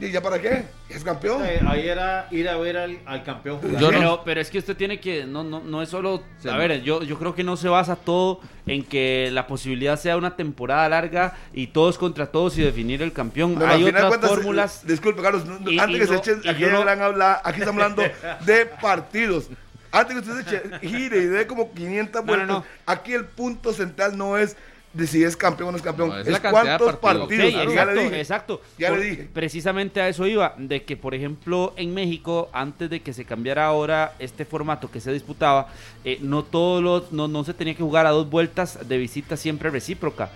[0.00, 0.64] ¿y ya para qué?
[0.88, 1.44] Es campeón.
[1.44, 3.80] Eh, ahí era ir a ver al, al campeón jugar.
[3.80, 6.48] Yo no- pero, pero es que usted tiene que, no, no, no es solo, Sí,
[6.48, 6.58] a no.
[6.58, 10.36] ver, yo, yo creo que no se basa todo en que la posibilidad sea una
[10.36, 13.60] temporada larga y todos contra todos y definir el campeón.
[13.62, 14.82] Hay otras cuentas, fórmulas.
[14.84, 17.02] eh, Disculpe, Carlos, no- no, Y- antes y que se echen, aquí, yo no- gran
[17.02, 18.02] habla- aquí estamos hablando
[18.46, 19.48] de partidos.
[19.90, 22.64] Antes que usted se eche, gire y dé como 500 No, no, vueltas, no.
[22.84, 24.54] aquí el punto central no es
[24.92, 27.00] de si es campeón o no es campeón, No, es es, la cantidad de cuántos
[27.00, 27.28] partidos.
[27.28, 27.52] Partidos.
[27.52, 28.20] Claro, ya exacto, le dije.
[28.20, 28.60] exacto.
[28.78, 29.28] Ya le dije.
[29.32, 33.66] Precisamente a eso iba, de que por ejemplo en México, antes de que se cambiara
[33.66, 35.68] ahora este formato que se disputaba,
[36.04, 39.36] eh, no todos los, no, no se tenía que jugar a dos vueltas de visita
[39.36, 40.30] siempre recíproca.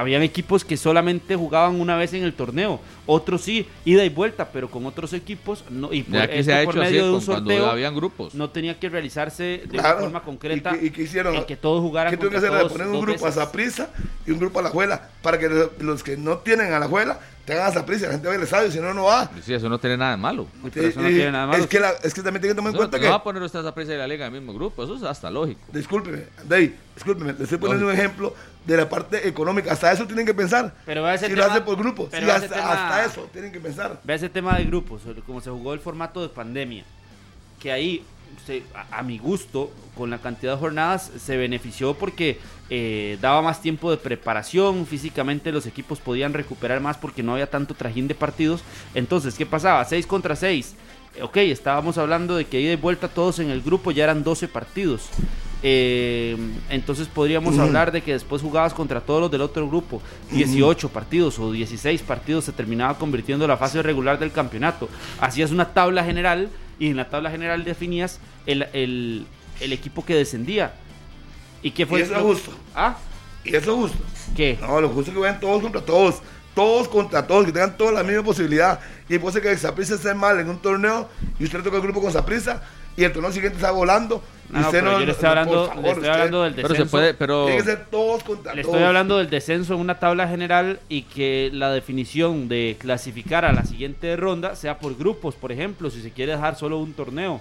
[0.00, 4.48] Habían equipos que solamente jugaban una vez en el torneo, otros sí, ida y vuelta,
[4.52, 5.92] pero con otros equipos no.
[5.92, 8.34] Y por, esto se ha por hecho así medio de un sorteo habían grupos.
[8.34, 9.96] no tenía que realizarse de Claro.
[9.98, 11.34] una forma concreta ¿Y qué- y qué hicieron?
[11.34, 12.50] en que todos jugaran ¿Qué tuvo que hacer?
[12.50, 13.38] todos Poner un grupo veces.
[13.38, 13.90] a Zaprisa
[14.26, 16.86] y un grupo a la Juela para que los, los que no tienen a la
[16.88, 18.06] Juela tengan a Zaprisa.
[18.06, 19.30] La gente va al estadio, si no, no va.
[19.42, 20.46] Sí, eso no tiene nada de malo.
[20.74, 21.62] Pero eso no Y- tiene nada malo.
[21.62, 23.08] Es que, la- es que también tienen que tomar en No, cuenta no que.
[23.08, 24.84] va a poner usted esa prisa de la liga en el mismo grupo.
[24.84, 25.60] Eso es hasta lógico.
[25.72, 28.34] Discúlpeme, Andrei, discúlpeme, le estoy poniendo un ejemplo
[28.68, 29.72] de la parte económica.
[29.72, 30.74] Hasta eso tienen que pensar.
[30.84, 33.98] Pero si lo tema- hace por grupos, hasta, ese tema- hasta eso tienen que pensar.
[34.04, 36.84] Ve ese tema de grupos, como se jugó el formato de pandemia,
[37.60, 38.04] que ahí,
[38.46, 42.38] se- a, a mi gusto, con la cantidad de jornadas, se benefició porque
[42.70, 47.48] eh, daba más tiempo de preparación, físicamente los equipos podían recuperar más porque no había
[47.48, 48.60] tanto trajín de partidos.
[48.94, 49.82] Entonces, ¿qué pasaba?
[49.86, 50.74] 6 contra 6.
[51.22, 54.46] Ok, estábamos hablando de que ida y vuelta todos en el grupo ya eran 12
[54.46, 55.08] partidos.
[55.62, 56.36] Eh,
[56.70, 60.00] entonces podríamos hablar de que después jugabas contra todos los del otro grupo.
[60.30, 64.88] 18 partidos o 16 partidos se terminaba convirtiendo en la fase regular del campeonato.
[65.20, 66.48] Hacías una tabla general
[66.78, 69.26] y en la tabla general definías el, el-
[69.60, 70.72] el equipo que descendía.
[71.62, 71.98] ¿Y qué fue?
[71.98, 72.52] Y eso es lo- justo.
[72.74, 72.96] ¿Ah?
[73.44, 73.98] Y eso es justo.
[74.36, 74.56] ¿Qué?
[74.60, 76.16] No, lo justo es que vayan todos contra todos.
[76.54, 78.78] Todos contra todos, que tengan toda la misma posibilidad.
[79.08, 81.08] Y puede ser que Zaprisa esté mal en un torneo
[81.40, 82.62] y usted le toca el grupo con Zaprisa
[83.00, 84.22] y el torneo siguiente está volando.
[84.48, 86.42] y No, no, usted pero yo le estoy hablando, por le favor, estoy usted- hablando
[86.42, 86.84] del Pero descenso.
[86.84, 87.44] se puede, pero.
[87.46, 88.74] Tiene que ser todos contra Le todos.
[88.74, 93.52] estoy hablando del descenso en una tabla general y que la definición de clasificar a
[93.52, 97.40] la siguiente ronda sea por grupos, por ejemplo, si se quiere dejar solo un torneo.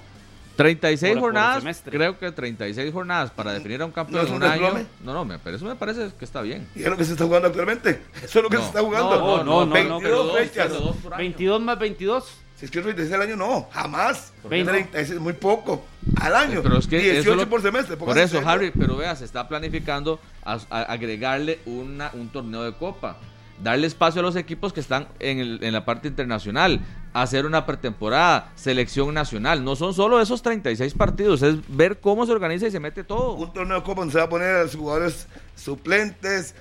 [0.57, 4.43] 36 por- jornadas, creo que 36 jornadas para definir a un campeón ¿No en un
[4.43, 4.85] año.
[5.03, 6.67] No, no, me- pero eso me parece que está bien.
[6.75, 8.01] Y es lo que se está jugando actualmente.
[8.23, 9.19] Eso es lo que No, se está jugando.
[9.19, 10.67] no, no, no, 22 pero dos, fechas.
[10.69, 11.19] pero dos por año.
[11.19, 12.25] 22 más 22.
[12.57, 14.33] Si es que el 36 al año, no, jamás.
[14.49, 14.71] qué no?
[14.71, 15.85] 36 muy poco.
[16.19, 16.61] Al año.
[16.63, 17.95] Pero es que 18 eso lo- por semestre.
[17.97, 18.41] Por eso.
[18.43, 23.17] Harry, pero vea, se está planificando a- a- agregarle una, un torneo de copa.
[23.61, 26.79] Darle espacio a los equipos que están en, el- en la parte internacional.
[27.13, 29.63] Hacer una pretemporada, selección nacional.
[29.63, 33.33] No son solo esos 36 partidos, es ver cómo se organiza y se mete todo.
[33.33, 36.55] Un torneo de Copa donde se va a poner a los jugadores suplentes,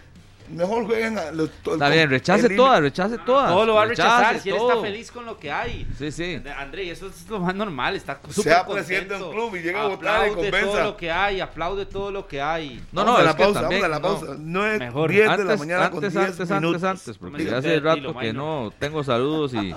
[0.50, 1.50] Mejor jueguen a los.
[1.50, 3.48] Está bien, rechace todas, rechace todas.
[3.50, 4.70] Todo lo va a rechazar rechace si él todo.
[4.70, 5.86] está feliz con lo que hay.
[5.98, 6.42] Sí, sí.
[6.58, 9.82] André, eso es lo más normal, está súper Sea presidente de un club y llega
[9.82, 9.98] a votar
[10.28, 10.66] y Aplaude compensa.
[10.66, 12.82] todo lo que hay, aplaude todo lo que hay.
[12.92, 14.18] No, vamos no, a la es que pausa, también, vamos a la no.
[14.20, 14.36] pausa.
[14.38, 15.10] 9, Mejor.
[15.10, 16.84] 10 de la Antes, mañana con antes, 10 antes, minutos.
[16.84, 19.74] antes, antes, porque Dilo, hace dilo, rato que no tengo saludos y,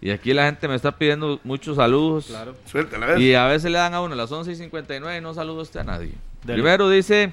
[0.00, 2.32] y aquí la gente me está pidiendo muchos saludos.
[2.66, 3.20] Suéltala, ¿ves?
[3.20, 5.62] Y a veces le dan a uno las 11 y 59 y no saludo a
[5.62, 6.12] usted a nadie.
[6.44, 6.54] Dele.
[6.62, 7.32] Primero dice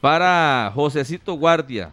[0.00, 1.90] para Josecito Guardia.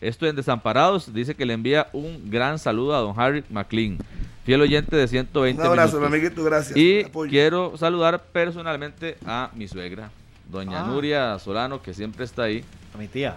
[0.00, 1.12] Esto en Desamparados.
[1.12, 3.98] Dice que le envía un gran saludo a don Harry McLean,
[4.44, 6.14] fiel oyente de 120 Un abrazo, mi minutos.
[6.20, 6.76] amiguito, gracias.
[6.76, 10.10] Y quiero saludar personalmente a mi suegra,
[10.50, 10.86] doña Ah.
[10.86, 12.64] Nuria Solano, que siempre está ahí.
[12.94, 13.36] A mi tía.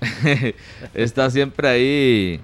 [0.94, 2.40] está siempre ahí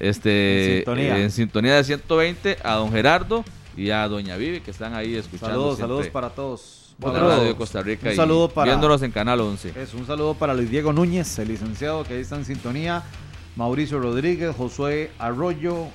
[0.00, 1.18] este, En sintonía.
[1.18, 3.44] en sintonía de 120 a don Gerardo
[3.76, 6.83] y a doña Vivi que están ahí escuchando Saludos, siempre saludos para todos.
[7.00, 9.72] Por la radio de Costa Rica un y saludo para- viéndonos en Canal 11.
[9.76, 13.02] Es un saludo para Luis Diego Núñez, el licenciado que ahí está en sintonía.
[13.56, 15.86] Mauricio Rodríguez, Josué Arroyo,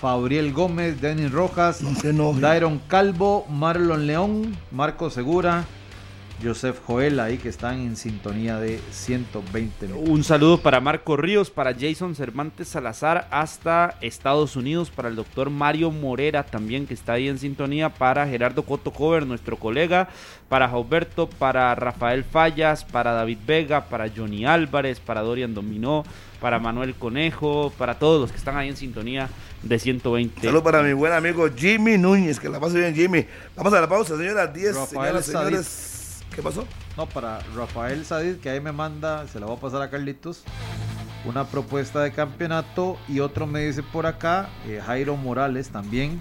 [0.00, 1.80] Fabriel Gómez, Denis Rojas.
[2.40, 5.64] Dairon Calvo, Marlon León, Marco Segura,
[6.42, 10.08] Joseph Joel, ahí que están en sintonía de 120 minutos.
[10.08, 15.50] Un saludo para Marco Ríos, para Jason Cervantes Salazar, hasta Estados Unidos, para el doctor
[15.50, 20.08] Mario Morera también, que está ahí en sintonía, para Gerardo Coto Cover, nuestro colega,
[20.48, 26.04] para Gilberto, para Rafael Fallas, para David Vega, para Johnny Álvarez, para Dorian Dominó,
[26.40, 29.28] para Manuel Conejo, para todos los que están ahí en sintonía
[29.62, 30.42] de 120.
[30.42, 33.26] Saludos para mi buen amigo Jimmy Núñez, que la pase bien, Jimmy.
[33.56, 34.52] Vamos a la pausa, señoras.
[34.52, 36.03] 10, Rafael señoras, señores.
[36.34, 36.66] ¿Qué pasó?
[36.96, 40.42] No, para Rafael Sadid, que ahí me manda, se la voy a pasar a Carlitos,
[41.24, 42.96] una propuesta de campeonato.
[43.08, 46.20] Y otro me dice por acá, eh, Jairo Morales también,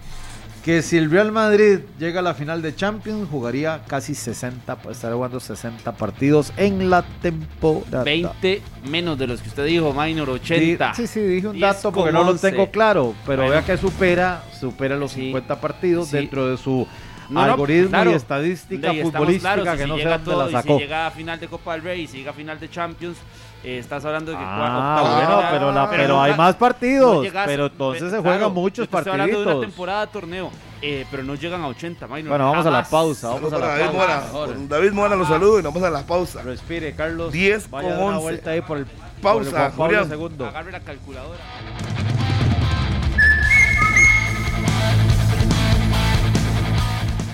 [0.64, 4.98] que si el Real Madrid llega a la final de Champions, jugaría casi 60, pues
[4.98, 8.04] estaría jugando 60 partidos en la temporada.
[8.04, 10.94] 20 menos de los que usted dijo, Minor, Sí, 80.
[10.94, 12.52] Sí, sí, dije un 10 dato porque no lo 11.
[12.52, 13.52] tengo claro, pero Bueno.
[13.52, 15.22] vea que supera, supera los Sí.
[15.22, 16.18] 50 partidos Sí.
[16.18, 16.88] dentro de su
[17.34, 18.12] No, algoritmo claro.
[18.12, 20.52] y estadística De futbolística claros, y que si no sé llega dónde todo- la y
[20.54, 20.74] sacó.
[20.76, 23.18] Si llega a final de Copa del Rey y si llega a final de Champions,
[23.64, 27.16] eh, estás hablando de que Ah, octavo bueno, pero, la- pero nunca- hay más partidos.
[27.16, 30.08] no llegas- pero entonces se claro, juegan muchos yo te estoy hablando de una temporada
[30.08, 30.52] torneo,
[30.82, 32.90] eh, pero no llegan a 80, Minor, Bueno, vamos a la jamás.
[32.90, 33.28] pausa.
[33.30, 34.24] Vamos Saludos a la David pausa.
[34.34, 34.54] Mora.
[34.68, 36.42] David Mora los saludo y nos vamos a la pausa.
[36.44, 37.32] Respire, Carlos.
[37.32, 38.22] 10 Vaya con a dar una 11.
[38.24, 38.86] vuelta ahí por el
[39.22, 40.50] Pausa, por el Juan Pablo Julián.
[40.50, 41.40] Agarre la calculadora.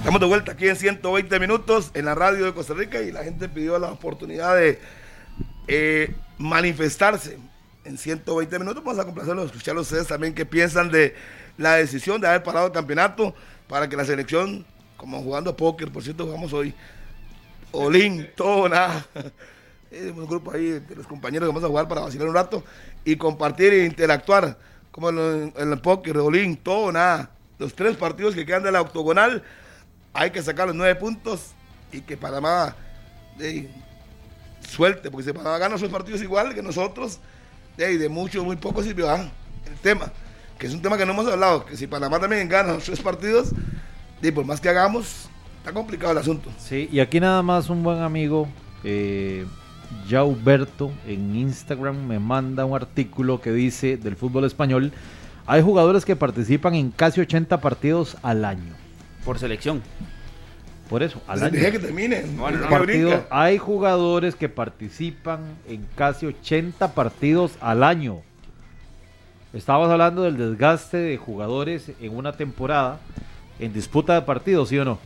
[0.09, 3.23] Estamos de vuelta aquí en 120 minutos en la radio de Costa Rica y la
[3.23, 4.79] gente pidió la oportunidad de
[5.67, 7.37] eh, manifestarse
[7.85, 8.83] en 120 minutos.
[8.83, 11.13] Vamos a complacerlos, escuchar a ustedes también qué piensan de
[11.59, 13.35] la decisión de haber parado el campeonato
[13.67, 14.65] para que la selección,
[14.97, 16.73] como jugando póker, por cierto, jugamos hoy,
[17.71, 19.05] Olín, todo, nada.
[19.91, 22.63] Un grupo ahí de los compañeros que vamos a jugar para vacilar un rato
[23.05, 24.57] y compartir e interactuar,
[24.91, 27.29] como en, el póker, Olín, todo, nada.
[27.59, 29.43] Los tres partidos que quedan de la octogonal,
[30.13, 31.51] hay que sacar los nueve puntos
[31.91, 32.75] y que Panamá
[34.67, 37.19] suelte, porque si Panamá gana sus partidos igual que nosotros,
[37.77, 39.29] eh, de mucho, muy poco sirvió ah,
[39.65, 40.11] el tema,
[40.57, 43.51] que es un tema que no hemos hablado, que si Panamá también gana tres partidos,
[44.21, 46.51] y por más que hagamos, está complicado el asunto.
[46.57, 48.47] Sí, y aquí nada más un buen amigo,
[48.83, 49.45] eh,
[50.09, 54.91] Jauberto, en Instagram me manda un artículo que dice del fútbol español,
[55.47, 58.78] hay jugadores que participan en casi 80 partidos al año.
[59.25, 59.81] Por selección.
[60.89, 61.51] Por eso, al año.
[61.51, 62.23] dije que termine.
[62.35, 62.43] No.
[62.67, 63.27] Partido- brinca.
[63.29, 68.21] hay jugadores que participan en casi 80 partidos al año.
[69.53, 72.99] Estábamos hablando del desgaste de jugadores en una temporada
[73.59, 74.99] en disputa de partidos, ¿sí o no?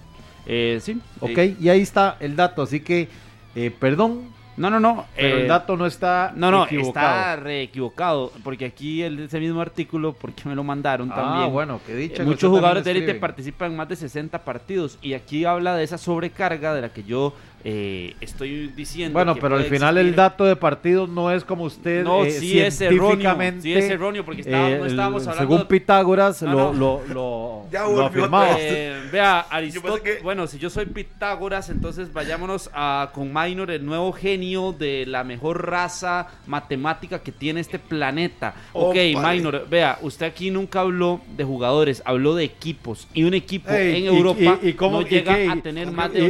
[0.45, 0.99] Eh, sí.
[1.21, 1.57] Ok, sí.
[1.59, 3.07] y ahí está el dato, así que,
[3.55, 5.05] eh, perdón, No, no, no.
[5.15, 7.07] pero eh, el dato no está No, no, equivocado.
[7.19, 8.31] está re equivocado.
[8.43, 11.51] Porque aquí el, ese mismo artículo, porque me lo mandaron Ah, también.
[11.51, 12.23] bueno, que dicha.
[12.23, 14.97] Eh, muchos jugadores de élite participan en más de 60 partidos.
[15.01, 17.33] Y aquí habla de esa sobrecarga de la que yo
[17.65, 19.13] eh, estoy diciendo.
[19.13, 22.31] Bueno, que pero al final el dato de partidos no es como usted No, eh,
[22.31, 23.35] sí es erróneo.
[23.61, 25.53] Sí es erróneo porque estábamos, no eh, estábamos el- hablando.
[25.55, 26.73] según Pitágoras No, lo, no.
[26.73, 28.55] lo, lo, Ya lo afirmaba.
[28.59, 30.01] Eh, vea, Aristóteles.
[30.17, 35.05] que- Bueno, si yo soy Pitágoras, entonces vayámonos a, con Minor, el nuevo genio de
[35.07, 38.55] la mejor raza matemática que tiene este planeta.
[38.73, 39.15] Ok, Ópale.
[39.37, 43.07] Minor, vea, usted aquí nunca habló de jugadores, habló de equipos.
[43.13, 44.17] Y un equipo Ey, en y-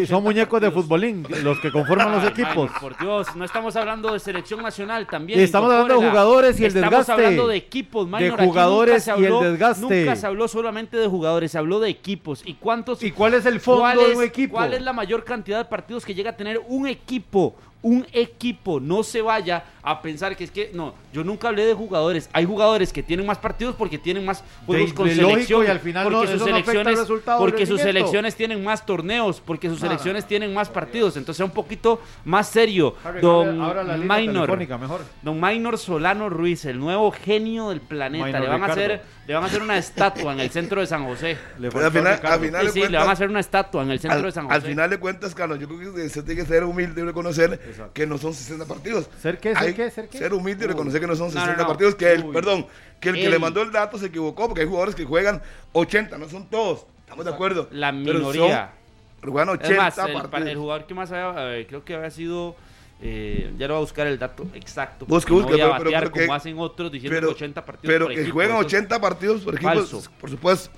[0.02, 2.72] y, son muñecos de futbolín los que conforman los Ay, equipos.
[2.80, 5.40] Por Dios, no estamos hablando de selección nacional también.
[5.40, 7.12] Estamos hablando de jugadores y el Estamos desgaste.
[7.12, 8.34] hablando de equipos, minor.
[8.34, 9.82] Aquí jugadores y el desgaste.
[9.82, 12.42] Nunca se habló solamente de jugadores, se habló de equipos.
[12.46, 13.04] ¿Y cuántos?
[13.04, 14.54] ¿Y cuál es el fondo ¿Cuál de un equipo?
[14.54, 17.56] ¿Cuál es la mayor cantidad de partidos que llega a tener un equipo?
[17.84, 21.74] Un equipo no se vaya a pensar que es que, no, yo nunca hablé de
[21.74, 22.30] jugadores.
[22.32, 25.66] Hay jugadores que tienen más partidos porque tienen más juegos De- con de selección.
[25.66, 27.00] y al final porque no- sus no selecciones,
[27.38, 29.88] porque sus selecciones tienen más torneos, porque sus Ah.
[29.88, 31.18] selecciones tienen más partidos.
[31.18, 32.96] Entonces, sea un poquito más serio.
[33.04, 34.58] Harry, Don ahora- la Minor.
[34.80, 35.02] mejor.
[35.22, 38.26] Don Minor Solano Ruiz, el nuevo genio del planeta.
[38.26, 40.88] Minor Le van, a hacer, le van a hacer una estatua en el centro de
[40.88, 41.38] San José.
[41.60, 43.92] Le Pero al final- al final- Sí, le cuentas- van a hacer una estatua en
[43.92, 44.56] el centro Al, de San José.
[44.56, 47.60] al final de cuentas, Carlos, yo creo que usted tiene que ser humilde y reconocer
[47.74, 47.94] Exacto.
[47.94, 49.10] que no son 60 partidos.
[49.22, 49.54] ¿Ser qué?
[49.54, 49.92] ¿Ser Hay- qué?
[49.92, 50.18] ¿Ser qué?
[50.18, 51.68] Ser humilde y reconocer que no son No, no, 60 no.
[51.68, 51.96] partidos.
[51.96, 52.66] Que el, perdón,
[53.00, 55.42] que el que le mandó el dato se equivocó porque hay jugadores que juegan
[55.74, 56.86] 80, no son todos.
[57.02, 57.68] Estamos de acuerdo.
[57.72, 58.72] La Pero son- minoría.
[59.20, 60.48] pero juegan Es 80 más, el, partidos.
[60.50, 62.56] el jugador que más había, eh, creo que había sido,
[63.02, 65.06] eh, ya lo voy a buscar el dato exacto.
[65.06, 67.28] Busque, busque, no voy a pero- pero- batear pero que- como hacen otros diciendo pero,
[67.30, 70.04] que 80 partidos pero por que equipo, juegan eso es- 80 partidos por equipo, falso.
[70.20, 70.70] por supuesto.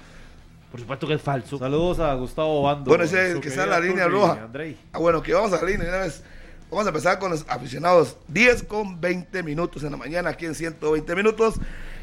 [0.72, 1.58] Por supuesto que es falso.
[1.58, 2.90] Saludos a Gustavo Bando.
[2.90, 4.42] Bueno, ese es el que está en la línea roja.
[4.44, 4.76] Andrei.
[4.92, 6.22] Ah, bueno, que vamos a la línea una vez.
[6.70, 8.18] Vamos a empezar con los aficionados.
[8.28, 11.56] 10 con 20 minutos en la mañana, aquí en 120 minutos.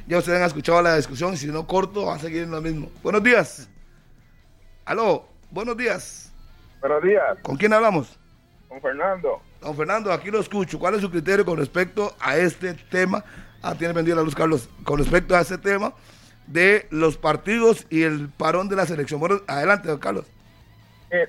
[0.07, 2.91] Ya ustedes han escuchado la discusión, si no corto, van a seguir en lo mismo.
[3.03, 3.69] Buenos días.
[4.85, 6.33] Aló, buenos días.
[6.81, 8.19] Buenos días, ¿Con quién hablamos?
[8.69, 9.41] con Fernando.
[9.61, 10.79] Don Fernando, aquí lo escucho.
[10.79, 13.23] ¿Cuál es su criterio con respecto a este tema?
[13.61, 14.69] Ah, tiene pendiente la luz, Carlos.
[14.83, 15.93] Con respecto a este tema
[16.47, 19.21] de los partidos y el parón de la selección.
[19.21, 20.25] Bueno, adelante, don Carlos.
[21.11, 21.29] Eh,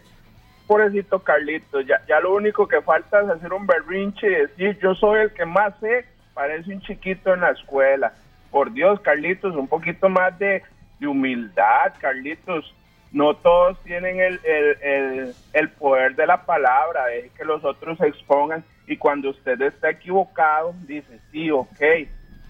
[0.67, 4.95] pobrecito Carlitos, ya, ya lo único que falta es hacer un berrinche y decir yo
[4.95, 8.13] soy el que más sé, parece un chiquito en la escuela.
[8.51, 10.61] Por Dios, Carlitos, un poquito más de,
[10.99, 12.73] de humildad, Carlitos.
[13.11, 17.97] No todos tienen el, el, el, el poder de la palabra, deje que los otros
[17.99, 21.81] se expongan y cuando usted está equivocado, dice sí, ok,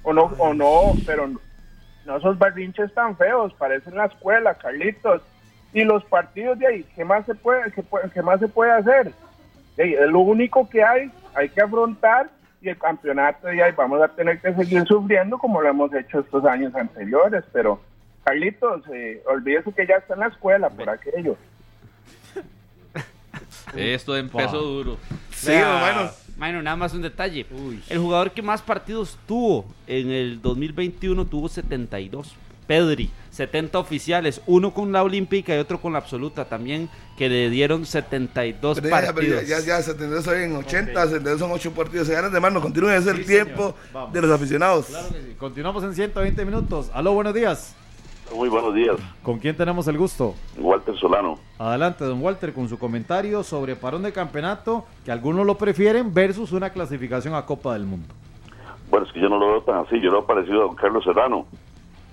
[0.03, 1.39] o no, o no, pero no,
[2.05, 5.21] no esos berrinches tan feos, parecen la escuela, Carlitos.
[5.73, 7.71] Y los partidos de ahí, ¿qué más se puede,
[8.13, 9.11] qué, más se puede hacer?
[9.77, 12.29] Es lo único que hay, hay que afrontar
[12.61, 16.19] y el campeonato de ahí vamos a tener que seguir sufriendo como lo hemos hecho
[16.19, 17.81] estos años anteriores, pero
[18.23, 21.35] Carlitos, eh, olvídese que ya está en la escuela por aquello.
[23.75, 24.67] Esto empezó Wow.
[24.73, 24.97] duro.
[25.31, 26.11] Sí, Maynor.
[26.37, 27.45] Maynor, nada más un detalle.
[27.51, 27.83] Uy.
[27.89, 32.35] El jugador que más partidos tuvo en el 2021 tuvo 72.
[32.67, 37.49] Pedri, 70 oficiales, uno con la olímpica y otro con la absoluta también, que le
[37.49, 39.47] dieron 72 Pero ya, ya, pero partidos.
[39.47, 42.07] ya, ya, 72 hoy en 80, 72 son 8 partidos.
[42.07, 43.75] Se ganan de mano, continúen, es el Sí, tiempo
[44.11, 44.85] de los aficionados.
[44.87, 45.35] Claro que sí.
[45.37, 46.89] Continuamos en 120 minutos.
[46.93, 47.75] Aló, buenos días.
[48.33, 50.33] Muy buenos días, ¿Con quién tenemos el gusto?
[50.57, 51.37] Walter Solano.
[51.59, 56.51] Adelante, don Walter, con su comentario sobre parón de campeonato, que algunos lo prefieren, versus
[56.51, 58.07] una clasificación a Copa del Mundo.
[58.89, 60.75] Bueno, es que yo no lo veo tan así, yo lo he parecido a don
[60.75, 61.45] Carlos Serrano.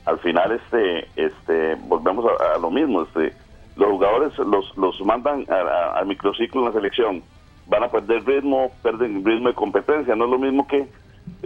[0.07, 3.35] Al final, este, este, volvemos a, a lo mismo, este,
[3.77, 7.23] los jugadores los, los mandan al microciclo en la selección,
[7.67, 10.89] van a perder ritmo, pierden ritmo de competencia, no es lo mismo que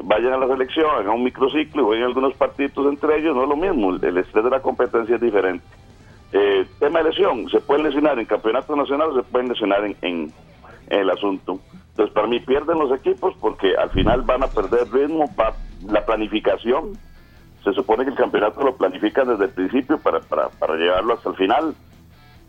[0.03, 3.49] vayan a la selección, hagan un microciclo y jueguen algunos partidos entre ellos, no es
[3.49, 5.65] lo mismo, el, estrés de la competencia es diferente.
[6.33, 9.97] Eh, tema de lesión, se pueden lesionar en campeonato nacional o se pueden lesionar en,
[10.03, 10.33] en-
[10.89, 11.61] el asunto.
[11.91, 15.35] Entonces, para mí pierden los equipos porque al final van a perder ritmo,
[15.89, 16.93] la planificación.
[17.65, 21.31] Se supone que el campeonato lo planifican desde el principio para, para, para llevarlo hasta
[21.31, 21.75] el final,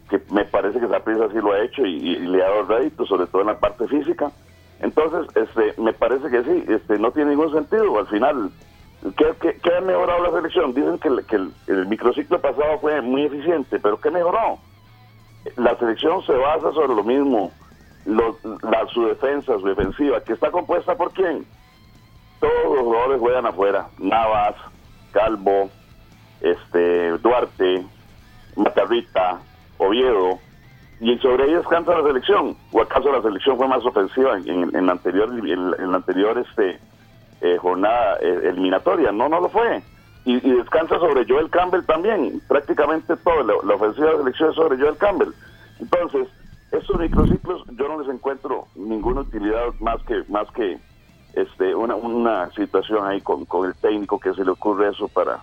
[0.10, 3.26] que me parece que Saprissa sí lo ha hecho y, le ha dado rédito, sobre
[3.28, 4.32] todo en la parte física.
[4.82, 7.98] Entonces, este, me parece que sí, este, no tiene ningún sentido.
[7.98, 8.52] Al final,
[9.18, 10.74] ¿qué, qué, ha mejorado la selección?
[10.74, 11.36] Dicen que, el, que
[11.72, 14.60] el, microciclo pasado fue muy eficiente, pero ¿qué mejoró?
[15.56, 17.52] La selección se basa sobre lo mismo,
[18.06, 21.46] la, su defensa, su defensiva, que está compuesta por quién?
[22.40, 24.56] Todos los jugadores juegan afuera, Navas,
[25.16, 25.70] Calvo,
[26.42, 27.86] este, Duarte,
[28.58, 29.40] Matarrita,
[29.78, 30.40] Oviedo,
[31.00, 32.58] y sobre ellos canta la selección.
[32.74, 36.80] ¿O acaso la selección fue más ofensiva en, en, la anterior, en, la anterior este,
[37.42, 39.14] eh, jornada eh, eliminatoria?
[39.14, 39.82] No, no lo fue.
[40.26, 42.42] Y, y descansa sobre Joel Campbell también.
[42.50, 45.32] Prácticamente todo, la, la ofensiva de la selección es sobre Joel Campbell.
[45.80, 46.28] Entonces,
[46.72, 50.78] estos microciclos yo no les encuentro ninguna utilidad más que más que
[51.36, 55.40] este una, una situación ahí con, con el técnico que se le ocurre eso para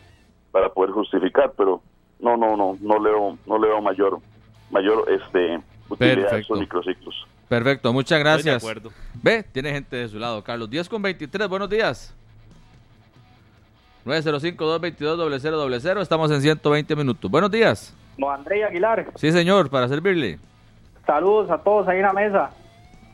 [0.50, 1.80] para poder justificar, pero
[2.20, 4.18] no no no no leo no leo mayor
[4.70, 6.36] mayor este utilidad a Perfecto.
[6.38, 7.26] estos microciclos.
[7.48, 8.56] Perfecto, muchas Estoy de gracias.
[8.62, 8.90] acuerdo.
[9.22, 10.70] Ve, tiene gente de su lado, Carlos.
[10.70, 12.14] 10 con 23, buenos días.
[14.06, 17.30] 905-222-0000, estamos en 120 minutos.
[17.30, 17.94] Buenos días.
[18.18, 20.38] No, André Aguilar, Sí, señor, para servirle.
[21.06, 22.50] saludos a todos ahí en la mesa.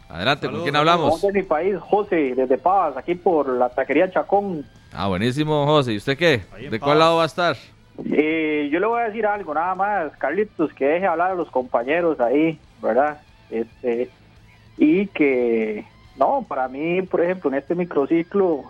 [0.09, 1.20] Adelante, ¿con quién hablamos?
[1.20, 4.64] De mi país, José, desde Pavas, aquí por la taquería Chacón.
[4.93, 5.93] Ah, buenísimo, José.
[5.93, 6.43] ¿Y usted qué?
[6.70, 7.56] ¿De cuál lado va a estar?
[8.05, 11.51] Eh, yo le voy a decir algo, nada más, Carlitos, que deje hablar a los
[11.51, 13.20] compañeros ahí, ¿verdad?
[13.51, 14.10] Este,
[14.76, 15.85] y que
[16.16, 18.64] No, para mí, por ejemplo, en este microciclo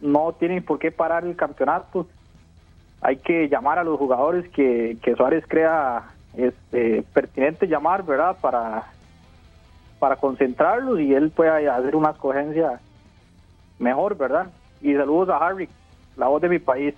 [0.00, 2.06] no tienen por qué parar el campeonato.
[3.00, 8.36] Hay que llamar a los jugadores que, que Suárez crea este, pertinente llamar, ¿verdad?
[8.40, 8.86] Para,
[9.98, 12.80] para concentrarlos y él pueda hacer una escogencia
[13.78, 14.46] mejor, ¿verdad?
[14.80, 15.68] Y saludos a Harry,
[16.16, 16.94] la voz de mi país.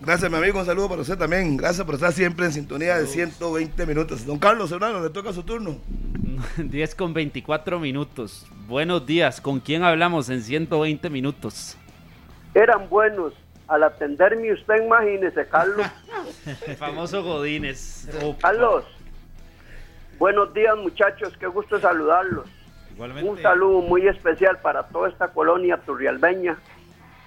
[0.00, 0.58] Gracias, mi amigo.
[0.58, 1.56] Un saludo para usted también.
[1.56, 4.24] Gracias por estar siempre en sintonía de 120 minutos.
[4.24, 5.76] Don Carlos Serrano, le toca su turno.
[6.56, 8.46] 10 con 24 minutos.
[8.66, 9.40] Buenos días.
[9.40, 11.76] ¿Con quién hablamos en 120 minutos?
[12.54, 13.34] Eran buenos.
[13.68, 15.86] Al atenderme usted, imagínese, Carlos.
[16.66, 18.08] El famoso Godínez.
[18.22, 18.84] Oh, Carlos,
[20.20, 21.36] buenos días, muchachos.
[21.38, 22.46] Qué gusto saludarlos.
[22.92, 23.28] Igualmente.
[23.28, 26.56] Un saludo muy especial para toda esta colonia turrialbeña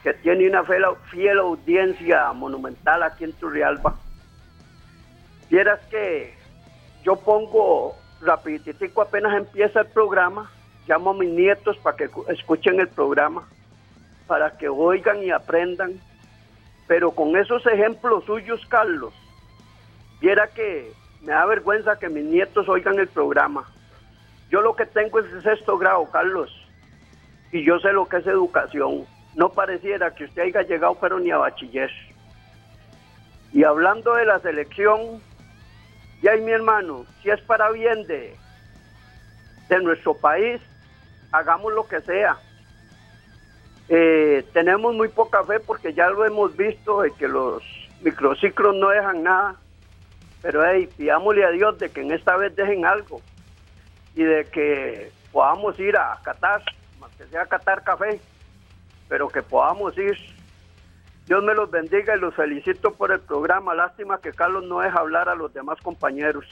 [0.03, 3.95] que tiene una fiel, fiel audiencia monumental aquí en Turrialba.
[5.49, 6.33] Vieras que
[7.03, 10.49] yo pongo rapiditico apenas empieza el programa,
[10.87, 13.47] llamo a mis nietos para que cu- escuchen el programa,
[14.27, 15.99] para que oigan y aprendan.
[16.87, 19.13] Pero con esos ejemplos suyos, Carlos,
[20.19, 20.91] viera que
[21.23, 23.65] me da vergüenza que mis nietos oigan el programa.
[24.49, 26.51] Yo lo que tengo es el sexto grado, Carlos,
[27.51, 29.05] y yo sé lo que es educación.
[29.35, 31.89] No pareciera que usted haya llegado, pero ni a bachiller.
[33.51, 35.21] Y hablando de la selección,
[36.21, 38.35] y ahí mi hermano, si es para bien de,
[39.69, 40.61] de nuestro país,
[41.31, 42.37] hagamos lo que sea.
[43.89, 47.63] Eh, tenemos muy poca fe porque ya lo hemos visto de que los
[48.01, 49.55] microciclos no dejan nada.
[50.43, 53.21] Pero hey, pidámosle a Dios de que en esta vez dejen algo
[54.13, 56.61] y de que podamos ir a Qatar,
[57.17, 58.19] que sea Qatar café,
[59.07, 60.17] pero que podamos ir.
[61.25, 63.73] Dios me los bendiga y los felicito por el programa.
[63.73, 66.45] Lástima que Carlos no deja hablar a los demás compañeros.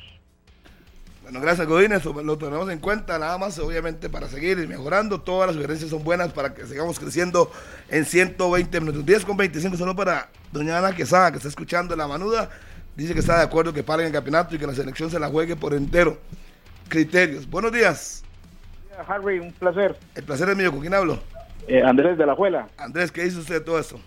[1.24, 2.06] Bueno, gracias, Godínez.
[2.06, 5.20] Lo tenemos en cuenta, nada más, obviamente, para seguir mejorando.
[5.20, 7.52] Todas las sugerencias son buenas para que sigamos creciendo
[7.90, 9.06] en 120 minutos.
[9.06, 12.50] 10 con 25 solo para doña Ana Quesada, que está escuchando la manuda.
[12.96, 15.30] Dice que está de acuerdo que paren el campeonato y que la selección se la
[15.30, 16.18] juegue por entero.
[16.90, 17.50] Criterios.
[17.50, 18.24] Buenos días.
[19.08, 19.96] Harry, un placer.
[20.16, 20.72] El placer es mío.
[20.72, 21.20] ¿Con quién hablo?
[21.68, 22.68] Eh, Andrés de la Juela.
[22.78, 24.00] Andrés, ¿qué dice usted de todo esto?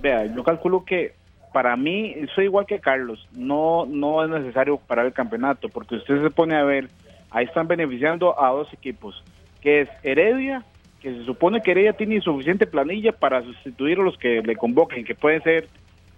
[0.00, 1.14] Vea, yo calculo que
[1.52, 3.28] para mí soy igual que Carlos.
[3.32, 6.88] No, no es necesario parar el campeonato porque usted se pone a ver,
[7.30, 9.22] ahí están beneficiando a dos equipos,
[9.60, 10.64] que es Heredia,
[11.00, 15.04] que se supone que Heredia tiene suficiente planilla para sustituir a los que le convoquen,
[15.04, 15.68] que pueden ser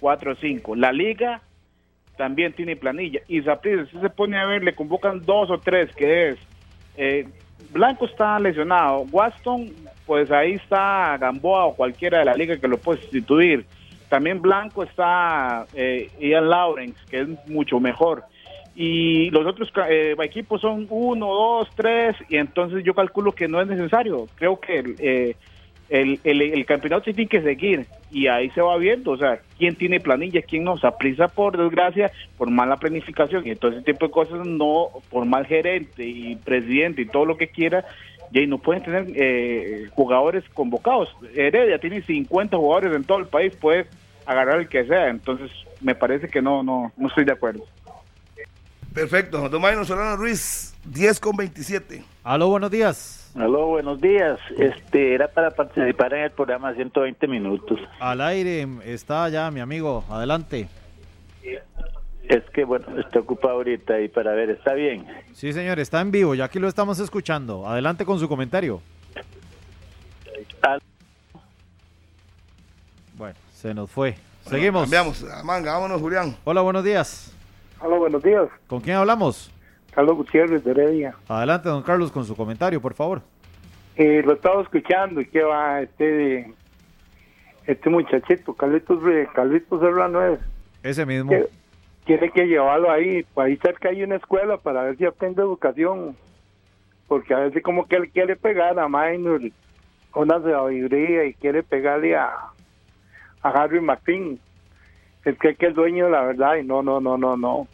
[0.00, 0.74] cuatro o cinco.
[0.74, 1.42] La Liga
[2.16, 3.20] también tiene planilla.
[3.28, 6.38] Y Saprissa, si se pone a ver, le convocan dos o tres, que es
[6.96, 7.28] eh,
[7.70, 9.70] Blanco está lesionado, Waston,
[10.06, 13.66] pues ahí está Gamboa o cualquiera de la liga que lo puede sustituir.
[14.08, 18.24] También Blanco está eh, Ian Lawrence, que es mucho mejor.
[18.74, 23.60] Y los otros eh, equipos son uno, dos, tres, y entonces yo calculo que no
[23.60, 24.26] es necesario.
[24.36, 25.36] Creo que eh,
[25.88, 30.00] el, el, campeonato tiene que seguir y ahí se va viendo, o sea, quién tiene
[30.00, 34.12] planilla, quién no, se aprisa por desgracia, por mala planificación y todo ese tipo de
[34.12, 37.84] cosas, no, por mal gerente y presidente y todo lo que quiera,
[38.32, 41.14] y ahí no pueden tener eh, jugadores convocados.
[41.34, 43.86] Heredia tiene 50 jugadores en todo el país, puede
[44.26, 45.50] agarrar el que sea, entonces
[45.80, 47.64] me parece que no, no, no estoy de acuerdo.
[49.00, 49.46] Perfecto.
[49.50, 52.02] Don Mayno Solano Ruiz, 10 con 27.
[52.24, 53.30] Aló, buenos días.
[53.34, 54.40] Aló, buenos días.
[54.58, 57.78] Este era para participar en el programa 120 minutos.
[58.00, 60.02] Al aire está ya mi amigo.
[60.08, 60.66] Adelante.
[62.26, 65.06] Es que bueno, estoy ocupado ahorita y para ver, está bien.
[65.34, 66.34] Sí, señor, está en vivo.
[66.34, 67.68] Ya aquí lo estamos escuchando.
[67.68, 68.80] Adelante con su comentario.
[70.62, 70.80] Al-
[73.18, 74.16] Bueno, se nos fue.
[74.48, 74.84] Seguimos.
[74.84, 75.74] Cambiamos manga.
[75.74, 76.34] Vámonos, Julián.
[76.44, 77.35] Hola, buenos días.
[77.80, 78.48] Hola, buenos días.
[78.66, 79.52] ¿Con quién hablamos?
[79.92, 81.14] Carlos Gutiérrez de Heredia.
[81.28, 83.22] Adelante, don Carlos, con su comentario, por favor.
[83.96, 86.52] Eh, lo estaba escuchando y que va este
[87.66, 89.00] este muchachito, Carlitos,
[89.34, 90.38] Carlitos Serrano es,
[90.82, 91.30] Ese mismo.
[91.30, 91.48] que
[92.04, 96.16] tiene que llevarlo ahí, ahí cerca hay una escuela para ver si aprende educación,
[97.08, 99.40] porque a veces como que él quiere pegar a Minor
[100.14, 102.30] una sabiduría y quiere pegarle a,
[103.42, 104.38] a Harry Martín,
[105.26, 107.66] es que, que es dueño de la verdad y no, no, no, no, no.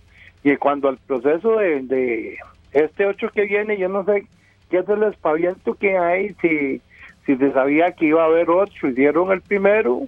[0.42, 2.38] Y cuando al proceso de, de
[2.72, 4.26] este ocho que viene, yo no sé
[4.70, 6.80] qué es el espaviento que hay, si,
[7.26, 10.00] si se sabía que iba a haber ocho, hicieron el primero,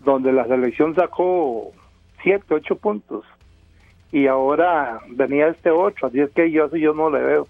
[0.00, 1.70] donde la selección sacó
[2.20, 3.24] siete, ocho puntos,
[4.10, 7.46] y ahora venía este ocho, así es que yo yo no le veo.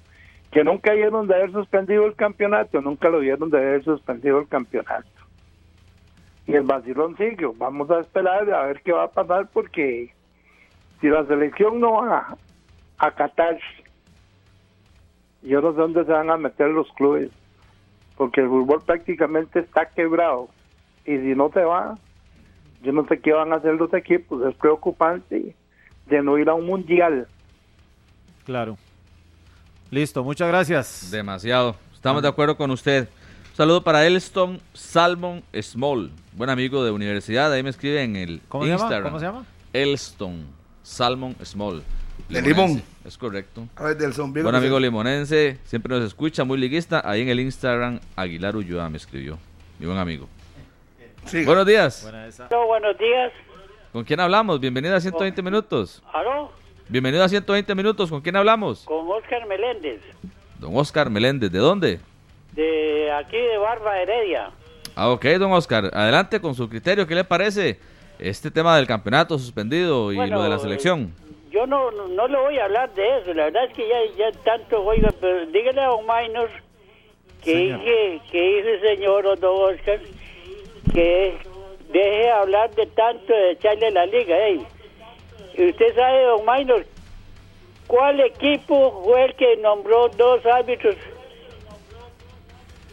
[0.53, 4.47] Que nunca vieron de haber suspendido el campeonato, nunca lo vieron de haber suspendido el
[4.47, 5.24] campeonato.
[6.47, 10.13] Y el vacilón sigue, vamos a esperar a ver qué va a pasar porque
[11.01, 12.37] si la selección no va
[12.99, 13.59] a Qatar,
[15.43, 17.31] yo no sé dónde se van a meter los clubes.
[18.17, 20.49] porque el fútbol prácticamente está quebrado.
[21.05, 21.99] Y si no te va,
[22.83, 24.47] yo no sé qué van a hacer los equipos.
[24.47, 25.55] Es preocupante
[26.07, 27.27] de no ir a un mundial.
[28.45, 28.77] Claro.
[29.91, 31.11] Listo, muchas gracias.
[31.11, 31.77] Demasiado.
[31.93, 33.09] Estamos de acuerdo con usted.
[33.55, 37.53] Un saludo para Elston Salmon Small, buen amigo de universidad.
[37.53, 38.83] Ahí me escribe en el ¿Cómo se llama?
[38.83, 39.13] Instagram.
[39.13, 39.47] ¿Cómo se llama?
[39.73, 40.45] Elston
[40.83, 41.85] Salmon Small.
[42.29, 42.83] De Limón.
[43.05, 43.69] Es correcto.
[43.77, 44.51] A ver, del zombiego.
[44.51, 47.01] Buen amigo limonense, siempre nos escucha, muy liguista.
[47.09, 49.39] Ahí en el Instagram, Aguilar Ulloa me escribió.
[49.79, 50.29] Mi buen amigo.
[51.45, 52.13] Buenos días.
[52.51, 53.31] No, buenos días.
[53.93, 54.59] ¿Con quién hablamos?
[54.59, 56.03] Bienvenido a 120 minutos.
[56.13, 56.51] ¿Aló?
[56.89, 58.11] Bienvenido a 120 minutos.
[58.11, 58.83] ¿Con quién hablamos?
[58.83, 60.01] Con Oscar Meléndez,
[60.59, 61.53] Don Oscar Meléndez.
[61.53, 62.01] ¿De dónde?
[62.55, 64.51] De aquí de Barba Heredia.
[64.95, 65.91] Ah, ok, don Oscar.
[65.93, 67.07] Adelante con su criterio.
[67.07, 67.79] ¿Qué le parece
[68.19, 71.13] este tema del campeonato suspendido y Bueno, lo de la selección?
[71.51, 73.97] Yo no, no, no le voy a hablar de eso, la verdad es que ya,
[74.17, 76.51] ya tanto, oiga, pero dígale a don Minor
[77.45, 80.01] que dije, que dice el señor o don Oscar
[80.93, 81.37] que
[81.93, 84.67] deje de hablar de tanto de echarle la liga, ey.
[85.57, 86.87] Y usted sabe, don Minor,
[87.87, 90.97] ¿cuál equipo fue el que nombró dos árbitros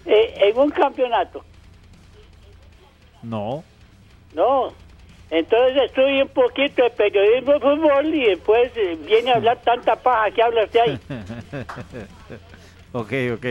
[0.05, 1.43] eh, en un campeonato?
[3.23, 3.63] No.
[4.33, 4.73] No.
[5.29, 9.95] Entonces estudia un poquito de periodismo de fútbol y después eh, viene a hablar tanta
[9.95, 10.99] paja que habla usted ahí.
[12.91, 13.45] ok, ok.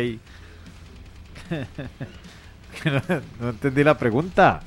[3.41, 4.61] no, entendí la pregunta.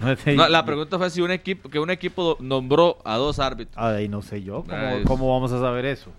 [0.00, 3.38] No entendí- No, la pregunta fue si un equipo que un equipo nombró a dos
[3.38, 3.76] árbitros.
[3.76, 4.62] Ah, ahí no sé yo.
[4.64, 6.10] ¿Cómo, Ay, cómo vamos a saber eso?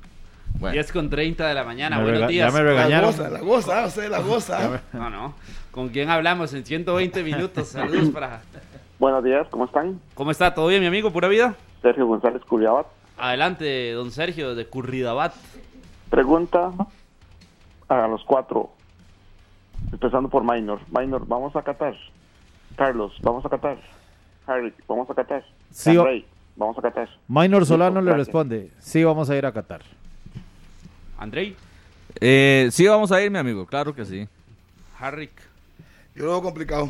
[0.59, 2.51] 10 con 30 de la mañana, Me buenos días.
[2.53, 3.09] ya me regañaron.
[3.11, 4.81] La goza, la goza, usted la goza.
[4.93, 5.33] No, no.
[5.71, 7.67] ¿Con quién hablamos en 120 minutos?
[7.69, 8.41] Saludos para...
[8.99, 9.99] Buenos días, ¿cómo están?
[10.13, 10.53] ¿Cómo está?
[10.53, 11.11] ¿Todo bien, mi amigo?
[11.11, 11.55] ¿Pura vida?
[11.81, 12.85] Sergio González Culiabat.
[13.17, 15.33] Adelante, don Sergio, de Curridabat.
[16.09, 16.71] Pregunta
[17.89, 18.71] a los cuatro,
[19.91, 20.79] empezando por Minor.
[20.91, 21.95] Minor, ¿vamos a Qatar?
[22.77, 23.77] Carlos, ¿vamos a Qatar?
[24.47, 25.43] Harry, ¿vamos a Qatar?
[25.71, 25.97] Sí,
[26.55, 27.09] ¿vamos a Qatar?
[27.27, 29.81] Minor Solano le responde, sí, vamos a ir a Qatar.
[31.17, 31.55] Andrei.
[32.19, 33.65] Eh, sí, vamos a ir, mi amigo.
[33.65, 34.27] Claro que sí.
[34.99, 35.31] Harrick.
[36.15, 36.89] Yo lo veo complicado.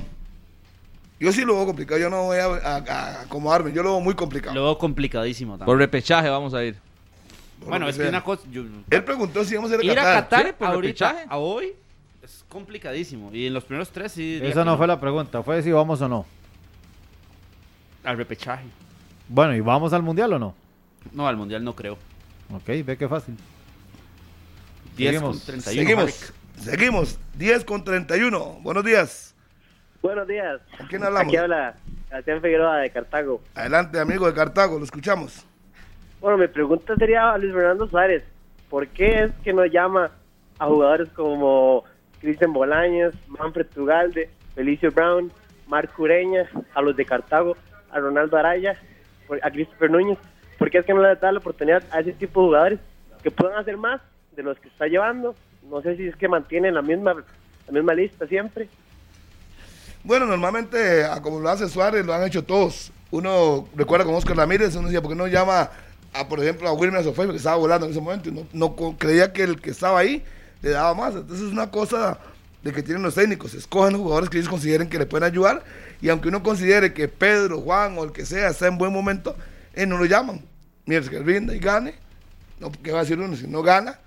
[1.20, 2.00] Yo sí lo veo complicado.
[2.00, 3.72] Yo no voy a, a- a acomodarme.
[3.72, 4.54] Yo lo veo muy complicado.
[4.56, 5.66] Lo veo complicadísimo también.
[5.66, 6.76] Por repechaje vamos a ir.
[7.66, 8.44] Bueno, que es que una cosa...
[8.52, 10.24] yo- Él preguntó si íbamos a ir a Ir a Qatar.
[10.24, 11.28] Qatar Sí, por ahorita, repechaje.
[11.30, 11.72] a hoy,
[12.22, 13.30] es complicadísimo.
[13.32, 14.40] Y en los primeros tres sí...
[14.42, 16.26] Esa que no fue la pregunta, fue si vamos o no.
[18.04, 18.66] Al repechaje.
[19.30, 20.54] Bueno, ¿y vamos al mundial o no?
[21.14, 21.98] No, al mundial no creo.
[22.54, 23.38] Ok, ve qué fácil.
[24.96, 25.38] 10 Seguimos.
[25.38, 25.82] con 31.
[25.82, 26.04] Seguimos.
[26.04, 26.34] Harrick.
[26.64, 27.20] Seguimos.
[27.38, 28.60] 10 con 31.
[28.62, 29.36] Buenos días.
[30.02, 30.62] Buenos días.
[30.78, 31.28] ¿Con quién hablamos?
[31.28, 31.76] Aquí habla
[32.10, 33.42] Sebastián Figueroa de Cartago.
[33.56, 34.78] Adelante, amigo de Cartago.
[34.78, 35.46] Lo escuchamos.
[36.20, 38.24] Bueno, mi pregunta sería a Luis Fernando Suárez.
[38.70, 40.12] ¿Por qué es que no llama
[40.60, 41.84] a jugadores como
[42.22, 45.32] Cristian Bolaños, Manfred Tugalde, Felicio Brown,
[45.68, 47.58] Marco Ureña, a los de Cartago,
[47.92, 48.78] a Ronaldo Araya,
[49.42, 50.18] a Christopher Núñez?
[50.58, 52.80] ¿Por qué es que no le da la oportunidad a ese tipo de jugadores
[53.22, 54.02] que puedan hacer más
[54.36, 55.36] de los que está llevando?
[55.70, 57.14] No sé si es que mantienen la misma,
[57.68, 58.70] la misma lista siempre.
[60.04, 62.92] Bueno, normalmente, como lo hace Suárez, lo han hecho todos.
[63.12, 65.70] Uno recuerda con Oscar Ramírez, uno decía, ¿por qué no llama,
[66.14, 68.30] a, por ejemplo, a Wilmer Sofía, que estaba volando en ese momento?
[68.32, 70.24] No, no creía que el que estaba ahí
[70.62, 71.16] le daba más.
[71.16, 72.20] Entonces, es una cosa
[72.64, 73.54] de que tienen los técnicos.
[73.54, 75.64] Escogen los jugadores que ellos consideren que le pueden ayudar.
[76.02, 79.36] Y aunque uno considere que Pedro, Juan o el que sea está en buen momento,
[79.74, 80.42] eh, no lo llaman.
[80.86, 81.96] Mientras que rinda y gane,
[82.60, 83.36] no, ¿qué va a decir uno?
[83.36, 84.00] Si no gana,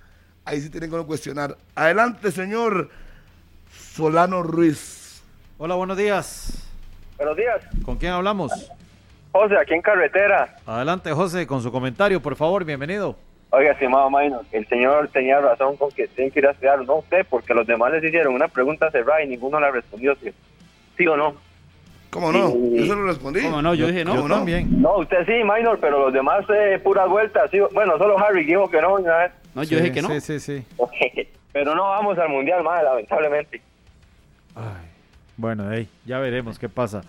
[0.47, 1.56] ahí sí tienen que cuestionar.
[1.74, 2.89] Adelante, señor
[3.70, 5.23] Solano Ruiz.
[5.59, 6.66] Hola, buenos días.
[7.18, 7.62] Buenos días.
[7.85, 8.52] ¿Con quién hablamos?
[9.32, 10.56] José, aquí en carretera.
[10.64, 13.16] Adelante, José, con su comentario, por favor, bienvenido.
[13.51, 16.97] Oiga, estimado Maino, el señor tenía razón con que tienen que ir a estudiar, no
[16.97, 20.32] usted, porque los demás les hicieron una pregunta cerrada y ninguno la respondió, ¿sí,
[20.97, 21.35] ¿Sí o no?
[22.10, 22.51] ¿Cómo no?
[22.51, 22.77] Sí.
[22.77, 23.43] Yo se lo respondí.
[23.43, 23.74] ¿Cómo no?
[23.74, 24.16] Yo dije no.
[24.16, 24.44] ¿Cómo no?
[24.44, 27.51] No, usted sí, Minor, pero los demás eh, puras vueltas.
[27.51, 28.94] Sí, bueno, solo Harry dijo que no.
[28.94, 29.32] una vez.
[29.57, 30.09] No, yo Sí, dije que no.
[30.11, 30.65] Sí, sí, sí.
[31.51, 33.62] pero no vamos al mundial, más lamentablemente.
[35.39, 37.01] Bueno, hey, ya veremos qué pasa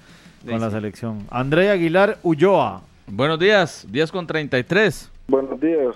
[0.45, 1.28] con Sí, la selección.
[1.30, 2.82] André Aguilar Ulloa.
[3.06, 5.11] Buenos días, 10 con 33.
[5.28, 5.94] Buenos días.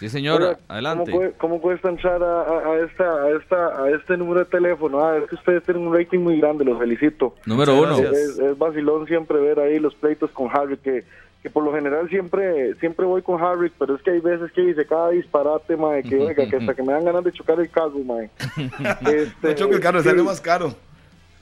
[0.00, 1.10] Sí, señor, Oiga, adelante.
[1.12, 5.04] ¿Cómo, cómo cuesta entrar a, a- a esta, a, esta, a este número de teléfono?
[5.06, 7.34] Ah, es que ustedes tienen un rating muy grande, los felicito.
[7.46, 7.96] Número uno.
[8.00, 11.04] Es, es vacilón siempre ver ahí los pleitos con Harry, que,
[11.46, 14.62] que por lo general siempre siempre voy con Harry, pero es que hay veces que
[14.62, 17.70] dice cada disparate, mae, que oiga, que hasta que me dan ganas de chocar el
[17.70, 18.28] carro, mae.
[19.06, 20.08] Este, No choque el carro, sí.
[20.08, 20.74] sale más caro.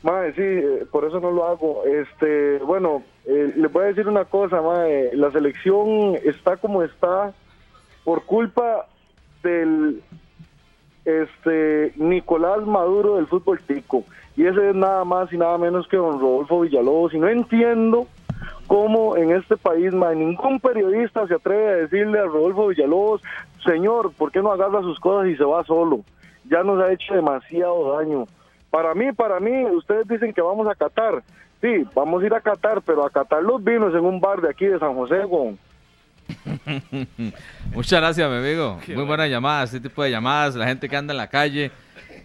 [0.03, 1.85] Mae, sí, eh, por eso no lo hago.
[1.87, 5.17] Este, bueno, eh, le voy a decir una cosa, mae.
[5.17, 7.33] La selección está como está
[8.05, 8.87] por culpa
[9.43, 10.03] del
[11.07, 14.05] este Nicolás Maduro del fútbol tico.
[14.37, 17.15] Y ese es nada más y nada menos que don Rodolfo Villalobos.
[17.15, 18.07] Y no entiendo
[18.66, 23.23] cómo en este país ma, ningún periodista se atreve a decirle a Rodolfo Villalobos,
[23.65, 26.01] señor, ¿por qué no agarra sus cosas y se va solo?
[26.51, 28.27] Ya nos ha hecho demasiado daño.
[28.70, 31.23] Para mí, para mí, ustedes dicen que vamos a Qatar.
[31.61, 34.51] Sí, vamos a ir a Qatar, pero a Qatar los vinos en un bar de
[34.51, 35.57] aquí de San José, güey.
[37.73, 38.78] Muchas gracias, mi amigo.
[38.89, 41.70] Muy buena llamada, este tipo de llamadas, la gente que anda en la calle.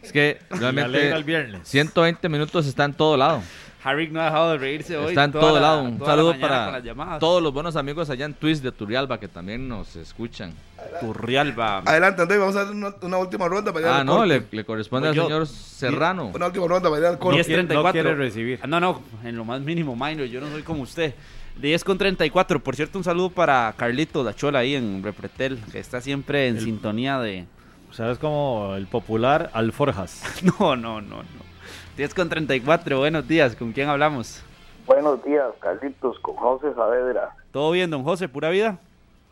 [0.01, 1.67] Es que realmente el viernes.
[1.67, 3.41] 120 minutos está en todo lado.
[3.83, 5.09] Harry no ha dejado de reírse hoy.
[5.09, 5.83] Está en todo la- lado.
[5.83, 6.81] Un saludo para
[7.19, 10.53] todos los buenos amigos allá en Twist de Turrialba que también nos escuchan.
[10.99, 11.79] Turrialba.
[11.85, 14.43] Adelante, Andrés, vamos a hacer una, una última ronda para ir Ah, al no, le,
[14.51, 15.27] le corresponde al Voy yo.
[15.27, 16.31] señor Serrano.
[16.33, 17.41] Una última ronda para ir al corte.
[17.43, 18.59] 10.34.
[18.61, 20.25] Ah, No, no, en lo más mínimo, minor.
[20.27, 21.13] Yo no soy como usted.
[21.61, 22.59] 10 con 34.
[22.61, 27.19] Por cierto, un saludo para Carlito Dachola ahí en Repretel, que está siempre en sintonía
[27.19, 27.45] de.
[27.89, 30.21] O sea, es como el popular Alforjas.
[30.59, 31.48] No, no, no, no.
[31.99, 32.97] 10 con 34.
[32.97, 33.57] Buenos días.
[33.57, 34.41] ¿Con quién hablamos?
[34.85, 37.35] Buenos días, Carlitos, con José Saavedra.
[37.51, 38.29] ¿Todo bien, don José?
[38.29, 38.77] ¿Pura vida?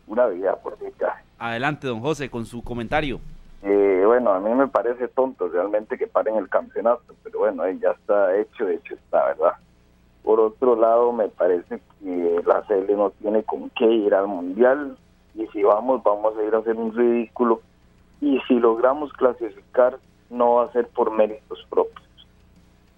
[0.06, 1.14] Una vida por dicha.
[1.38, 3.20] Adelante, don José, con su comentario.
[3.62, 7.78] Eh, bueno, a mí me parece tonto realmente que paren el campeonato, pero bueno, eh,
[7.80, 9.54] ya está hecho, hecho está, ¿verdad?
[10.22, 14.98] Por otro lado, me parece que la CL no tiene con qué ir al Mundial
[15.34, 17.62] y si vamos, vamos a ir a hacer un ridículo
[18.20, 22.07] y si logramos clasificar, no va a ser por méritos propios.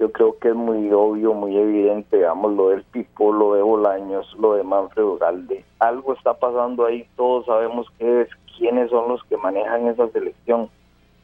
[0.00, 4.34] Yo creo que es muy obvio, muy evidente, digamos, lo del Pipo, lo de Bolaños,
[4.38, 5.62] lo de Manfredo Galde.
[5.78, 10.70] Algo está pasando ahí, todos sabemos qué es, quiénes son los que manejan esa selección.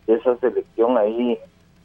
[0.07, 1.39] Esa selección ahí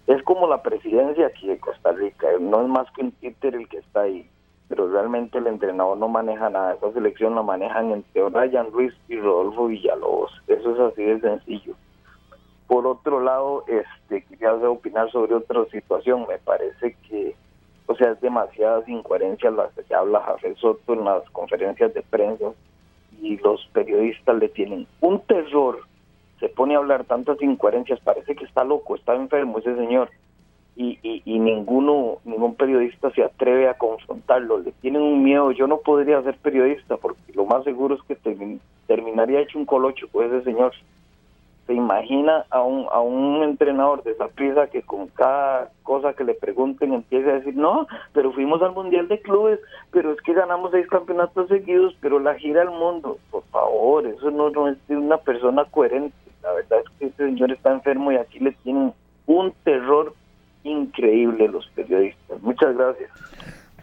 [0.07, 3.69] es como la presidencia aquí de Costa Rica, no es más que un títer el
[3.69, 4.29] que está ahí,
[4.67, 6.73] pero realmente el entrenador no maneja nada.
[6.73, 10.33] Esa selección la manejan entre Ryan Ruiz y Rodolfo Villalobos.
[10.45, 11.73] Eso es así de sencillo.
[12.71, 16.25] Por otro lado, este quería opinar sobre otra situación.
[16.29, 17.35] Me parece que,
[17.85, 22.53] o sea, es demasiadas incoherencias las que habla Jafet Soto en las conferencias de prensa
[23.21, 25.79] y los periodistas le tienen un terror.
[26.39, 30.09] Se pone a hablar tantas incoherencias, parece que está loco, está enfermo ese señor.
[30.77, 35.51] Y, y, y ninguno, ningún periodista se atreve a confrontarlo, le tienen un miedo.
[35.51, 39.65] Yo no podría ser periodista porque lo más seguro es que termin- terminaría hecho un
[39.65, 40.71] colocho con ese señor
[41.67, 46.23] se imagina a un, a un entrenador de esa prisa que con cada cosa que
[46.23, 49.59] le pregunten empiece a decir, no, pero fuimos al Mundial de Clubes,
[49.91, 54.31] pero es que ganamos seis campeonatos seguidos, pero la gira al mundo, por favor, eso
[54.31, 56.15] no, no es una persona coherente.
[56.41, 58.93] La verdad es que este señor está enfermo y aquí le tienen
[59.27, 60.13] un terror
[60.63, 62.41] increíble los periodistas.
[62.41, 63.09] Muchas gracias.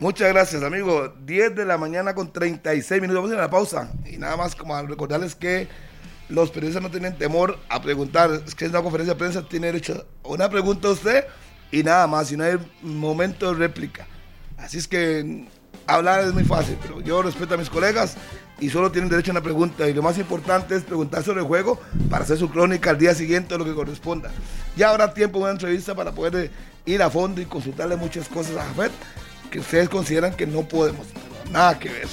[0.00, 1.08] Muchas gracias, amigo.
[1.24, 3.22] 10 de la mañana con 36 minutos.
[3.22, 3.92] Vamos a la pausa.
[4.06, 5.66] Y nada más como recordarles que
[6.28, 8.30] los periodistas no tienen temor a preguntar.
[8.46, 11.24] Es que es una conferencia de prensa, tiene derecho a una pregunta a usted
[11.70, 12.30] y nada más.
[12.32, 14.06] Y no hay momento de réplica.
[14.56, 15.46] Así es que mm,
[15.86, 18.16] hablar es muy fácil, pero yo respeto a mis colegas
[18.60, 19.88] y solo tienen derecho a una pregunta.
[19.88, 21.80] Y lo más importante es preguntar sobre el juego
[22.10, 24.30] para hacer su crónica al día siguiente o lo que corresponda.
[24.76, 26.50] Ya habrá tiempo en una entrevista para poder eh,
[26.86, 28.92] ir a fondo y consultarle muchas cosas a Jafet
[29.50, 31.06] que ustedes consideran que no podemos.
[31.50, 32.08] Nada que ver.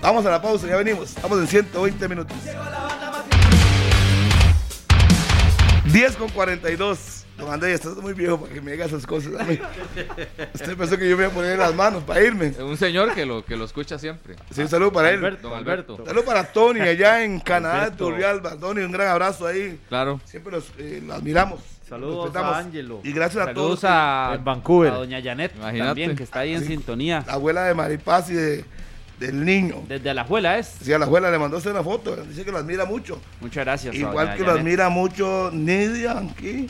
[0.00, 1.10] Vamos a la pausa, ya venimos.
[1.10, 2.36] Estamos en 120 minutos.
[5.92, 7.16] 10 con 42.
[7.38, 9.58] Don Andrés, estás muy viejo para que me diga esas cosas a mí.
[10.52, 12.52] Usted pensó que yo me iba a poner las manos para irme.
[12.60, 14.36] Un señor que lo, que lo escucha siempre.
[14.50, 15.16] Sí, un saludo para él.
[15.16, 16.04] Alberto, don Alberto.
[16.04, 18.08] Saludo para Tony allá en Canadá, Alberto.
[18.08, 18.56] Turrialba.
[18.56, 19.80] Tony, un gran abrazo ahí.
[19.88, 20.20] Claro.
[20.26, 21.60] Siempre los, eh, lo admiramos.
[21.88, 23.00] Saludos a Ángelo.
[23.02, 23.84] Y gracias a Saludos todos.
[23.84, 24.92] a, En Vancouver.
[24.92, 25.88] a doña Janet Imagínate.
[25.88, 27.24] también, que está ahí en sintonía.
[27.26, 28.64] La abuela de Maripaz y de,
[29.20, 29.82] del niño.
[29.86, 30.74] Desde la abuela es.
[30.82, 32.16] Sí, a la abuela le mandó hacer una foto.
[32.16, 33.20] Dice que lo admira mucho.
[33.40, 33.94] Muchas gracias.
[33.94, 36.66] Igual doña que lo admira mucho Nidia aquí.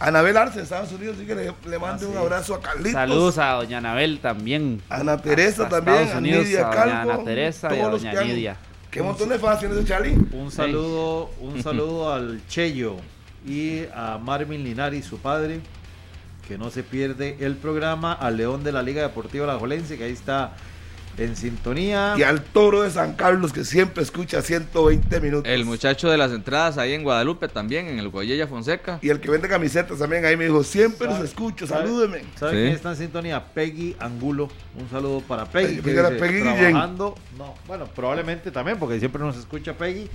[0.00, 2.94] Anabel Arce, Estados Unidos, así que le, le mando un abrazo a Carlitos.
[2.94, 4.80] Ah, Saludos a doña Anabel también.
[4.88, 8.02] Ana Teresa también, Estados a Unidos, Nidia a Calvo, Ana Teresa y a todos los
[8.02, 8.56] doña que han- Nidia.
[8.90, 10.16] Qué montón de fans tiene ese Charlie.
[10.32, 12.96] Un saludo, un saludo al Cheyo
[13.46, 15.60] y a Marvin Linari, su padre,
[16.46, 20.04] que no se pierde el programa, al León de la Liga Deportiva La Jolense, que
[20.04, 20.52] ahí está
[21.18, 22.14] en sintonía.
[22.16, 25.50] Y al toro de San Carlos que siempre escucha 120 minutos.
[25.52, 28.98] El muchacho de las entradas ahí en Guadalupe también, en el Guayella Fonseca.
[29.02, 32.22] Y el que vende camisetas también ahí me dijo, siempre los ¿Sabe- escucho, sabe- salúdeme.
[32.36, 32.56] ¿Sabe Sí.
[32.58, 33.44] quién está en sintonía?
[33.52, 34.48] Peggy Angulo.
[34.78, 35.80] Un saludo para Peggy.
[35.82, 37.14] Que dice, Peggy trabajando.
[37.36, 40.08] No, bueno, probablemente también, porque siempre nos escucha Peggy.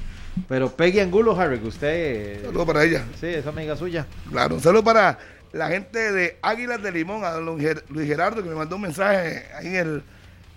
[0.48, 2.46] Pero Peggy Angulo, Harry, que usted.
[2.46, 3.06] Saludo para ella.
[3.20, 4.08] Sí, es amiga suya.
[4.32, 5.20] Claro, un saludo para
[5.52, 9.44] la gente de Águilas de Limón, a don Luis Gerardo que me mandó un mensaje
[9.56, 10.04] ahí en el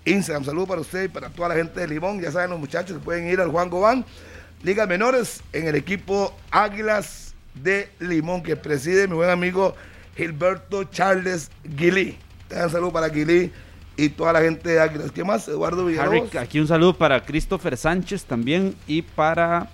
[0.06, 0.44] Instagram.
[0.44, 2.20] Saludo para usted y para toda la gente de Limón.
[2.20, 4.04] Ya saben los muchachos pueden ir al Juan Gobán.
[4.62, 9.74] Ligas menores en el equipo Águilas de Limón, que preside mi buen amigo
[10.16, 12.16] Gilberto Charles Guilí.
[12.50, 13.52] Un saludo para Guilí
[13.96, 15.10] y toda la gente de Águilas.
[15.10, 15.46] ¿Qué más?
[15.48, 16.28] Eduardo Villalobos.
[16.30, 19.70] Harry, aquí un saludo para Christopher Sánchez también y para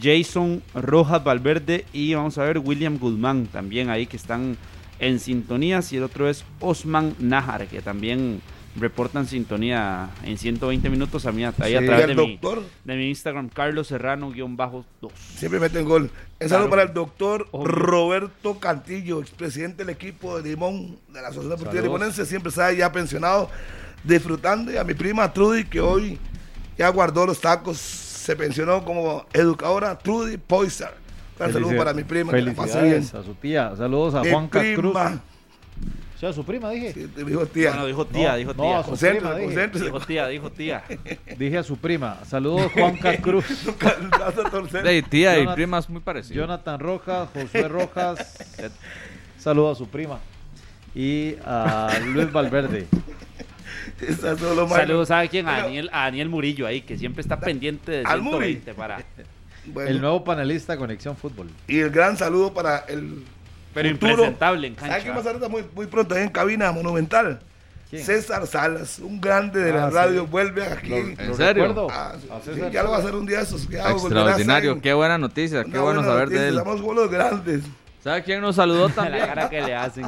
[0.00, 4.56] Jason Rojas Valverde y vamos a ver William Guzmán también ahí que están
[4.98, 8.40] en sintonías y el otro es Osman Najar que también
[8.74, 11.74] reportan sintonía en 120 minutos a mí ahí Sí.
[11.76, 12.40] a través ¿Y de mi,
[12.84, 16.02] de mi Instagram Carlos Serrano guion bajo 2 Siempre meten gol.
[16.04, 16.70] Un saludo Claro.
[16.70, 17.66] para el doctor Obvio.
[17.66, 21.82] Roberto Cantillo, expresidente del equipo de Limón, de la Sociedad Deportiva.
[21.82, 22.24] Limonense.
[22.24, 23.50] Siempre está ya pensionado,
[24.04, 24.72] disfrutando.
[24.72, 26.18] Y a mi prima Trudy, que hoy
[26.78, 30.94] ya guardó los tacos, se pensionó como educadora, Trudy Poisar.
[31.38, 33.02] Un saludo para mi prima, que la pase bien.
[33.02, 33.74] A su tía.
[33.76, 34.96] Saludos a Mi Juanca Cruz.
[36.22, 36.22] Prima.
[36.22, 37.08] Sí, a su prima dije.
[37.24, 37.70] dijo tía.
[37.70, 38.78] No, no, dijo tía, No, dijo no, tía.
[38.78, 39.46] a su Concéntrese, prima dije.
[39.46, 39.84] concéntrese.
[39.86, 40.84] Dijo tía, dijo tía.
[41.38, 42.18] Dije a su prima.
[42.26, 43.44] Saludos Juanca Cruz.
[44.84, 46.36] De tía y Jonat- primas muy parecidas.
[46.36, 48.36] Jonathan Rojas, Josué Rojas.
[49.38, 50.18] Saludos a su prima.
[50.94, 52.86] Y a Luis Valverde.
[54.68, 58.20] Saludos a quién, a Daniel, a Daniel Murillo ahí, que siempre está pendiente de Al
[58.22, 58.52] Muri.
[58.62, 59.02] 120 para.
[59.66, 61.48] Bueno, El nuevo panelista Conexión Fútbol.
[61.68, 63.24] Y el gran saludo para el.
[63.74, 65.02] Pero futuro- impresentable en ¿Sabe cancha.
[65.04, 67.40] quién va a estar muy, muy pronto ahí en cabina monumental?
[67.90, 68.04] ¿Quién?
[68.06, 69.94] César Salas, un grande de la Ah, sí.
[69.96, 70.88] radio, vuelve aquí.
[70.88, 71.86] Lo- ¿En lo serio?
[71.90, 73.66] Ah, sí, sí, ya lo va a hacer un día esos.
[73.66, 76.58] que hago, Extraordinario, qué buena noticia, una qué bueno saber de noticia, él.
[76.58, 77.62] Estamos con los grandes.
[78.02, 79.26] ¿Sabe quién nos saludó la también?
[79.26, 80.06] cara que le hacen.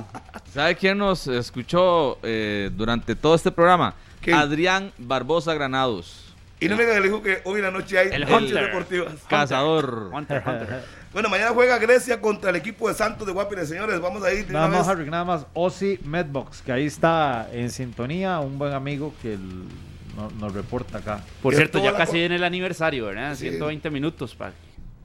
[0.53, 3.95] ¿Sabe quién nos escuchó eh, durante todo este programa?
[4.23, 4.36] ¿Quién?
[4.36, 7.99] Adrián Barbosa Granados, Y no me diga que le dijo que hoy en la noche
[7.99, 8.65] hay El noches Hunter.
[8.65, 9.12] deportivas.
[9.28, 10.11] cazador.
[10.12, 10.85] Hunter, Hunter.
[11.15, 14.01] Bueno, mañana juega Grecia contra el equipo de Santos de Guapines, señores.
[14.01, 14.86] Vamos a ir Nada más.
[14.89, 15.47] Harry, nada más.
[15.55, 18.41] Ozzy Medbox, que ahí está en sintonía.
[18.41, 19.65] Un buen amigo que el-
[20.16, 21.20] no- nos reporta acá.
[21.41, 23.35] Por cierto, ya casi viene el aniversario, ¿verdad?
[23.36, 23.49] Sí.
[23.49, 24.53] 120 minutos para.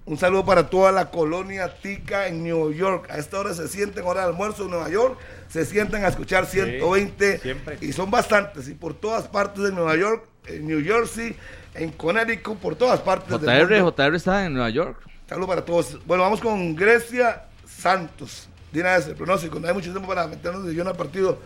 [0.06, 3.08] Un saludo para toda la colonia tica en New York.
[3.12, 6.48] A esta hora se sienten hora de almuerzo en Nueva York, se sientan a escuchar
[6.48, 7.78] 120 siempre.
[7.82, 11.36] y son bastantes y por todas partes de Nueva York, en New Jersey,
[11.76, 13.92] en Connecticut, por todas partes del JR, mundo.
[13.96, 14.98] JR está en Nueva York.
[15.30, 16.04] Saludo para todos.
[16.08, 18.50] Bueno, vamos con Grecia Santos.
[18.72, 21.40] Vez el pronóstico, no hay mucho tiempo para meternos de lleno al partido.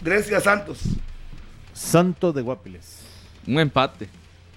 [0.00, 0.80] Grecia Santos.
[1.72, 3.02] Santo de Guapiles.
[3.46, 4.08] Un empate.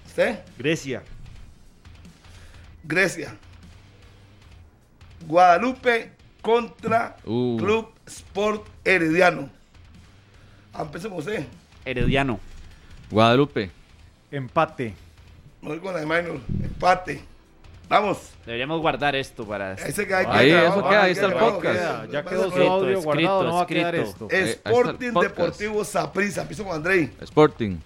[0.04, 0.40] ¿Usted?
[0.58, 1.04] Grecia.
[2.82, 3.36] Grecia.
[5.28, 6.10] Guadalupe
[6.42, 7.56] contra Uh.
[7.56, 9.48] Club Sport Herediano.
[10.72, 11.46] Ah, empecemos usted.
[11.84, 12.40] Herediano.
[13.12, 13.70] Guadalupe.
[14.32, 14.94] Empate.
[15.62, 16.40] Me voy con la de Minor.
[16.64, 17.29] Empate.
[17.90, 18.18] Vamos.
[18.46, 19.72] Deberíamos guardar esto para.
[19.72, 21.74] Ese que hay que Ahí, eso queda, está el podcast.
[21.74, 22.06] queda.
[22.06, 24.28] Ya quedó su Escrito, audio guardado, no va a quedar esto.
[24.30, 25.12] Sporting.
[25.20, 26.46] Deportivo Saprissa.
[26.48, 27.10] Piso con Andrei.
[27.20, 27.78] Sporting.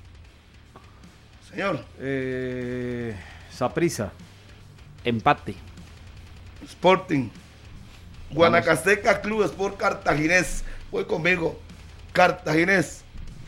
[1.50, 1.80] Señor.
[1.98, 3.16] Eh,
[3.50, 4.12] Saprisa.
[5.04, 5.54] Empate.
[6.66, 7.30] Sporting.
[8.30, 10.64] Guanacasteca Club Sport Cartaginés.
[10.90, 11.58] Voy conmigo.
[12.12, 13.04] Cartaginés.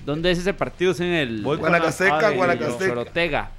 [0.06, 0.92] ¿Dónde es ese partido?
[0.92, 1.42] Es en el.
[1.42, 3.50] Voy Guanacasteca, de- Guanacasteca.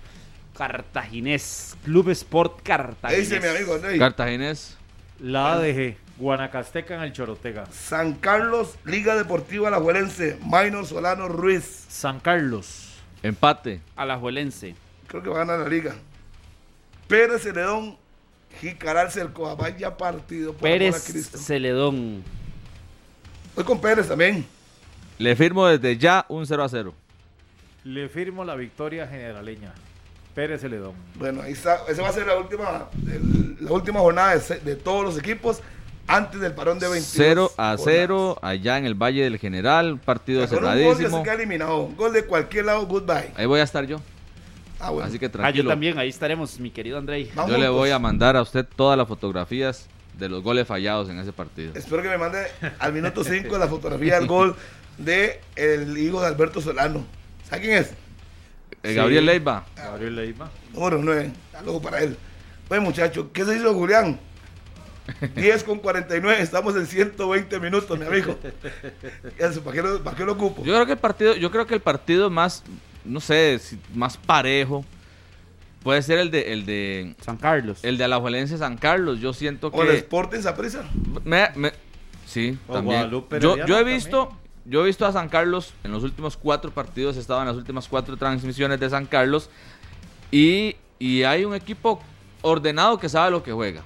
[0.57, 1.77] Cartaginés.
[1.83, 3.29] Club Sport ¿Qué Cartaginés.
[3.29, 3.77] dice mi amigo?
[3.99, 4.77] Cartaginés.
[5.19, 5.95] La ADG.
[6.17, 7.65] Guanacasteca en el Chorotega.
[7.67, 11.85] San Carlos, Liga Deportiva Alajuelense, Minor Solano Ruiz.
[11.87, 12.95] San Carlos.
[13.21, 13.81] Empate.
[13.95, 14.75] Alajuelense.
[15.07, 15.95] Creo que va a ganar la liga.
[17.07, 17.97] Pérez Celedón,
[18.59, 20.53] Jicaral Cercoa, vaya partido.
[20.53, 20.95] Por Pérez.
[21.35, 22.23] Celedón.
[23.55, 24.45] Voy con Pérez también.
[25.19, 26.93] Le firmo desde ya un 0 a 0.
[27.83, 29.73] Le firmo la victoria generaleña.
[30.37, 30.93] Pérez Celedón.
[31.15, 31.79] Bueno, ahí está.
[31.89, 35.61] Esa va a ser la última, el- la última jornada de, de todos los equipos
[36.05, 37.11] antes del parón de 22.
[37.17, 37.81] 0 a jornadas.
[37.83, 39.99] 0 allá en el Valle del General.
[39.99, 41.17] Partido un gol ya cerradísimo.
[41.17, 41.79] se queda eliminado.
[41.85, 43.31] Un gol de cualquier lado, goodbye.
[43.35, 43.99] Ahí voy a estar yo.
[44.79, 45.07] Ah, bueno.
[45.09, 45.69] Así que Ah, yo tranquilo.
[45.71, 47.31] también, ahí estaremos, mi querido Andrei.
[47.33, 49.87] Vamos Yo le voy a mandar a usted todas las fotografías
[50.19, 51.71] de los goles fallados en ese partido.
[51.73, 52.45] Espero que me mande
[52.77, 54.55] al minuto 5 la fotografía del gol
[54.99, 57.03] de el hijo de Alberto Solano.
[57.49, 57.89] ¿Sabe quién es?
[58.91, 59.65] Eh, Gabriel Leiva.
[59.75, 60.51] Gabriel Leiva.
[60.73, 61.31] Número 9.
[61.51, 62.17] Saludos para él.
[62.69, 64.19] Bueno, muchachos, ¿qué se hizo Julián?
[65.35, 68.37] 10 con 49, estamos en 120 minutos, mi amigo.
[69.37, 70.63] Eso, ¿Para qué lo, para qué lo ocupo?
[70.65, 72.63] Yo creo que el partido, yo creo que el partido más,
[73.05, 73.59] no sé,
[73.93, 74.83] más parejo
[75.81, 77.79] puede ser el de el de San Carlos.
[77.83, 79.21] el de Alajuelense San Carlos.
[79.21, 80.83] Yo siento O el que Sporting Saprissa.
[81.23, 81.71] me, me-
[82.25, 83.09] sí, O también.
[83.09, 83.85] Yo, he también.
[84.69, 87.55] Yo he visto a San Carlos en los últimos cuatro partidos, he estado en las
[87.55, 89.49] últimas cuatro transmisiones de San Carlos
[90.29, 92.01] y, y hay un equipo
[92.41, 93.83] ordenado que sabe lo que juega.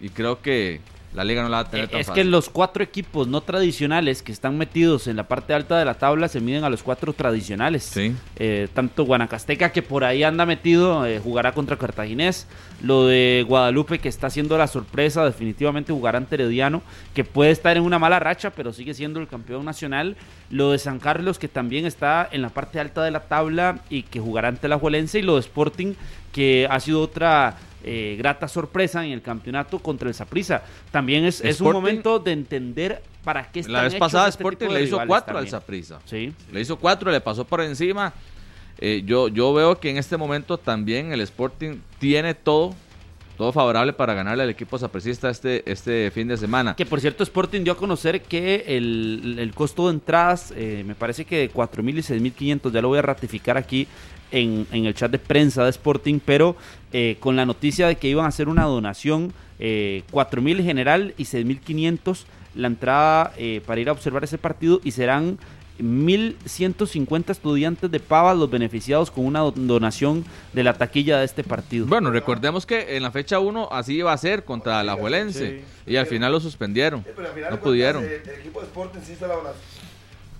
[0.00, 0.80] Y creo que
[1.14, 2.22] la liga no la va a tener tan Eh, Es fácil.
[2.22, 5.94] que los cuatro equipos no tradicionales que están metidos en la parte alta de la
[5.94, 7.92] tabla se miden a los cuatro tradicionales.
[8.36, 12.46] Eh, tanto Guanacasteca, que por ahí anda metido, eh, jugará contra Cartaginés.
[12.82, 16.82] Lo de Guadalupe, que está haciendo la sorpresa, definitivamente jugará ante Herediano,
[17.14, 20.16] que puede estar en una mala racha, pero sigue siendo el campeón nacional.
[20.50, 24.02] Lo de San Carlos, que también está en la parte alta de la tabla y
[24.02, 25.18] que jugará ante la Juelense.
[25.18, 25.94] Y lo de Sporting,
[26.32, 30.62] que ha sido otra eh, grata sorpresa en el campeonato contra el Saprissa.
[30.90, 34.42] También es, es un momento de entender para qué están La vez hechos pasada este
[34.42, 35.48] Sporting le hizo cuatro al.
[35.48, 36.00] Saprissa.
[36.04, 36.32] Sí.
[36.52, 38.12] Le hizo cuatro, le pasó por encima.
[38.78, 42.74] Eh, yo, yo veo que en este momento también el Sporting tiene todo,
[43.36, 46.76] todo favorable para ganarle al equipo sapricista este, este fin de semana.
[46.76, 50.94] Que por cierto, Sporting dio a conocer que el, el costo de entradas, eh, me
[50.94, 53.88] parece que de 4.000 y 6.500, ya lo voy a ratificar aquí
[54.32, 56.56] en, en el chat de prensa de Sporting, pero
[56.92, 61.24] eh, con la noticia de que iban a hacer una donación, eh, 4.000 general y
[61.24, 62.24] 6.500
[62.54, 65.38] la entrada eh, para ir a observar ese partido y serán
[65.80, 71.44] 1.150 estudiantes de Pava los beneficiados con una do- donación de la taquilla de este
[71.44, 71.86] partido.
[71.86, 75.96] Bueno, recordemos que en la fecha 1 así iba a ser contra la Juelense y
[75.96, 77.02] al final lo suspendieron.
[77.04, 78.04] Pero al final de No pudieron.
[78.04, 79.77] eh, El, equipo de Sporting sí hizo la donación.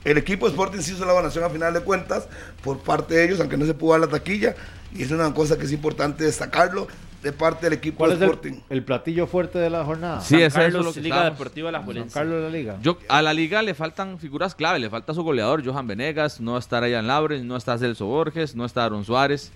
[0.05, 2.29] El equipo de Sporting sí hizo la donación a final de cuentas
[2.63, 4.55] por parte de ellos, aunque no se pudo dar la taquilla.
[4.95, 6.87] Y es una cosa que es importante destacarlo
[7.23, 8.61] de parte del equipo ¿Cuál de es el, Sporting.
[8.71, 10.21] el platillo fuerte de la jornada?
[10.21, 12.15] Sí, es eso lo que Liga Deportiva La San Juelense.
[12.15, 12.79] Carlos de la Liga.
[12.81, 16.57] Yo, a la liga le faltan figuras clave, le falta su goleador, Johan Venegas, no
[16.57, 19.51] está Ryan Lawrence, no está Celso Borges, no está Aaron Suárez.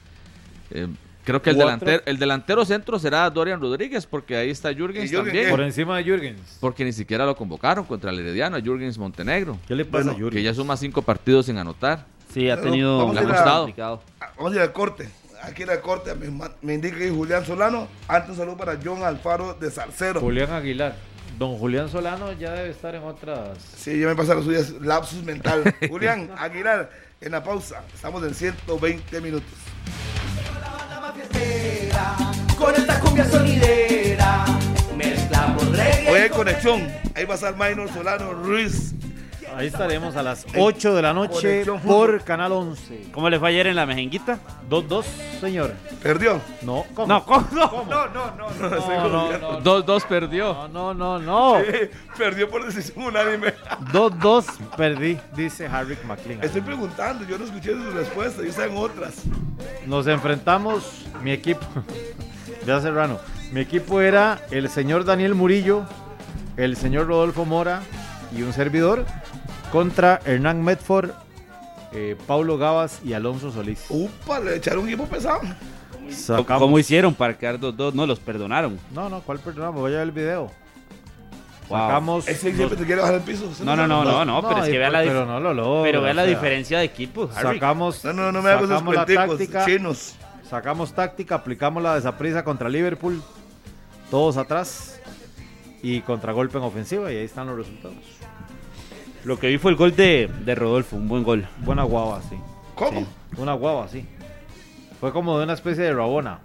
[0.73, 0.89] Eh,
[1.25, 5.09] creo que el delantero, el delantero centro será Dorian Rodríguez, porque ahí está Jürgens ¿Y
[5.09, 5.51] Jürgens también.
[5.51, 6.59] Por encima de Jürgens.
[6.61, 9.59] Porque ni siquiera lo convocaron contra el Herediano, a Jürgens Montenegro.
[9.67, 10.35] ¿Qué le pasa Bueno, a Jürgens?
[10.35, 12.07] Que ya suma cinco partidos sin anotar.
[12.33, 14.03] Sí, ha tenido vamos complicado.
[14.21, 15.09] Ah, Vamos a ir al corte.
[15.43, 17.89] Aquí en el corte me, indica que Julián Solano.
[18.07, 20.21] Antes un saludo para John Alfaro de Salcero.
[20.21, 20.95] Julián Aguilar.
[21.39, 23.59] Don Julián Solano ya debe estar en otras.
[23.77, 25.75] Sí, ya me pasa los suyas, lapsus mental.
[25.89, 26.91] Julián Aguilar,
[27.21, 27.83] en la pausa.
[27.93, 29.51] Estamos en 120 minutos.
[32.59, 34.45] Con esta cumbia sonidera
[34.97, 36.23] mezclamos reggae.
[36.23, 36.89] Hay conexión.
[37.15, 38.95] Ahí va a estar Minor Solano Ruiz.
[39.57, 42.23] Ahí estaremos a las 8 de la noche por.
[42.25, 43.09] Canal 11.
[43.13, 44.39] ¿Cómo le fue ayer en la mejenguita?
[44.69, 45.05] 2-2,
[45.41, 45.73] señor.
[46.03, 46.41] ¿Perdió?
[46.63, 47.07] No, ¿cómo?
[47.09, 47.47] No, ¿cómo?
[47.53, 48.77] No, no, no, no.
[48.77, 50.69] estoy No, no, no, Dos, dos perdió.
[50.73, 51.61] no, no, no, no.
[51.65, 53.55] Sí, Perdió por decisión unánime.
[53.93, 54.45] 2-2
[54.77, 56.43] perdí, dice Harry McLean.
[56.43, 59.23] Estoy preguntando, yo no escuché su respuesta, yo estaba en otras.
[59.87, 61.65] Nos enfrentamos, mi equipo,
[62.67, 63.19] ya Serrano,
[63.53, 65.85] mi equipo era el señor Daniel Murillo,
[66.57, 67.83] el señor Rodolfo Mora
[68.37, 69.05] y un servidor
[69.73, 71.11] contra Hernán Medford,
[71.93, 73.85] eh, Paulo Gavas y Alonso Solís.
[73.89, 75.41] Upa, le echaron un equipo pesado.
[76.11, 77.95] Sacamos- ¿Cómo hicieron para quedar 2-2?
[77.95, 78.79] No, los perdonaron.
[78.93, 79.81] No, no, ¿cuál perdonamos?
[79.81, 80.51] Voy a ver el video.
[81.69, 81.79] Wow.
[81.79, 82.29] Sacamos.
[82.29, 83.51] Ese siempre te quiere bajar el piso.
[83.65, 86.03] No, no, no, no, no, pero es que vea la, pero no lo logra, pero
[86.03, 87.55] vea la o sea, diferencia de equipo, Harry.
[87.55, 90.15] Sacamos, No, no, no me hagas esos la táctica, chinos.
[90.51, 93.23] sacamos táctica, aplicamos la desaprisa contra Liverpool,
[94.11, 95.01] todos atrás
[95.83, 97.97] y contragolpe en ofensiva y ahí están los resultados.
[99.25, 101.47] Lo que vi fue el gol de, de Rodolfo, un buen gol.
[101.59, 102.37] Buena guava, sí.
[102.75, 103.07] ¿Cómo?
[103.37, 104.05] Una guava, sí.
[105.01, 106.41] Fue como de una especie de rabona.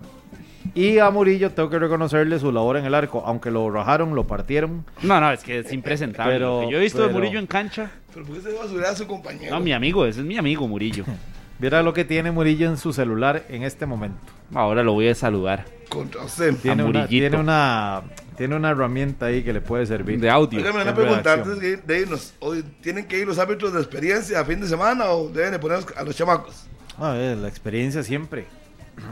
[0.75, 4.27] Y a Murillo tengo que reconocerle su labor en el arco, aunque lo rajaron, lo
[4.27, 4.85] partieron.
[5.01, 6.33] No, no, es que es impresentable.
[6.33, 7.89] Pero- Lo que yo he visto de pero- Murillo en cancha.
[8.13, 9.55] Pero ¿por qué se basurar a su compañero?
[9.55, 11.03] No, mi amigo, ese es mi amigo Murillo.
[11.59, 14.19] Viera lo que tiene Murillo en su celular en este momento.
[14.53, 15.65] Ahora lo voy a saludar.
[15.89, 16.53] Contra usted.
[16.57, 18.03] Tiene una, tiene una
[18.37, 20.19] tiene una herramienta ahí que le puede servir.
[20.19, 20.59] De audio.
[20.59, 22.33] Oigan, me van a preguntar antes de ir- de irnos.
[22.39, 25.59] Hoy, ¿Tienen que ir los árbitros de experiencia a fin de semana o deben de
[25.59, 26.65] poner a los chamacos?
[26.99, 28.45] A ver, la experiencia siempre.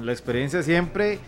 [0.01, 1.19] La experiencia siempre.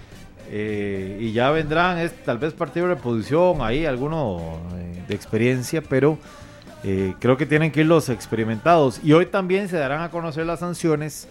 [0.50, 5.82] eh, y ya vendrán, es, tal vez partido de reposición, ahí alguno eh, de experiencia,
[5.82, 6.18] pero
[6.86, 9.02] eh, creo que tienen que ir los experimentados.
[9.04, 11.28] Y hoy también se darán a conocer las sanciones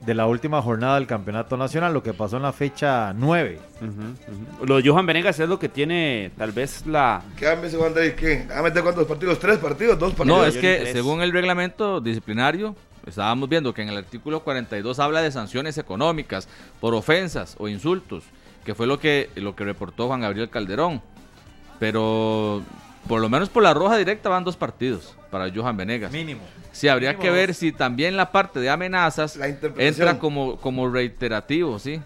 [0.00, 3.58] de la última jornada del campeonato nacional, lo que pasó en la fecha 9.
[3.80, 4.66] Ujú, ujú.
[4.66, 7.22] Lo de Johan Venegas es lo que tiene tal vez la...
[7.36, 8.12] ¿Qué han Juan David?
[8.12, 8.46] ¿Qué?
[8.50, 9.38] ¿Va a meter cuántos partidos?
[9.38, 9.98] ¿Tres partidos?
[9.98, 10.38] ¿Dos partidos?
[10.38, 10.92] No, es que tres.
[10.92, 12.76] según el reglamento disciplinario,
[13.06, 16.48] estábamos viendo que en el artículo 42 habla de sanciones económicas
[16.80, 18.24] por ofensas o insultos,
[18.64, 21.02] que fue lo que, lo que reportó Juan Gabriel Calderón.
[21.78, 22.62] Pero
[23.06, 26.12] por lo menos por la roja directa van dos partidos para Johan Venegas.
[26.12, 26.42] Mínimo.
[26.78, 31.80] Sí, habría que ver si también la parte de amenazas La entra como, como reiterativo,
[31.80, 32.00] ¿sí?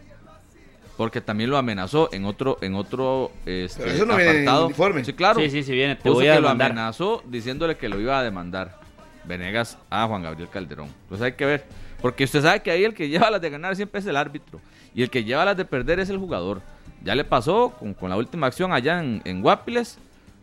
[0.96, 4.64] Porque también lo amenazó en otro en otro este, Pero eso no viene en el
[4.64, 5.04] uniforme.
[5.04, 5.38] Sí, claro.
[5.40, 5.96] Sí, sí, sí, viene.
[5.96, 8.78] Te Puso voy a que lo amenazó diciéndole que lo iba a demandar
[9.24, 10.88] Venegas a Juan Gabriel Calderón.
[11.02, 11.64] Entonces hay que ver.
[12.00, 14.58] Porque usted sabe que ahí el que lleva las de ganar siempre es el árbitro.
[14.94, 16.62] Y el que lleva las de perder es el jugador.
[17.04, 19.98] Ya le pasó con, con la última acción allá en, en Guapiles.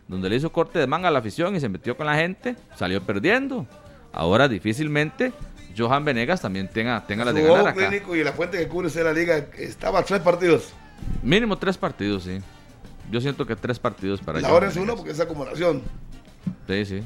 [0.06, 2.54] donde le hizo corte de manga a la afición y se metió con la gente,
[2.76, 3.66] salió perdiendo.
[4.12, 5.32] Ahora difícilmente
[5.76, 7.88] Johan Venegas también tenga, tenga las de ganar acá.
[7.88, 10.72] clínico y la fuente que cubre usted la liga estaba a tres partidos.
[11.22, 12.38] Mínimo tres partidos, sí.
[13.10, 15.82] Yo siento que tres partidos para La hora es uno porque es acumulación.
[16.68, 17.02] Sí, sí.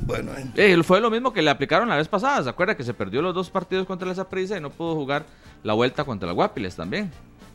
[0.00, 2.42] Bueno, eh, fue lo mismo que le aplicaron la vez pasada.
[2.44, 5.24] ¿Se acuerda que se perdió los dos partidos contra la Saprissa y no pudo jugar
[5.64, 7.10] la vuelta contra la Guapiles también?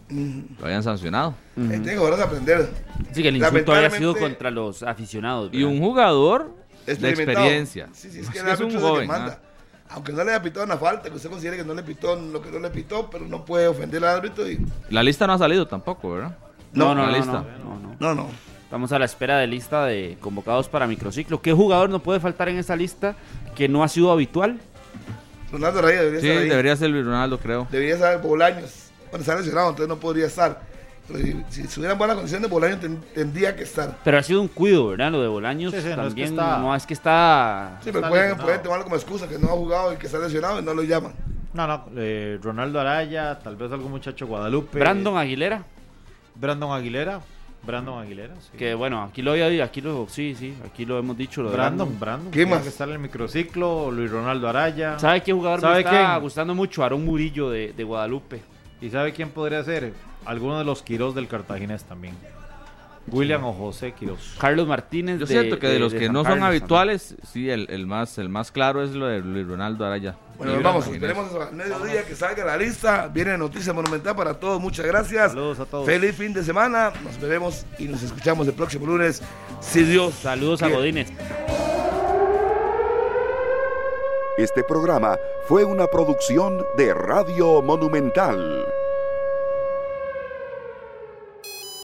[0.10, 1.36] mm, Lo habían sancionado.
[1.56, 2.70] eh, tiene que ahora aprender.
[3.14, 5.50] Sí, que el insulto había sido contra los aficionados.
[5.54, 5.86] Y un ¿verdad?
[5.88, 7.90] jugador de experiencia.
[7.94, 9.08] Sí, sí, es que Es el que es un árbitro es el que joven.
[9.08, 9.40] manda.
[9.42, 9.50] ¿ah?
[9.96, 12.42] Aunque no le haya pitado una falta, que usted considere que no le pitó lo
[12.42, 15.38] que no le pitó, pero no puede ofender al árbitro y La lista no ha
[15.38, 16.36] salido tampoco, ¿verdad?
[16.74, 17.32] No, no, la no, lista.
[17.64, 18.16] no, no, no.
[18.16, 18.30] no.
[18.64, 21.40] Estamos a la espera de lista de convocados para microciclo.
[21.44, 23.16] ¿Qué jugador no puede faltar en esa lista
[23.56, 24.60] que no ha sido habitual?
[25.52, 26.50] Ronaldo Raya debería Sí, estar ahí.
[26.50, 27.68] debería ser Ronaldo, creo.
[27.70, 28.86] Debería estar Bolaños.
[29.12, 30.60] Bueno, está lesionado, entonces no podría estar.
[31.08, 33.98] Pero si, si estuviera en buena condición de Bolaños, ten- tendría que estar.
[34.04, 35.12] Pero ha sido un cuido, ¿verdad?
[35.12, 36.28] Lo de Bolaños Sí, sí, no es que también.
[36.30, 37.78] está- No, es que está.
[37.82, 40.60] Sí, pero Está pueden, tomarlo como excusa que no ha jugado y que está lesionado
[40.60, 41.14] y no lo llaman.
[41.54, 44.80] No, no, eh, Ronaldo Araya, tal vez algún muchacho Guadalupe.
[44.80, 45.64] Brandon Aguilera.
[46.36, 47.20] Brandon Aguilera.
[47.66, 48.58] Brandon Aguilera, sí.
[48.58, 51.42] Que bueno, aquí lo había aquí lo, sí, sí, aquí lo hemos dicho.
[51.44, 52.32] Lo de Brandon, Brandon.
[52.32, 52.62] ¿Qué más?
[52.62, 54.98] que estar en el microciclo, Luis Ronaldo Araya.
[55.00, 56.22] ¿Sabe qué jugador me ¿Sabe está quién?
[56.22, 56.84] gustando mucho?
[56.84, 58.42] Aarón Murillo de, de Guadalupe.
[58.82, 59.94] ¿Y sabe quién podría ser?
[60.26, 62.16] Alguno de los Quiros del Cartaginés también.
[63.08, 64.36] William o José Quiros.
[64.40, 65.20] Carlos Martínez.
[65.20, 68.30] Yo siento que de, los que San no son habituales, sí, el, el más el
[68.30, 70.16] más claro es lo de Luis Ronaldo Araya.
[70.38, 73.08] Bueno, Libre vamos, esperemos al mediodía que salga la lista.
[73.08, 74.62] Viene noticia monumental para todos.
[74.62, 75.32] Muchas gracias.
[75.32, 75.86] Saludos a todos.
[75.86, 76.92] Feliz fin de semana.
[77.04, 79.22] Nos veremos y nos escuchamos el próximo lunes.
[79.60, 80.14] Si Dios.
[80.16, 80.70] Saludos a.
[80.70, 81.12] Godínez.
[84.38, 85.18] Este programa
[85.48, 88.66] fue una producción de Radio Monumental.